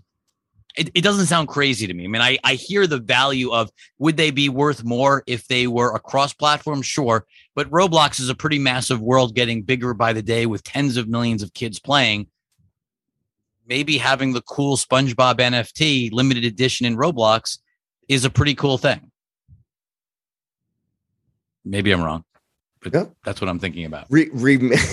It, 0.78 0.92
it 0.94 1.02
doesn't 1.02 1.26
sound 1.26 1.48
crazy 1.48 1.88
to 1.88 1.94
me. 1.96 2.04
I 2.04 2.08
mean, 2.08 2.22
I, 2.22 2.38
I 2.44 2.54
hear 2.54 2.86
the 2.86 3.00
value 3.00 3.52
of 3.52 3.72
would 3.98 4.18
they 4.18 4.30
be 4.30 4.50
worth 4.50 4.84
more 4.84 5.24
if 5.26 5.48
they 5.48 5.66
were 5.66 5.96
across 5.96 6.34
platform? 6.34 6.84
Sure. 6.84 7.26
But 7.56 7.72
Roblox 7.72 8.20
is 8.20 8.30
a 8.30 8.36
pretty 8.36 8.60
massive 8.60 9.02
world 9.02 9.34
getting 9.34 9.64
bigger 9.64 9.96
by 9.96 10.14
the 10.14 10.22
day 10.22 10.46
with 10.46 10.64
tens 10.64 10.98
of 10.98 11.08
millions 11.08 11.42
of 11.42 11.56
kids 11.56 11.80
playing. 11.80 12.28
Maybe 13.68 13.98
having 13.98 14.34
the 14.34 14.42
cool 14.42 14.78
SpongeBob 14.78 15.36
NFT 15.38 16.12
limited 16.12 16.46
edition 16.46 16.86
in 16.86 16.96
Roblox 16.98 17.58
is 18.08 18.24
a 18.26 18.30
pretty 18.30 18.54
cool 18.56 18.78
thing. 18.78 19.12
Maybe 21.64 21.92
I'm 21.92 22.04
wrong, 22.04 22.24
but 22.84 22.94
Yeah. 22.94 23.06
that's 23.24 23.42
what 23.42 23.50
I'm 23.50 23.58
thinking 23.60 23.86
about. 23.86 24.06
re, 24.10 24.30
re- 24.34 24.78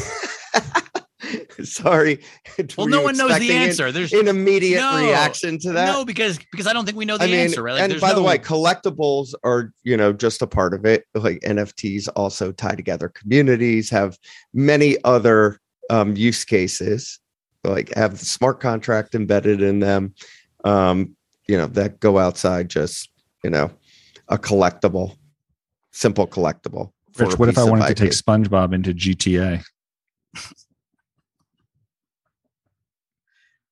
Sorry. 1.62 2.20
Well, 2.76 2.86
Were 2.86 2.90
no 2.90 3.02
one 3.02 3.16
knows 3.16 3.28
the 3.30 3.36
expecting 3.36 3.56
an- 3.56 3.62
answer. 3.68 3.92
There's 3.92 4.12
An 4.12 4.28
immediate 4.28 4.78
No. 4.80 4.98
reaction 4.98 5.58
to 5.60 5.72
that. 5.72 5.86
no 5.86 6.04
because 6.04 6.38
because 6.50 6.66
I 6.66 6.72
don't 6.74 6.84
think 6.84 6.98
we 6.98 7.04
know 7.06 7.16
the 7.16 7.24
I 7.24 7.28
mean, 7.28 7.36
answer. 7.36 7.62
Right? 7.62 7.74
Like, 7.80 7.90
and 7.90 8.00
by 8.00 8.12
the 8.12 8.20
no- 8.20 8.26
way, 8.26 8.38
collectibles 8.38 9.32
are 9.44 9.72
you 9.82 9.96
know 9.96 10.12
just 10.12 10.42
a 10.42 10.46
part 10.46 10.74
of 10.74 10.84
it. 10.84 11.04
Like 11.14 11.40
NFTs 11.40 12.08
also 12.16 12.52
tie 12.52 12.74
together 12.74 13.08
communities, 13.08 13.88
have 13.90 14.18
many 14.52 14.96
other 15.04 15.60
um, 15.90 16.14
use 16.16 16.44
cases, 16.44 17.18
like 17.64 17.94
have 17.94 18.18
the 18.18 18.24
smart 18.24 18.60
contract 18.60 19.14
embedded 19.14 19.62
in 19.62 19.80
them. 19.80 20.14
Um, 20.64 21.16
you 21.48 21.56
know 21.56 21.66
that 21.68 22.00
go 22.00 22.18
outside 22.18 22.68
just 22.68 23.10
you 23.44 23.50
know 23.50 23.70
a 24.28 24.38
collectible, 24.38 25.16
simple 25.92 26.26
collectible. 26.26 26.92
Rich, 27.18 27.38
what 27.38 27.48
if 27.48 27.58
I 27.58 27.64
wanted 27.64 27.84
to 27.86 27.90
IP. 27.92 27.96
take 27.98 28.10
SpongeBob 28.12 28.74
into 28.74 28.94
GTA? 28.94 29.62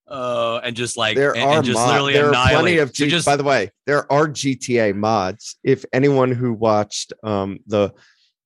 uh, 0.06 0.60
and 0.64 0.76
just 0.76 0.96
like 0.96 1.16
there 1.16 1.34
and, 1.34 1.44
are 1.44 1.56
and 1.56 1.64
just 1.64 1.76
mod- 1.76 1.88
literally 1.88 2.12
there 2.12 2.28
are 2.28 2.32
plenty 2.32 2.52
annihilate. 2.72 2.78
of 2.80 2.88
So 2.90 3.04
G- 3.04 3.10
just 3.10 3.26
by 3.26 3.36
the 3.36 3.44
way 3.44 3.70
there 3.86 4.10
are 4.12 4.28
gta 4.28 4.94
mods 4.94 5.56
if 5.64 5.84
anyone 5.92 6.32
who 6.32 6.52
watched 6.52 7.12
um 7.22 7.60
the 7.66 7.92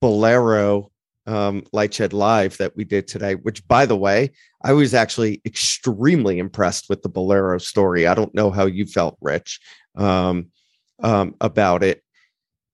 bolero 0.01 0.90
um 1.27 1.62
lightshed 1.75 2.12
live 2.12 2.57
that 2.59 2.77
we 2.77 2.85
did 2.85 3.07
today 3.09 3.35
which 3.35 3.66
by 3.66 3.87
the 3.87 3.97
way 3.97 4.31
i 4.62 4.72
was 4.72 4.93
actually 4.93 5.41
extremely 5.47 6.39
impressed 6.39 6.89
with 6.89 7.03
the 7.03 7.09
bolero 7.09 7.59
story 7.59 8.07
i 8.07 8.14
don't 8.14 8.35
know 8.35 8.51
how 8.51 8.66
you 8.66 8.85
felt 8.85 9.16
rich 9.20 9.59
um 9.97 10.47
um 11.03 11.35
about 11.41 11.83
it 11.83 12.03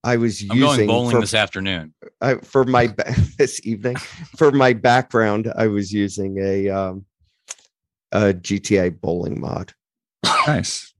i 0.03 0.17
was 0.17 0.41
I'm 0.49 0.57
using 0.57 0.75
going 0.75 0.87
bowling 0.87 1.15
for, 1.15 1.21
this 1.21 1.33
afternoon. 1.33 1.93
I, 2.19 2.35
for 2.35 2.65
my 2.65 2.87
this 3.37 3.65
evening 3.65 3.95
for 4.35 4.51
my 4.51 4.73
background 4.73 5.51
i 5.55 5.67
was 5.67 5.93
using 5.93 6.37
a 6.39 6.69
um 6.69 7.05
a 8.11 8.33
gta 8.33 8.99
bowling 8.99 9.39
mod 9.39 9.73
Nice. 10.47 10.93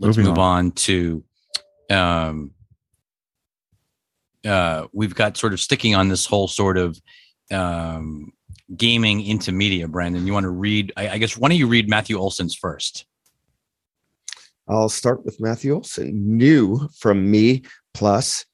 Let's 0.00 0.16
Moving 0.16 0.30
move 0.30 0.38
on. 0.38 0.66
on. 0.66 0.70
to 0.72 1.24
um 1.90 2.52
uh 4.44 4.86
we've 4.92 5.14
got 5.14 5.36
sort 5.36 5.52
of 5.52 5.60
sticking 5.60 5.94
on 5.94 6.08
this 6.08 6.26
whole 6.26 6.48
sort 6.48 6.78
of 6.78 7.00
um 7.50 8.32
gaming 8.76 9.24
into 9.24 9.50
media, 9.50 9.88
Brandon. 9.88 10.26
You 10.26 10.32
want 10.32 10.44
to 10.44 10.50
read 10.50 10.92
I, 10.96 11.10
I 11.10 11.18
guess 11.18 11.36
why 11.36 11.48
don't 11.48 11.58
you 11.58 11.66
read 11.66 11.88
Matthew 11.88 12.18
Olson's 12.18 12.54
first? 12.54 13.06
I'll 14.68 14.90
start 14.90 15.24
with 15.24 15.40
Matthew 15.40 15.74
Olson. 15.74 16.36
New 16.36 16.88
from 16.98 17.30
me 17.30 17.62
plus 17.94 18.44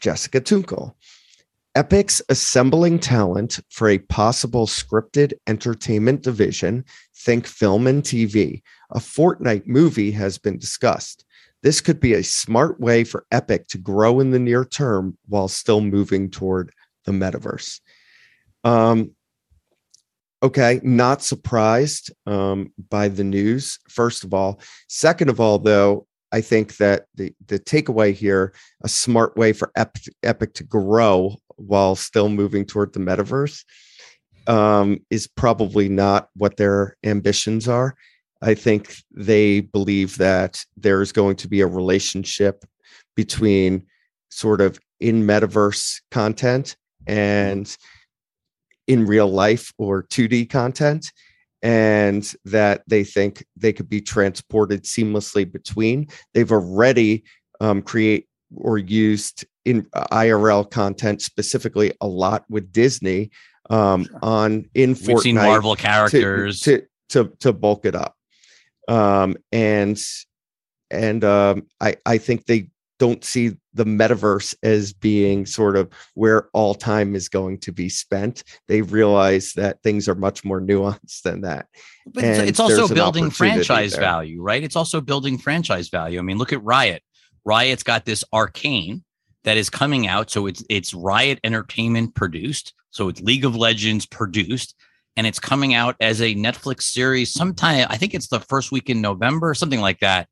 Jessica 0.00 0.40
Toonkel. 0.40 0.94
Epic's 1.76 2.20
assembling 2.28 2.98
talent 2.98 3.60
for 3.70 3.88
a 3.88 3.98
possible 3.98 4.66
scripted 4.66 5.32
entertainment 5.46 6.22
division, 6.22 6.84
think 7.16 7.46
film 7.46 7.86
and 7.86 8.02
TV. 8.02 8.62
A 8.90 8.98
Fortnite 8.98 9.68
movie 9.68 10.10
has 10.10 10.36
been 10.36 10.58
discussed. 10.58 11.24
This 11.62 11.80
could 11.80 12.00
be 12.00 12.14
a 12.14 12.22
smart 12.22 12.80
way 12.80 13.04
for 13.04 13.26
Epic 13.30 13.68
to 13.68 13.78
grow 13.78 14.20
in 14.20 14.30
the 14.30 14.38
near 14.38 14.64
term 14.64 15.18
while 15.28 15.48
still 15.48 15.80
moving 15.80 16.30
toward 16.30 16.72
the 17.04 17.12
metaverse. 17.12 17.80
Um, 18.64 19.12
okay, 20.42 20.80
not 20.82 21.22
surprised 21.22 22.10
um, 22.26 22.72
by 22.88 23.08
the 23.08 23.24
news, 23.24 23.78
first 23.88 24.24
of 24.24 24.32
all. 24.32 24.60
Second 24.88 25.28
of 25.28 25.40
all, 25.40 25.58
though, 25.58 26.06
I 26.32 26.40
think 26.40 26.76
that 26.76 27.06
the, 27.14 27.34
the 27.46 27.58
takeaway 27.58 28.14
here, 28.14 28.54
a 28.82 28.88
smart 28.88 29.36
way 29.36 29.52
for 29.52 29.72
Epic, 29.76 30.54
to 30.54 30.64
grow 30.64 31.36
while 31.56 31.96
still 31.96 32.28
moving 32.28 32.64
toward 32.64 32.92
the 32.92 33.00
metaverse, 33.00 33.64
um, 34.46 34.98
is 35.10 35.26
probably 35.26 35.88
not 35.88 36.28
what 36.34 36.56
their 36.56 36.96
ambitions 37.04 37.68
are. 37.68 37.94
I 38.42 38.54
think 38.54 38.96
they 39.10 39.60
believe 39.60 40.16
that 40.18 40.64
there's 40.76 41.12
going 41.12 41.36
to 41.36 41.48
be 41.48 41.60
a 41.60 41.66
relationship 41.66 42.64
between 43.14 43.86
sort 44.30 44.60
of 44.60 44.78
in 44.98 45.24
metaverse 45.24 46.00
content 46.10 46.76
and 47.06 47.76
in 48.86 49.06
real 49.06 49.28
life 49.28 49.72
or 49.78 50.04
2D 50.04 50.48
content 50.48 51.12
and 51.62 52.32
that 52.44 52.82
they 52.86 53.04
think 53.04 53.44
they 53.56 53.72
could 53.72 53.88
be 53.88 54.00
transported 54.00 54.84
seamlessly 54.84 55.50
between. 55.50 56.08
They've 56.32 56.50
already 56.50 57.24
um, 57.60 57.82
create 57.82 58.26
or 58.56 58.78
used 58.78 59.44
in 59.64 59.86
uh, 59.92 60.06
IRL 60.12 60.68
content 60.70 61.22
specifically 61.22 61.92
a 62.00 62.06
lot 62.06 62.44
with 62.48 62.72
Disney 62.72 63.30
um, 63.68 64.06
on 64.22 64.68
in 64.74 64.94
Fortnite. 64.94 65.08
We've 65.08 65.20
seen 65.20 65.34
Marvel 65.36 65.76
characters 65.76 66.60
to 66.60 66.78
to 66.78 66.86
to, 67.10 67.32
to 67.40 67.52
bulk 67.52 67.84
it 67.84 67.94
up, 67.94 68.16
um, 68.90 69.36
and 69.52 69.98
and 70.90 71.24
um, 71.24 71.66
I 71.80 71.96
I 72.04 72.18
think 72.18 72.46
they 72.46 72.68
don't 72.98 73.24
see 73.24 73.56
the 73.72 73.84
metaverse 73.84 74.54
as 74.62 74.92
being 74.92 75.46
sort 75.46 75.74
of 75.74 75.90
where 76.14 76.48
all 76.52 76.74
time 76.74 77.14
is 77.14 77.30
going 77.30 77.56
to 77.58 77.72
be 77.72 77.88
spent. 77.88 78.44
They 78.68 78.82
realize 78.82 79.54
that 79.54 79.82
things 79.82 80.06
are 80.06 80.14
much 80.14 80.44
more 80.44 80.60
nuanced 80.60 81.22
than 81.22 81.40
that. 81.42 81.66
But 82.06 82.24
and 82.24 82.48
it's 82.48 82.60
also 82.60 82.92
building 82.92 83.30
franchise 83.30 83.92
there. 83.92 84.02
value, 84.02 84.42
right? 84.42 84.62
It's 84.62 84.76
also 84.76 85.00
building 85.00 85.38
franchise 85.38 85.88
value. 85.88 86.18
I 86.18 86.22
mean, 86.22 86.36
look 86.36 86.52
at 86.52 86.62
Riot. 86.62 87.02
Riot's 87.44 87.84
got 87.84 88.04
this 88.04 88.22
Arcane 88.34 89.02
that 89.44 89.56
is 89.56 89.70
coming 89.70 90.06
out. 90.06 90.30
So 90.30 90.46
it's 90.46 90.62
it's 90.68 90.92
Riot 90.92 91.38
Entertainment 91.44 92.14
produced. 92.14 92.74
So 92.90 93.08
it's 93.08 93.22
League 93.22 93.44
of 93.44 93.54
Legends 93.56 94.04
produced. 94.04 94.74
And 95.16 95.26
it's 95.26 95.40
coming 95.40 95.74
out 95.74 95.96
as 96.00 96.20
a 96.20 96.34
Netflix 96.34 96.82
series 96.82 97.32
sometime. 97.32 97.86
I 97.90 97.96
think 97.96 98.14
it's 98.14 98.28
the 98.28 98.40
first 98.40 98.72
week 98.72 98.88
in 98.88 99.00
November, 99.00 99.54
something 99.54 99.80
like 99.80 100.00
that. 100.00 100.28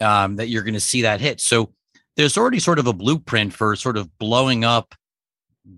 Um, 0.00 0.36
that 0.36 0.48
you're 0.48 0.62
going 0.62 0.74
to 0.74 0.80
see 0.80 1.02
that 1.02 1.20
hit. 1.20 1.42
So 1.42 1.74
there's 2.16 2.38
already 2.38 2.58
sort 2.58 2.78
of 2.78 2.86
a 2.86 2.92
blueprint 2.94 3.52
for 3.52 3.76
sort 3.76 3.98
of 3.98 4.18
blowing 4.18 4.64
up 4.64 4.94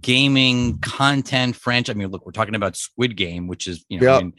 gaming 0.01 0.79
content 0.79 1.57
franchise. 1.57 1.95
I 1.95 1.99
mean, 1.99 2.09
look, 2.09 2.25
we're 2.25 2.33
talking 2.33 2.55
about 2.55 2.77
Squid 2.77 3.17
Game, 3.17 3.47
which 3.47 3.67
is 3.67 3.85
you 3.89 4.01
know, 4.01 4.07
yep. 4.07 4.21
I, 4.21 4.23
mean, 4.23 4.35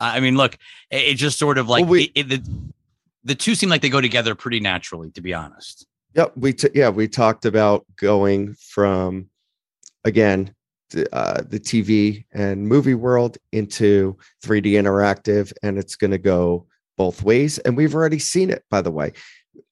I 0.00 0.20
mean, 0.20 0.36
look, 0.36 0.58
it, 0.90 1.14
just 1.14 1.38
sort 1.38 1.58
of 1.58 1.68
like 1.68 1.84
well, 1.84 1.92
we, 1.92 2.04
it, 2.14 2.30
it, 2.32 2.44
the 2.44 2.72
the 3.24 3.34
two 3.34 3.54
seem 3.54 3.68
like 3.68 3.82
they 3.82 3.88
go 3.88 4.00
together 4.00 4.34
pretty 4.34 4.60
naturally, 4.60 5.10
to 5.12 5.20
be 5.20 5.34
honest. 5.34 5.86
Yep, 6.14 6.32
we 6.36 6.52
t- 6.52 6.70
yeah 6.74 6.88
we 6.88 7.08
talked 7.08 7.44
about 7.44 7.84
going 7.96 8.54
from 8.54 9.28
again 10.04 10.54
uh, 11.12 11.42
the 11.48 11.60
TV 11.60 12.24
and 12.32 12.66
movie 12.66 12.94
world 12.94 13.38
into 13.52 14.16
3D 14.44 14.72
interactive, 14.72 15.52
and 15.62 15.78
it's 15.78 15.96
going 15.96 16.10
to 16.10 16.18
go 16.18 16.66
both 16.96 17.22
ways. 17.22 17.58
And 17.58 17.76
we've 17.76 17.94
already 17.94 18.18
seen 18.18 18.50
it, 18.50 18.64
by 18.70 18.80
the 18.80 18.90
way. 18.90 19.12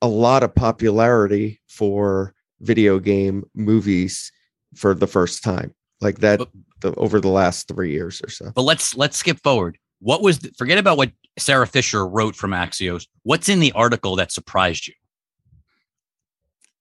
A 0.03 0.09
lot 0.09 0.43
of 0.43 0.55
popularity 0.55 1.61
for 1.69 2.35
video 2.61 2.99
game 2.99 3.45
movies 3.55 4.33
for 4.75 4.95
the 4.95 5.07
first 5.07 5.43
time 5.43 5.75
like 6.01 6.19
that 6.19 6.39
but, 6.39 6.51
the, 6.81 6.95
over 6.95 7.21
the 7.21 7.29
last 7.29 7.69
three 7.69 7.93
years 7.93 8.21
or 8.23 8.31
so. 8.31 8.53
But 8.55 8.63
let's 8.63 8.97
let's 8.97 9.17
skip 9.17 9.39
forward. 9.43 9.79
What 10.01 10.23
was 10.23 10.41
the, 10.41 10.53
forget 10.57 10.79
about 10.79 10.97
what 10.99 11.11
Sara 11.39 11.67
Fischer 11.67 12.07
wrote 12.07 12.35
from 12.35 12.53
axios. 12.53 13.07
What's 13.23 13.49
in 13.49 13.61
the 13.61 13.73
article 13.73 14.17
that 14.17 14.33
surprised 14.33 14.89
you? 14.89 14.95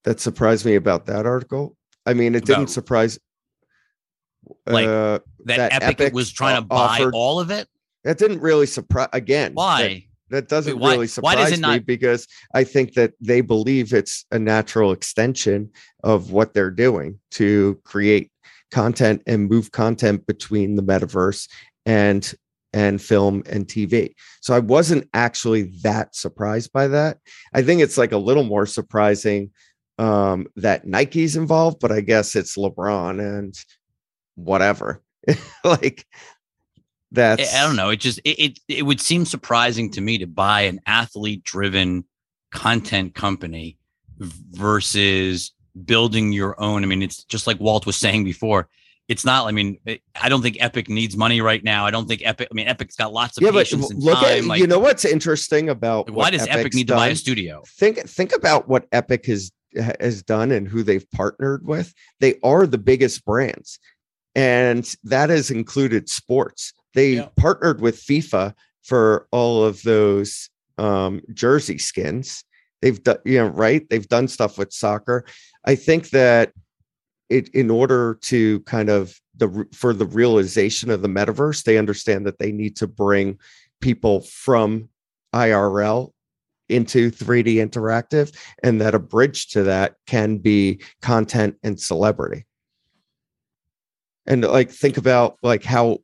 That 0.04 0.20
surprised 0.20 0.66
me 0.66 0.76
about 0.76 1.06
that 1.08 1.26
article. 1.26 1.76
I 2.06 2.14
mean 2.14 2.36
it 2.36 2.44
about, 2.44 2.48
didn't 2.48 2.70
surprise 2.70 3.20
like 4.66 4.88
uh, 4.88 5.20
that, 5.46 5.58
that 5.58 5.74
epic, 5.74 6.02
epic, 6.02 6.14
was 6.14 6.32
trying 6.32 6.56
to 6.56 6.62
buy 6.62 7.00
offered, 7.00 7.14
all 7.14 7.40
of 7.40 7.52
it 7.52 7.68
that 8.04 8.18
didn't 8.18 8.42
really 8.42 8.66
surprise 8.66 9.10
again 9.14 9.54
why 9.54 10.06
that 10.30 10.48
doesn't 10.48 10.76
Wait, 10.76 10.82
why, 10.82 10.92
really 10.94 11.08
surprise 11.08 11.62
me 11.62 11.80
because 11.80 12.28
I 12.54 12.64
think 12.64 12.94
that 12.94 13.14
they 13.22 13.42
believe 13.42 13.94
it's 13.94 14.26
a 14.32 14.40
natural 14.40 14.92
extension 14.92 15.72
of 16.04 16.32
what 16.32 16.54
they're 16.54 16.72
doing 16.72 17.20
to 17.32 17.80
create 17.84 18.32
content 18.72 19.22
and 19.28 19.50
move 19.50 19.72
content 19.72 20.26
between 20.26 20.76
the 20.76 20.84
metaverse 20.84 21.48
and 21.86 22.34
and 22.74 23.02
film 23.02 23.42
and 23.50 23.68
TV. 23.68 24.14
So 24.42 24.54
I 24.54 24.60
wasn't 24.60 25.08
actually 25.14 25.72
that 25.84 26.14
surprised 26.14 26.74
by 26.74 26.90
that. 26.90 27.20
I 27.54 27.62
think 27.62 27.82
it's 27.82 27.98
like 27.98 28.12
a 28.12 28.18
little 28.18 28.44
more 28.44 28.66
surprising 28.66 29.52
um, 29.98 30.48
that 30.58 30.86
Nike's 30.86 31.38
involved, 31.38 31.80
but 31.80 31.94
I 31.94 32.02
guess 32.02 32.36
it's 32.36 32.58
LeBron 32.58 33.22
and 33.22 33.56
whatever. 34.36 35.02
like 35.64 36.06
that's 37.12 37.56
I 37.56 37.66
don't 37.66 37.76
know. 37.76 37.90
It 37.90 37.98
just 37.98 38.20
it, 38.20 38.40
it 38.40 38.60
it 38.68 38.84
would 38.84 39.02
seem 39.02 39.26
surprising 39.26 39.92
to 39.92 40.02
me 40.02 40.18
to 40.20 40.28
buy 40.28 40.62
an 40.62 40.80
athlete 40.86 41.44
driven 41.44 42.06
content 42.52 43.16
company 43.16 43.78
versus 44.20 45.52
building 45.86 46.32
your 46.32 46.60
own. 46.62 46.84
I 46.84 46.88
mean, 46.88 47.02
it's 47.02 47.24
just 47.24 47.48
like 47.48 47.60
Walt 47.60 47.86
was 47.86 47.98
saying 47.98 48.24
before. 48.24 48.70
It's 49.08 49.24
not. 49.24 49.48
I 49.48 49.52
mean, 49.52 49.78
I 50.20 50.30
don't 50.30 50.42
think 50.42 50.58
Epic 50.60 50.90
needs 50.90 51.16
money 51.16 51.40
right 51.40 51.64
now. 51.64 51.86
I 51.86 51.92
don't 51.92 52.08
think 52.08 52.22
Epic. 52.26 52.48
I 52.50 52.54
mean, 52.56 52.68
Epic's 52.68 52.96
got 52.96 53.14
lots 53.14 53.38
of 53.38 53.44
yeah, 53.44 53.52
but 53.52 53.72
look 53.72 54.18
time. 54.18 54.26
at 54.26 54.44
like, 54.46 54.60
you 54.60 54.66
know 54.68 54.80
what's 54.80 55.06
interesting 55.06 55.70
about 55.70 56.10
why 56.10 56.32
does 56.32 56.42
Epic's 56.42 56.56
Epic 56.56 56.74
need 56.74 56.88
done? 56.88 56.98
to 56.98 57.02
buy 57.02 57.08
a 57.10 57.16
studio? 57.16 57.64
Think 57.78 58.00
think 58.10 58.36
about 58.36 58.68
what 58.68 58.88
Epic 58.92 59.28
has 59.28 59.52
has 60.00 60.24
done 60.24 60.52
and 60.52 60.68
who 60.68 60.82
they've 60.82 61.10
partnered 61.12 61.68
with. 61.68 61.94
They 62.20 62.36
are 62.44 62.66
the 62.66 62.78
biggest 62.80 63.24
brands, 63.26 63.80
and 64.36 64.94
that 65.04 65.30
has 65.30 65.50
included 65.50 66.10
sports. 66.10 66.74
They 66.94 67.16
yeah. 67.16 67.30
partnered 67.36 67.82
with 67.82 68.02
FIFA 68.02 68.54
for 68.84 69.28
all 69.32 69.64
of 69.64 69.82
those 69.84 70.50
um, 70.78 71.22
jersey 71.34 71.78
skins. 71.78 72.44
They've 72.82 73.02
done, 73.02 73.18
you 73.26 73.40
know, 73.40 73.48
right? 73.48 73.88
They've 73.90 74.08
done 74.08 74.28
stuff 74.28 74.58
with 74.58 74.74
soccer. 74.74 75.26
I 75.66 75.76
think 75.76 76.10
that 76.10 76.52
it, 77.30 77.50
in 77.50 77.72
order 77.72 78.20
to 78.24 78.60
kind 78.62 78.90
of 78.90 79.20
the 79.36 79.66
for 79.74 79.94
the 79.94 80.06
realization 80.06 80.92
of 80.92 81.02
the 81.02 81.08
metaverse, 81.08 81.64
they 81.64 81.78
understand 81.78 82.26
that 82.28 82.40
they 82.40 82.52
need 82.52 82.76
to 82.78 82.88
bring 82.88 83.40
people 83.82 84.22
from 84.22 84.90
IRL 85.34 86.12
into 86.70 87.12
3D 87.12 87.56
interactive, 87.56 88.36
and 88.64 88.82
that 88.82 88.96
a 88.96 89.00
bridge 89.00 89.50
to 89.50 89.64
that 89.64 89.96
can 90.08 90.38
be 90.38 90.82
content 91.02 91.56
and 91.64 91.80
celebrity. 91.80 92.46
And 94.28 94.44
like 94.44 94.72
think 94.72 94.98
about 94.98 95.38
like 95.44 95.64
how 95.64 96.00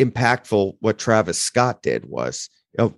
impactful 0.00 0.74
what 0.80 0.98
Travis 0.98 1.40
Scott 1.40 1.82
did 1.82 2.04
was 2.04 2.48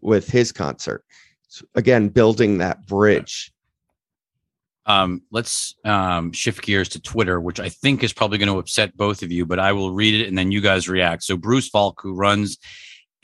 with 0.01 0.29
his 0.29 0.53
concert. 0.53 1.05
So 1.49 1.65
again, 1.75 2.09
building 2.09 2.59
that 2.59 2.87
bridge. 2.87 3.53
Um, 4.87 5.23
let's 5.33 5.75
um, 5.85 6.33
shift 6.33 6.63
gears 6.63 6.89
to 6.91 7.01
Twitter, 7.01 7.41
which 7.41 7.59
I 7.59 7.69
think 7.69 8.05
is 8.05 8.13
probably 8.13 8.39
going 8.39 8.53
to 8.53 8.59
upset 8.59 8.97
both 8.97 9.23
of 9.23 9.33
you, 9.33 9.45
but 9.45 9.59
I 9.59 9.73
will 9.73 9.93
read 9.93 10.21
it 10.21 10.29
and 10.29 10.39
then 10.39 10.53
you 10.53 10.61
guys 10.61 10.89
react. 10.89 11.25
So 11.25 11.37
Bruce 11.37 11.69
Falck, 11.69 12.01
who 12.01 12.15
runs 12.15 12.59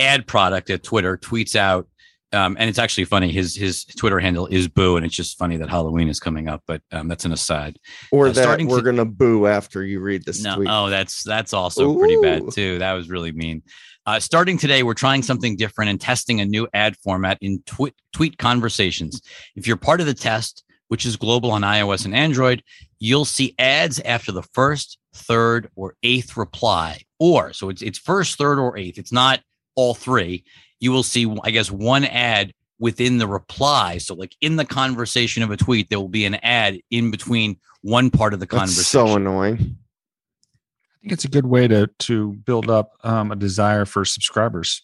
ad 0.01 0.27
product 0.27 0.71
at 0.71 0.83
Twitter, 0.83 1.17
tweets 1.17 1.55
out 1.55 1.87
um, 2.33 2.57
and 2.59 2.69
it's 2.69 2.79
actually 2.79 3.05
funny. 3.05 3.31
His 3.31 3.55
his 3.55 3.85
Twitter 3.85 4.19
handle 4.19 4.47
is 4.47 4.69
boo, 4.69 4.97
and 4.97 5.05
it's 5.05 5.15
just 5.15 5.39
funny 5.39 5.57
that 5.59 5.69
Halloween 5.69 6.09
is 6.09 6.19
coming 6.19 6.49
up. 6.49 6.63
But 6.67 6.83
um, 6.91 7.09
that's 7.09 7.25
an 7.25 7.33
aside. 7.33 7.79
Or 8.11 8.29
uh, 8.29 8.33
that 8.33 8.63
we're 8.63 8.79
to, 8.79 8.83
gonna 8.83 9.05
boo 9.05 9.47
after 9.47 9.85
you 9.85 10.01
read 10.01 10.25
this 10.25 10.43
no, 10.43 10.57
tweet. 10.57 10.69
Oh, 10.71 10.89
that's 10.89 11.23
that's 11.23 11.53
also 11.53 11.91
Ooh. 11.91 11.99
pretty 11.99 12.21
bad 12.21 12.51
too. 12.51 12.79
That 12.79 12.93
was 12.93 13.11
really 13.11 13.33
mean. 13.33 13.63
Uh, 14.05 14.19
starting 14.19 14.59
today, 14.59 14.83
we're 14.83 14.95
trying 14.95 15.23
something 15.23 15.57
different 15.57 15.91
and 15.91 16.01
testing 16.01 16.41
a 16.41 16.45
new 16.45 16.67
ad 16.75 16.97
format 16.99 17.39
in 17.41 17.63
tweet 17.67 17.95
tweet 18.13 18.39
conversations. 18.39 19.21
If 19.55 19.67
you're 19.67 19.77
part 19.77 20.01
of 20.01 20.07
the 20.07 20.15
test, 20.15 20.65
which 20.89 21.07
is 21.07 21.17
global 21.17 21.51
on 21.51 21.63
iOS 21.63 22.05
and 22.05 22.15
Android, 22.15 22.63
you'll 22.99 23.25
see 23.25 23.55
ads 23.59 24.01
after 24.01 24.33
the 24.33 24.43
first, 24.43 24.99
third, 25.15 25.71
or 25.77 25.95
eighth 26.03 26.37
reply. 26.37 27.03
Or 27.19 27.53
so 27.53 27.69
it's 27.69 27.83
it's 27.83 27.99
first, 27.99 28.39
third, 28.39 28.59
or 28.59 28.77
eighth. 28.77 28.99
It's 28.99 29.13
not 29.13 29.41
all 29.75 29.95
three 29.95 30.45
you 30.83 30.91
will 30.91 31.05
see, 31.05 31.33
I 31.45 31.53
guess, 31.53 31.71
one 31.71 32.05
ad 32.05 32.53
within 32.81 33.19
the 33.19 33.29
reply. 33.29 33.99
So, 33.99 34.15
like 34.15 34.37
in 34.41 34.57
the 34.57 34.65
conversation 34.65 35.45
of 35.45 35.53
a 35.53 35.57
tweet, 35.57 35.89
there 35.89 36.01
will 36.01 36.09
be 36.09 36.25
an 36.25 36.35
ad 36.43 36.81
in 36.91 37.13
between 37.13 37.57
one 37.83 38.11
part 38.11 38.35
of 38.35 38.41
the 38.41 38.49
conversation. 38.49 38.83
So 38.83 39.17
annoying. 39.17 39.59
I 39.61 40.99
think 41.01 41.13
it's 41.13 41.25
a 41.25 41.29
good 41.29 41.47
way 41.47 41.69
to 41.69 41.89
to 42.01 42.33
build 42.33 42.69
up 42.69 42.93
um, 43.05 43.31
a 43.31 43.37
desire 43.37 43.85
for 43.85 44.05
subscribers. 44.05 44.83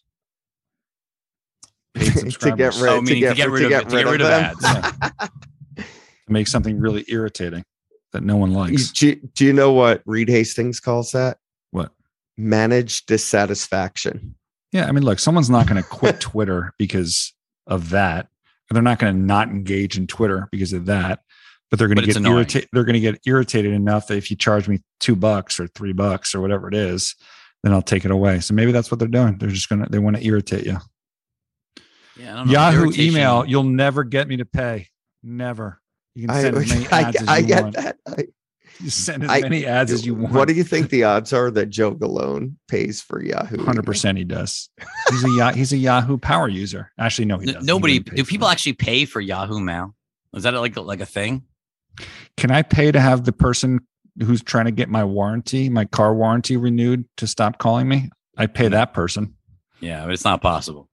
subscribers. 1.99 2.37
to 2.37 2.57
get 2.57 2.77
rid, 2.77 2.93
oh, 2.93 3.05
to, 3.05 3.19
get, 3.19 3.31
to 3.31 3.35
get 3.35 3.51
rid, 3.51 3.63
to 3.65 3.69
get 3.69 3.87
of, 3.87 3.93
rid, 3.93 3.99
to 3.99 4.05
get 4.05 4.11
rid 4.11 4.21
of, 4.21 4.29
ads. 4.29 4.63
Yeah. 4.63 5.29
to 5.77 5.85
make 6.29 6.47
something 6.47 6.79
really 6.79 7.05
irritating 7.09 7.65
that 8.13 8.23
no 8.23 8.37
one 8.37 8.53
likes. 8.53 8.93
Do, 8.93 9.17
do 9.35 9.45
you 9.45 9.53
know 9.53 9.73
what 9.73 10.03
Reed 10.07 10.29
Hastings 10.29 10.79
calls 10.79 11.11
that? 11.11 11.39
What? 11.73 11.91
Managed 12.37 13.07
dissatisfaction. 13.07 14.37
Yeah, 14.73 14.87
I 14.87 14.93
mean, 14.93 15.05
look, 15.05 15.19
someone's 15.19 15.51
not 15.51 15.67
going 15.67 15.83
to 15.83 15.89
quit 15.89 16.21
Twitter 16.21 16.73
because 16.79 17.33
of 17.67 17.91
that. 17.91 18.29
They're 18.71 18.83
not 18.83 18.99
going 18.99 19.15
to 19.15 19.21
not 19.21 19.49
engage 19.49 19.97
in 19.97 20.07
Twitter 20.07 20.49
because 20.53 20.73
of 20.73 20.87
that. 20.87 21.21
But 21.71 21.79
they're 21.79 21.89
going 21.89 21.99
to 21.99 22.07
get 22.07 22.17
irritated. 22.25 22.69
They're 22.73 22.85
going 22.85 22.95
to 22.95 23.01
get 23.01 23.21
irritated 23.27 23.73
enough 23.75 24.07
that 24.07 24.17
if 24.17 24.31
you 24.31 24.37
charge 24.37 24.69
me 24.69 24.81
two 25.01 25.15
bucks 25.15 25.61
or 25.61 25.67
three 25.67 25.93
bucks 25.93 26.35
or 26.35 26.41
whatever 26.41 26.67
it 26.67 26.75
is, 26.75 27.15
then 27.63 27.75
I'll 27.75 27.83
take 27.83 28.07
it 28.07 28.11
away. 28.11 28.41
So 28.41 28.55
maybe 28.55 28.73
that's 28.73 28.91
what 28.91 28.99
they're 28.99 29.09
doing. 29.09 29.37
They're 29.37 29.51
just 29.51 29.69
going 29.69 29.83
to 29.85 29.89
they 29.91 29.99
want 29.99 30.17
to 30.17 30.25
irritate 30.25 30.65
you. 30.65 30.79
Yeah, 32.17 32.33
I 32.33 32.37
don't 32.39 32.47
know. 32.47 32.53
Yahoo 32.53 32.83
Irritation- 32.85 33.05
email, 33.05 33.45
you'll 33.47 33.65
never 33.65 34.03
get 34.05 34.29
me 34.29 34.39
to 34.39 34.47
pay. 34.47 34.89
Never. 35.23 35.79
You 36.15 36.27
can 36.27 36.37
I, 36.37 36.41
send 36.43 36.57
as 36.57 36.69
many 36.75 36.87
I, 36.89 37.01
ads 37.03 37.23
as 37.23 37.29
I 37.29 37.43
get 37.43 37.63
want. 37.63 37.77
that. 37.77 37.97
I, 38.07 38.25
You 38.81 38.91
send 38.91 39.25
as 39.25 39.31
I- 39.31 39.41
many 39.41 39.67
ads 39.67 39.93
as 39.93 40.07
you 40.07 40.15
want. 40.15 40.35
what 40.35 40.49
do 40.49 40.55
you 40.55 40.65
think 40.65 40.91
the 40.91 41.05
odds 41.05 41.33
are 41.33 41.51
that 41.51 41.67
Joe 41.67 41.95
Galone 41.95 42.55
pays 42.69 43.01
for 43.01 43.23
Yahoo? 43.23 43.65
Hundred 43.65 43.85
percent, 43.85 44.19
he 44.19 44.25
does. 44.25 44.71
He's 45.11 45.25
a 45.25 45.31
Ya- 45.37 45.53
he's 45.53 45.73
a 45.73 45.77
Yahoo 45.77 46.19
power 46.19 46.49
user. 46.49 46.93
Actually, 46.99 47.25
no, 47.27 47.39
he 47.39 47.49
N- 47.49 47.55
doesn't. 47.55 47.67
Nobody. 47.67 47.99
wouldn't 47.99 48.17
Do 48.17 48.25
people 48.25 48.49
actually 48.49 48.75
pay 48.75 49.05
for 49.05 49.21
Yahoo 49.21 49.61
Mail? 49.61 49.95
Is 50.35 50.45
that 50.45 50.55
like 50.55 50.77
like 50.77 51.01
a 51.01 51.07
thing? 51.07 51.45
Can 52.37 52.51
I 52.51 52.63
pay 52.63 52.93
to 52.93 53.01
have 53.01 53.25
the 53.25 53.33
person 53.33 53.81
who's 54.23 54.43
trying 54.43 54.67
to 54.67 54.71
get 54.71 54.89
my 54.89 55.05
warranty, 55.05 55.69
my 55.69 55.85
car 55.85 56.15
warranty 56.15 56.57
renewed, 56.57 57.05
to 57.17 57.27
stop 57.27 57.59
calling 57.59 57.89
me? 57.89 58.11
I 58.37 58.47
pay 58.47 58.67
hmm. 58.67 58.73
that 58.73 58.95
person. 58.95 59.35
Yeah, 59.81 60.05
but 60.05 60.13
it's 60.13 60.25
not 60.25 60.41
possible. 60.41 60.89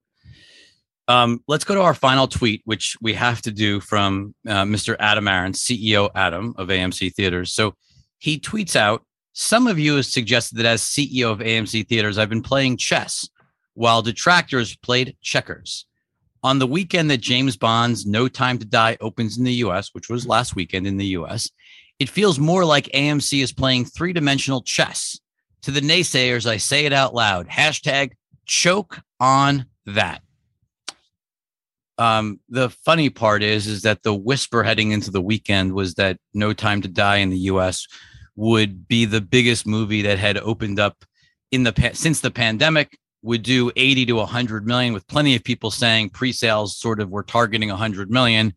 Um, 1.08 1.44
let's 1.48 1.64
go 1.64 1.76
to 1.76 1.82
our 1.82 1.94
final 1.94 2.28
tweet, 2.28 2.62
which 2.66 2.98
we 3.00 3.14
have 3.14 3.42
to 3.44 3.52
do 3.52 3.80
from 3.80 4.34
uh, 4.48 4.64
Mr. 4.64 4.96
Adam 5.00 5.28
Aron, 5.28 5.54
CEO 5.54 6.10
Adam 6.16 6.56
of 6.58 6.70
AMC 6.70 7.14
Theaters. 7.14 7.54
So 7.54 7.76
he 8.18 8.40
tweets 8.40 8.76
out 8.76 9.06
Some 9.34 9.68
of 9.68 9.78
you 9.78 9.98
have 9.98 10.06
suggested 10.06 10.58
that 10.58 10.66
as 10.66 10.82
CEO 10.82 11.32
of 11.32 11.40
AMC 11.40 11.88
Theaters, 11.88 12.18
I've 12.18 12.30
been 12.30 12.42
playing 12.42 12.78
chess 12.78 13.30
while 13.76 14.02
detractors 14.02 14.76
played 14.78 15.16
checkers. 15.22 15.86
On 16.44 16.60
the 16.60 16.68
weekend 16.68 17.10
that 17.10 17.22
James 17.22 17.58
Bond's 17.58 18.06
No 18.06 18.28
Time 18.28 18.58
to 18.60 18.66
Die 18.66 18.98
opens 19.02 19.38
in 19.38 19.44
the 19.44 19.54
US, 19.66 19.90
which 19.94 20.10
was 20.10 20.28
last 20.28 20.56
weekend 20.56 20.88
in 20.88 20.98
the 20.98 21.18
US, 21.18 21.50
it 22.00 22.10
feels 22.10 22.40
more 22.40 22.66
like 22.66 22.86
AMC 22.94 23.42
is 23.42 23.52
playing 23.52 23.86
three 23.86 24.14
dimensional 24.14 24.62
chess. 24.62 25.20
To 25.64 25.72
the 25.72 25.82
naysayers, 25.82 26.46
I 26.46 26.58
say 26.58 26.86
it 26.86 26.94
out 26.94 27.14
loud 27.16 27.48
hashtag 27.48 28.12
choke 28.46 29.02
on 29.20 29.66
that. 29.88 30.22
Um, 31.98 32.40
the 32.50 32.70
funny 32.70 33.10
part 33.10 33.42
is, 33.42 33.68
is 33.68 33.84
that 33.84 34.04
the 34.04 34.14
whisper 34.14 34.64
heading 34.64 34.92
into 34.92 35.12
the 35.12 35.22
weekend 35.22 35.74
was 35.74 35.96
that 35.96 36.18
No 36.34 36.54
Time 36.54 36.82
to 36.82 36.88
Die 36.88 37.18
in 37.18 37.30
the 37.30 37.38
U.S. 37.38 37.88
would 38.36 38.88
be 38.88 39.06
the 39.06 39.22
biggest 39.22 39.66
movie 39.66 40.02
that 40.02 40.20
had 40.20 40.38
opened 40.38 40.80
up 40.80 41.06
in 41.52 41.64
the 41.64 41.72
pa- 41.72 41.94
since 41.94 42.20
the 42.20 42.32
pandemic. 42.32 42.98
Would 43.22 43.42
do 43.42 43.72
80 43.76 44.06
to 44.08 44.14
100 44.14 44.68
million, 44.68 44.94
with 44.94 45.08
plenty 45.08 45.36
of 45.36 45.44
people 45.44 45.72
saying 45.72 46.12
pre-sales 46.12 46.78
sort 46.78 47.00
of 47.00 47.10
were 47.10 47.24
targeting 47.24 47.70
100 47.70 48.12
million. 48.12 48.54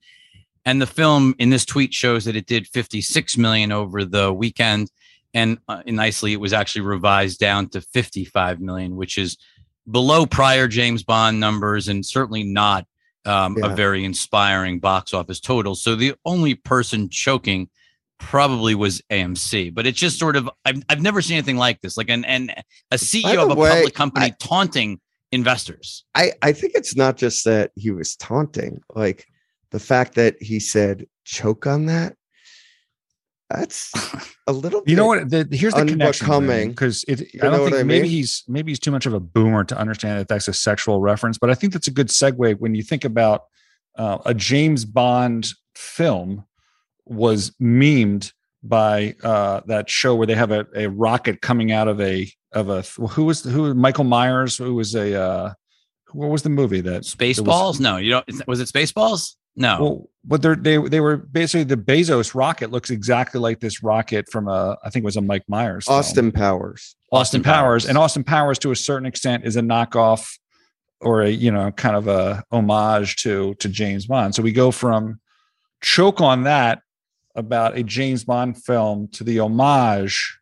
And 0.66 0.82
the 0.82 0.86
film 0.86 1.34
in 1.38 1.48
this 1.48 1.64
tweet 1.64 1.94
shows 1.94 2.26
that 2.26 2.36
it 2.36 2.44
did 2.44 2.66
56 2.66 3.38
million 3.38 3.72
over 3.72 4.04
the 4.04 4.30
weekend, 4.30 4.90
and 5.32 5.58
uh, 5.68 5.82
nicely, 5.86 6.34
it 6.34 6.40
was 6.40 6.52
actually 6.52 6.82
revised 6.82 7.38
down 7.38 7.70
to 7.70 7.80
55 7.80 8.60
million, 8.60 8.94
which 8.94 9.16
is 9.16 9.38
below 9.90 10.26
prior 10.26 10.68
James 10.68 11.02
Bond 11.02 11.40
numbers 11.40 11.88
and 11.88 12.04
certainly 12.04 12.42
not 12.42 12.86
um, 13.28 13.56
a 13.62 13.74
very 13.74 14.04
inspiring 14.04 14.80
box 14.80 15.12
office 15.12 15.40
total. 15.40 15.74
So 15.74 15.94
the 15.94 16.14
only 16.24 16.54
person 16.54 17.08
choking 17.10 17.68
probably 18.18 18.74
was 18.74 19.00
AMC, 19.10 19.74
but 19.74 19.86
it's 19.86 19.98
just 19.98 20.18
sort 20.18 20.36
of 20.36 20.50
I've, 20.64 20.82
I've 20.88 21.02
never 21.02 21.22
seen 21.22 21.36
anything 21.36 21.56
like 21.56 21.80
this. 21.80 21.96
Like 21.96 22.10
an 22.10 22.24
and 22.24 22.52
a 22.90 22.96
CEO 22.96 23.44
of 23.44 23.50
a 23.50 23.54
way, 23.54 23.70
public 23.70 23.94
company 23.94 24.26
I- 24.26 24.34
taunting 24.40 25.00
investors. 25.30 26.04
I, 26.14 26.32
I 26.42 26.52
think 26.52 26.72
it's 26.74 26.96
not 26.96 27.16
just 27.16 27.44
that 27.44 27.70
he 27.76 27.90
was 27.90 28.16
taunting, 28.16 28.80
like 28.94 29.26
the 29.70 29.78
fact 29.78 30.14
that 30.14 30.42
he 30.42 30.58
said 30.58 31.06
choke 31.24 31.66
on 31.66 31.86
that. 31.86 32.14
That's 33.50 33.92
a 34.46 34.52
little 34.52 34.82
You 34.86 34.96
know 34.96 35.06
what? 35.06 35.30
The, 35.30 35.48
here's 35.50 35.74
the 35.74 35.86
connection 35.86 36.26
unbecoming. 36.30 36.70
because 36.70 37.04
it. 37.08 37.22
I 37.42 37.46
don't 37.48 37.60
what 37.60 37.70
think 37.70 37.80
I 37.80 37.82
maybe 37.82 38.02
mean? 38.02 38.10
he's 38.10 38.44
maybe 38.46 38.70
he's 38.72 38.78
too 38.78 38.90
much 38.90 39.06
of 39.06 39.14
a 39.14 39.20
boomer 39.20 39.64
to 39.64 39.76
understand 39.78 40.18
that 40.20 40.28
that's 40.28 40.48
a 40.48 40.52
sexual 40.52 41.00
reference. 41.00 41.38
But 41.38 41.50
I 41.50 41.54
think 41.54 41.72
that's 41.72 41.86
a 41.88 41.92
good 41.92 42.08
segue 42.08 42.58
when 42.60 42.74
you 42.74 42.82
think 42.82 43.04
about 43.04 43.44
uh, 43.96 44.18
a 44.26 44.34
James 44.34 44.84
Bond 44.84 45.48
film 45.74 46.44
was 47.06 47.50
memed 47.60 48.32
by 48.62 49.14
uh, 49.22 49.60
that 49.66 49.88
show 49.88 50.14
where 50.14 50.26
they 50.26 50.34
have 50.34 50.50
a, 50.50 50.66
a 50.74 50.86
rocket 50.88 51.40
coming 51.40 51.72
out 51.72 51.88
of 51.88 52.00
a 52.00 52.30
of 52.52 52.68
a 52.68 52.82
who 53.08 53.24
was 53.24 53.44
who 53.44 53.72
Michael 53.74 54.04
Myers 54.04 54.58
who 54.58 54.74
was 54.74 54.94
a 54.94 55.18
uh, 55.20 55.52
what 56.12 56.28
was 56.28 56.42
the 56.42 56.50
movie 56.50 56.80
that 56.82 56.92
it 56.92 56.98
was- 56.98 57.14
Spaceballs? 57.14 57.80
No, 57.80 57.96
you 57.96 58.10
don't. 58.10 58.46
Was 58.46 58.60
it 58.60 58.68
Spaceballs? 58.68 59.34
No. 59.58 59.80
well, 59.80 60.10
but 60.24 60.42
they're, 60.42 60.56
they 60.56 60.78
they 60.78 61.00
were 61.00 61.16
basically 61.16 61.64
the 61.64 61.76
Bezos 61.76 62.34
rocket 62.34 62.70
looks 62.70 62.90
exactly 62.90 63.40
like 63.40 63.60
this 63.60 63.82
rocket 63.82 64.28
from 64.30 64.46
a 64.46 64.78
I 64.84 64.90
think 64.90 65.02
it 65.02 65.06
was 65.06 65.16
a 65.16 65.22
Mike 65.22 65.44
Myers 65.48 65.86
film. 65.86 65.98
Austin 65.98 66.32
Powers. 66.32 66.96
Austin 67.10 67.40
Austin 67.40 67.42
Powers. 67.42 67.54
Powers. 67.56 67.86
and 67.86 67.98
Austin 67.98 68.24
Powers 68.24 68.58
to 68.60 68.70
a 68.70 68.76
certain 68.76 69.06
extent 69.06 69.44
is 69.44 69.56
a 69.56 69.60
knockoff 69.60 70.38
or 71.00 71.22
a 71.22 71.30
you 71.30 71.50
know 71.50 71.70
kind 71.72 71.96
of 71.96 72.08
a 72.08 72.44
homage 72.52 73.16
to 73.22 73.54
to 73.54 73.68
James 73.68 74.06
Bond. 74.06 74.34
So 74.34 74.42
we 74.42 74.52
go 74.52 74.70
from 74.70 75.20
choke 75.80 76.20
on 76.20 76.44
that 76.44 76.82
about 77.34 77.76
a 77.76 77.82
James 77.82 78.24
Bond 78.24 78.62
film 78.62 79.08
to 79.12 79.24
the 79.24 79.40
homage 79.40 80.38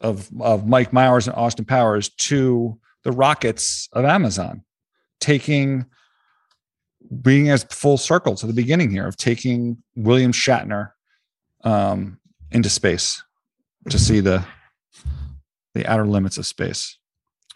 of 0.00 0.28
of 0.40 0.66
Mike 0.66 0.92
Myers 0.92 1.28
and 1.28 1.36
Austin 1.36 1.64
Powers 1.64 2.08
to 2.08 2.78
the 3.04 3.12
rockets 3.12 3.88
of 3.92 4.04
Amazon, 4.04 4.64
taking 5.20 5.86
being 7.20 7.50
as 7.50 7.64
full 7.64 7.98
circle 7.98 8.36
to 8.36 8.46
the 8.46 8.52
beginning 8.52 8.90
here 8.90 9.06
of 9.06 9.16
taking 9.16 9.82
William 9.96 10.32
Shatner 10.32 10.92
um, 11.64 12.18
into 12.50 12.70
space 12.70 13.22
to 13.90 13.98
see 13.98 14.20
the 14.20 14.44
the 15.74 15.86
outer 15.86 16.06
limits 16.06 16.38
of 16.38 16.46
space. 16.46 16.98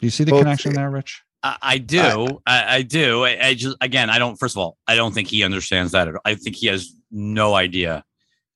Do 0.01 0.07
you 0.07 0.11
see 0.11 0.25
the 0.25 0.33
Both- 0.33 0.43
connection 0.43 0.73
there, 0.75 0.91
Rich? 0.91 1.23
I, 1.43 1.57
I 1.63 1.79
do. 1.79 2.41
I, 2.47 2.77
I 2.77 2.83
do. 2.83 3.25
I, 3.25 3.49
I 3.49 3.55
just 3.55 3.77
again, 3.81 4.11
I 4.11 4.19
don't. 4.19 4.37
First 4.37 4.57
of 4.57 4.59
all, 4.61 4.77
I 4.87 4.97
don't 4.97 5.13
think 5.13 5.29
he 5.29 5.45
understands 5.45 5.93
that. 5.93 6.09
At 6.09 6.15
all. 6.15 6.21
I 6.25 6.35
think 6.35 6.57
he 6.57 6.67
has 6.67 6.93
no 7.11 7.55
idea. 7.55 8.05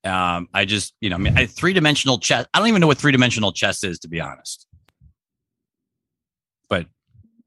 Um, 0.03 0.49
I 0.53 0.65
just, 0.65 0.95
you 0.99 1.11
know, 1.11 1.15
I 1.15 1.19
mean, 1.19 1.37
I, 1.37 1.45
three 1.45 1.73
dimensional 1.73 2.17
chess. 2.17 2.47
I 2.53 2.59
don't 2.59 2.67
even 2.67 2.81
know 2.81 2.87
what 2.87 2.97
three 2.97 3.11
dimensional 3.11 3.51
chess 3.51 3.83
is, 3.83 3.99
to 3.99 4.07
be 4.07 4.19
honest. 4.19 4.67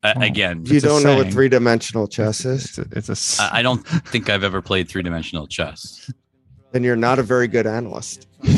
But 0.05 0.19
uh, 0.19 0.21
Oh. 0.21 0.23
again, 0.23 0.65
You 0.67 0.81
don't 0.81 1.03
know 1.03 1.17
what 1.17 1.33
three 1.33 1.49
dimensional 1.49 2.07
chess 2.07 2.45
It's 2.45 2.77
is, 2.77 2.79
a, 2.79 2.87
it's 2.93 3.09
a 3.09 3.13
s- 3.13 3.41
I 3.41 3.61
I 3.61 3.63
don't 3.63 3.83
think 4.13 4.29
I've 4.29 4.45
ever 4.45 4.61
played 4.61 4.87
three 4.89 5.03
dimensional 5.03 5.47
chess. 5.47 6.11
then 6.73 6.85
you're 6.85 6.95
not 6.97 7.19
a 7.19 7.23
very 7.23 7.49
good 7.49 7.67
analyst. 7.67 8.29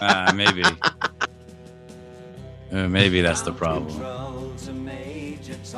Uh, 0.00 0.32
maybe. 0.32 0.62
Uh, 2.70 2.86
maybe 2.88 3.20
that's 3.20 3.42
the 3.42 3.50
problem. 3.52 4.00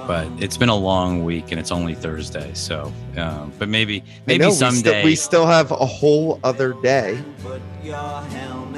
But 0.06 0.28
it's 0.38 0.58
been 0.58 0.68
a 0.68 0.76
long 0.76 1.24
week 1.24 1.52
and 1.52 1.58
it's 1.58 1.70
only 1.72 1.94
Thursday, 1.94 2.52
so. 2.52 2.92
Um, 3.16 3.50
but 3.58 3.70
maybe, 3.70 4.04
maybe 4.26 4.40
know, 4.42 4.48
we 4.50 4.54
still- 4.54 4.72
someday. 4.72 5.04
we 5.04 5.14
still 5.16 5.46
have 5.46 5.70
a 5.70 5.86
whole 5.86 6.38
other 6.44 6.74
day 6.82 7.18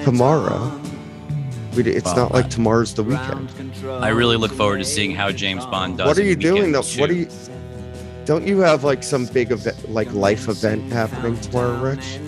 tomorrow. 0.04 0.70
We, 1.74 1.82
it's 1.84 2.04
Well, 2.04 2.16
not 2.16 2.32
like 2.32 2.50
tomorrow's 2.50 2.94
the 2.94 3.02
weekend. 3.02 3.50
I 3.86 4.08
really 4.08 4.36
look 4.36 4.52
forward 4.52 4.78
to 4.78 4.84
seeing 4.84 5.12
how 5.14 5.30
James 5.32 5.64
Bond 5.66 5.98
does. 5.98 6.06
What 6.06 6.18
are 6.18 6.22
you 6.22 6.36
doing 6.36 6.72
Weekend 6.72 6.74
though? 6.74 7.00
What 7.00 7.10
are 7.10 7.14
you? 7.14 7.28
Don't 8.24 8.46
you 8.46 8.58
have 8.60 8.84
like 8.84 9.02
some 9.02 9.26
big 9.26 9.50
event, 9.50 9.90
like 9.90 10.12
life 10.12 10.48
event 10.48 10.92
happening 10.92 11.40
tomorrow, 11.40 11.80
Rich? 11.80 12.18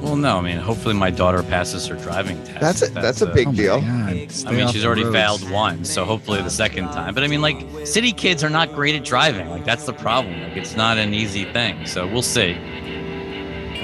Well, 0.00 0.14
no. 0.14 0.38
I 0.38 0.40
mean, 0.42 0.58
hopefully 0.58 0.94
my 0.94 1.10
daughter 1.10 1.42
passes 1.42 1.86
her 1.86 1.96
driving 1.96 2.42
test. 2.44 2.60
That's 2.60 2.82
a, 2.82 2.88
that's 2.90 3.22
a 3.22 3.26
big 3.26 3.48
Oh 3.48 3.52
deal. 3.52 3.74
I 3.76 4.12
mean, 4.52 4.68
she's 4.68 4.84
already 4.84 5.04
roads. 5.04 5.16
failed 5.16 5.50
once, 5.50 5.90
so 5.90 6.04
hopefully 6.04 6.42
the 6.42 6.50
second 6.50 6.84
time. 6.86 7.14
But 7.14 7.24
I 7.24 7.28
mean, 7.28 7.40
like, 7.40 7.64
city 7.86 8.12
kids 8.12 8.44
are 8.44 8.50
not 8.50 8.72
great 8.72 8.94
at 8.94 9.04
driving. 9.04 9.48
Like, 9.48 9.64
that's 9.64 9.84
the 9.86 9.94
problem. 9.94 10.40
Like, 10.42 10.56
it's 10.56 10.76
not 10.76 10.98
an 10.98 11.14
easy 11.14 11.44
thing. 11.52 11.86
So 11.86 12.06
we'll 12.06 12.22
see. 12.22 12.56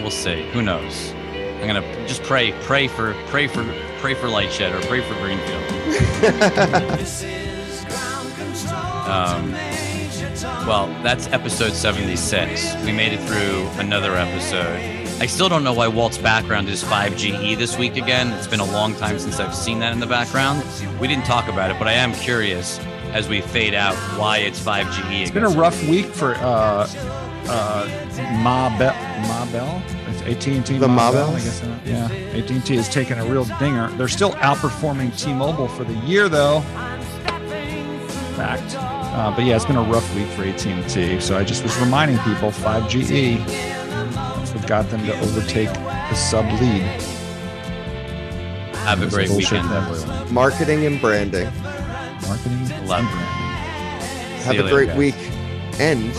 We'll 0.02 0.10
see. 0.10 0.48
Who 0.50 0.62
knows? 0.62 1.12
I'm 1.60 1.66
gonna 1.66 2.06
just 2.06 2.22
pray, 2.24 2.52
pray 2.62 2.88
for, 2.88 3.14
pray 3.28 3.46
for, 3.46 3.62
pray 4.02 4.14
for 4.14 4.26
Lightshed 4.26 4.76
or 4.76 4.84
pray 4.88 5.00
for 5.00 5.14
Greenfield. 5.14 5.62
Um, 9.02 9.52
well, 10.66 10.86
that's 11.02 11.26
episode 11.28 11.72
76. 11.72 12.74
We 12.84 12.92
made 12.92 13.12
it 13.12 13.20
through 13.20 13.68
another 13.80 14.16
episode. 14.16 14.76
I 15.20 15.26
still 15.26 15.48
don't 15.48 15.62
know 15.62 15.72
why 15.72 15.86
Walt's 15.86 16.18
background 16.18 16.68
is 16.68 16.82
5GE 16.82 17.56
this 17.58 17.78
week 17.78 17.96
again. 17.96 18.32
It's 18.32 18.46
been 18.48 18.60
a 18.60 18.72
long 18.72 18.94
time 18.96 19.18
since 19.18 19.38
I've 19.38 19.54
seen 19.54 19.78
that 19.80 19.92
in 19.92 20.00
the 20.00 20.06
background. 20.06 20.64
We 20.98 21.06
didn't 21.06 21.26
talk 21.26 21.48
about 21.48 21.70
it, 21.70 21.78
but 21.78 21.86
I 21.86 21.92
am 21.92 22.12
curious 22.14 22.80
as 23.12 23.28
we 23.28 23.40
fade 23.40 23.74
out 23.74 23.94
why 24.18 24.38
it's 24.38 24.58
5GE. 24.58 25.06
Again. 25.06 25.22
It's 25.22 25.30
been 25.30 25.44
a 25.44 25.48
rough 25.48 25.80
week 25.88 26.06
for 26.06 26.34
uh, 26.36 26.88
uh, 27.48 28.38
Ma 28.42 28.76
Bell. 28.78 28.94
Ma 29.28 29.52
Bell. 29.52 30.01
It's 30.26 30.46
AT 30.46 30.52
and 30.54 30.64
T. 30.66 30.78
The 30.78 30.88
Ma 30.88 31.08
I 31.08 31.12
guess. 31.32 31.62
uh, 31.62 31.78
Yeah, 31.84 32.04
AT 32.06 32.50
and 32.50 32.64
T 32.64 32.76
has 32.76 32.88
taken 32.88 33.18
a 33.18 33.24
real 33.24 33.44
dinger. 33.58 33.88
They're 33.96 34.08
still 34.08 34.32
outperforming 34.32 35.18
T-Mobile 35.18 35.68
for 35.68 35.84
the 35.84 35.94
year, 36.06 36.28
though. 36.28 36.60
Fact. 38.36 38.74
Uh, 38.78 39.32
but 39.36 39.44
yeah, 39.44 39.56
it's 39.56 39.64
been 39.66 39.76
a 39.76 39.82
rough 39.82 40.14
week 40.14 40.26
for 40.28 40.42
AT 40.44 40.64
and 40.66 40.88
T. 40.88 41.20
So 41.20 41.36
I 41.36 41.44
just 41.44 41.62
was 41.62 41.76
reminding 41.78 42.18
people, 42.18 42.50
5GE. 42.50 43.44
That's 43.46 44.54
what 44.54 44.66
got 44.66 44.88
them 44.90 45.04
to 45.06 45.18
overtake 45.20 45.68
the 45.72 46.14
sub 46.14 46.46
lead. 46.60 46.82
Have 48.84 49.02
a 49.02 49.06
great 49.06 49.28
bullshit 49.28 49.52
weekend, 49.62 49.72
everyone. 49.72 50.32
Marketing 50.34 50.86
and 50.86 51.00
branding. 51.00 51.44
Marketing. 52.22 52.86
Love 52.86 53.00
and 53.00 53.10
branding. 53.10 54.42
Have 54.44 54.54
you 54.56 54.62
a 54.62 54.64
later, 54.64 54.74
great 54.76 54.88
guys. 54.88 54.96
week. 54.98 55.14
and 55.78 56.12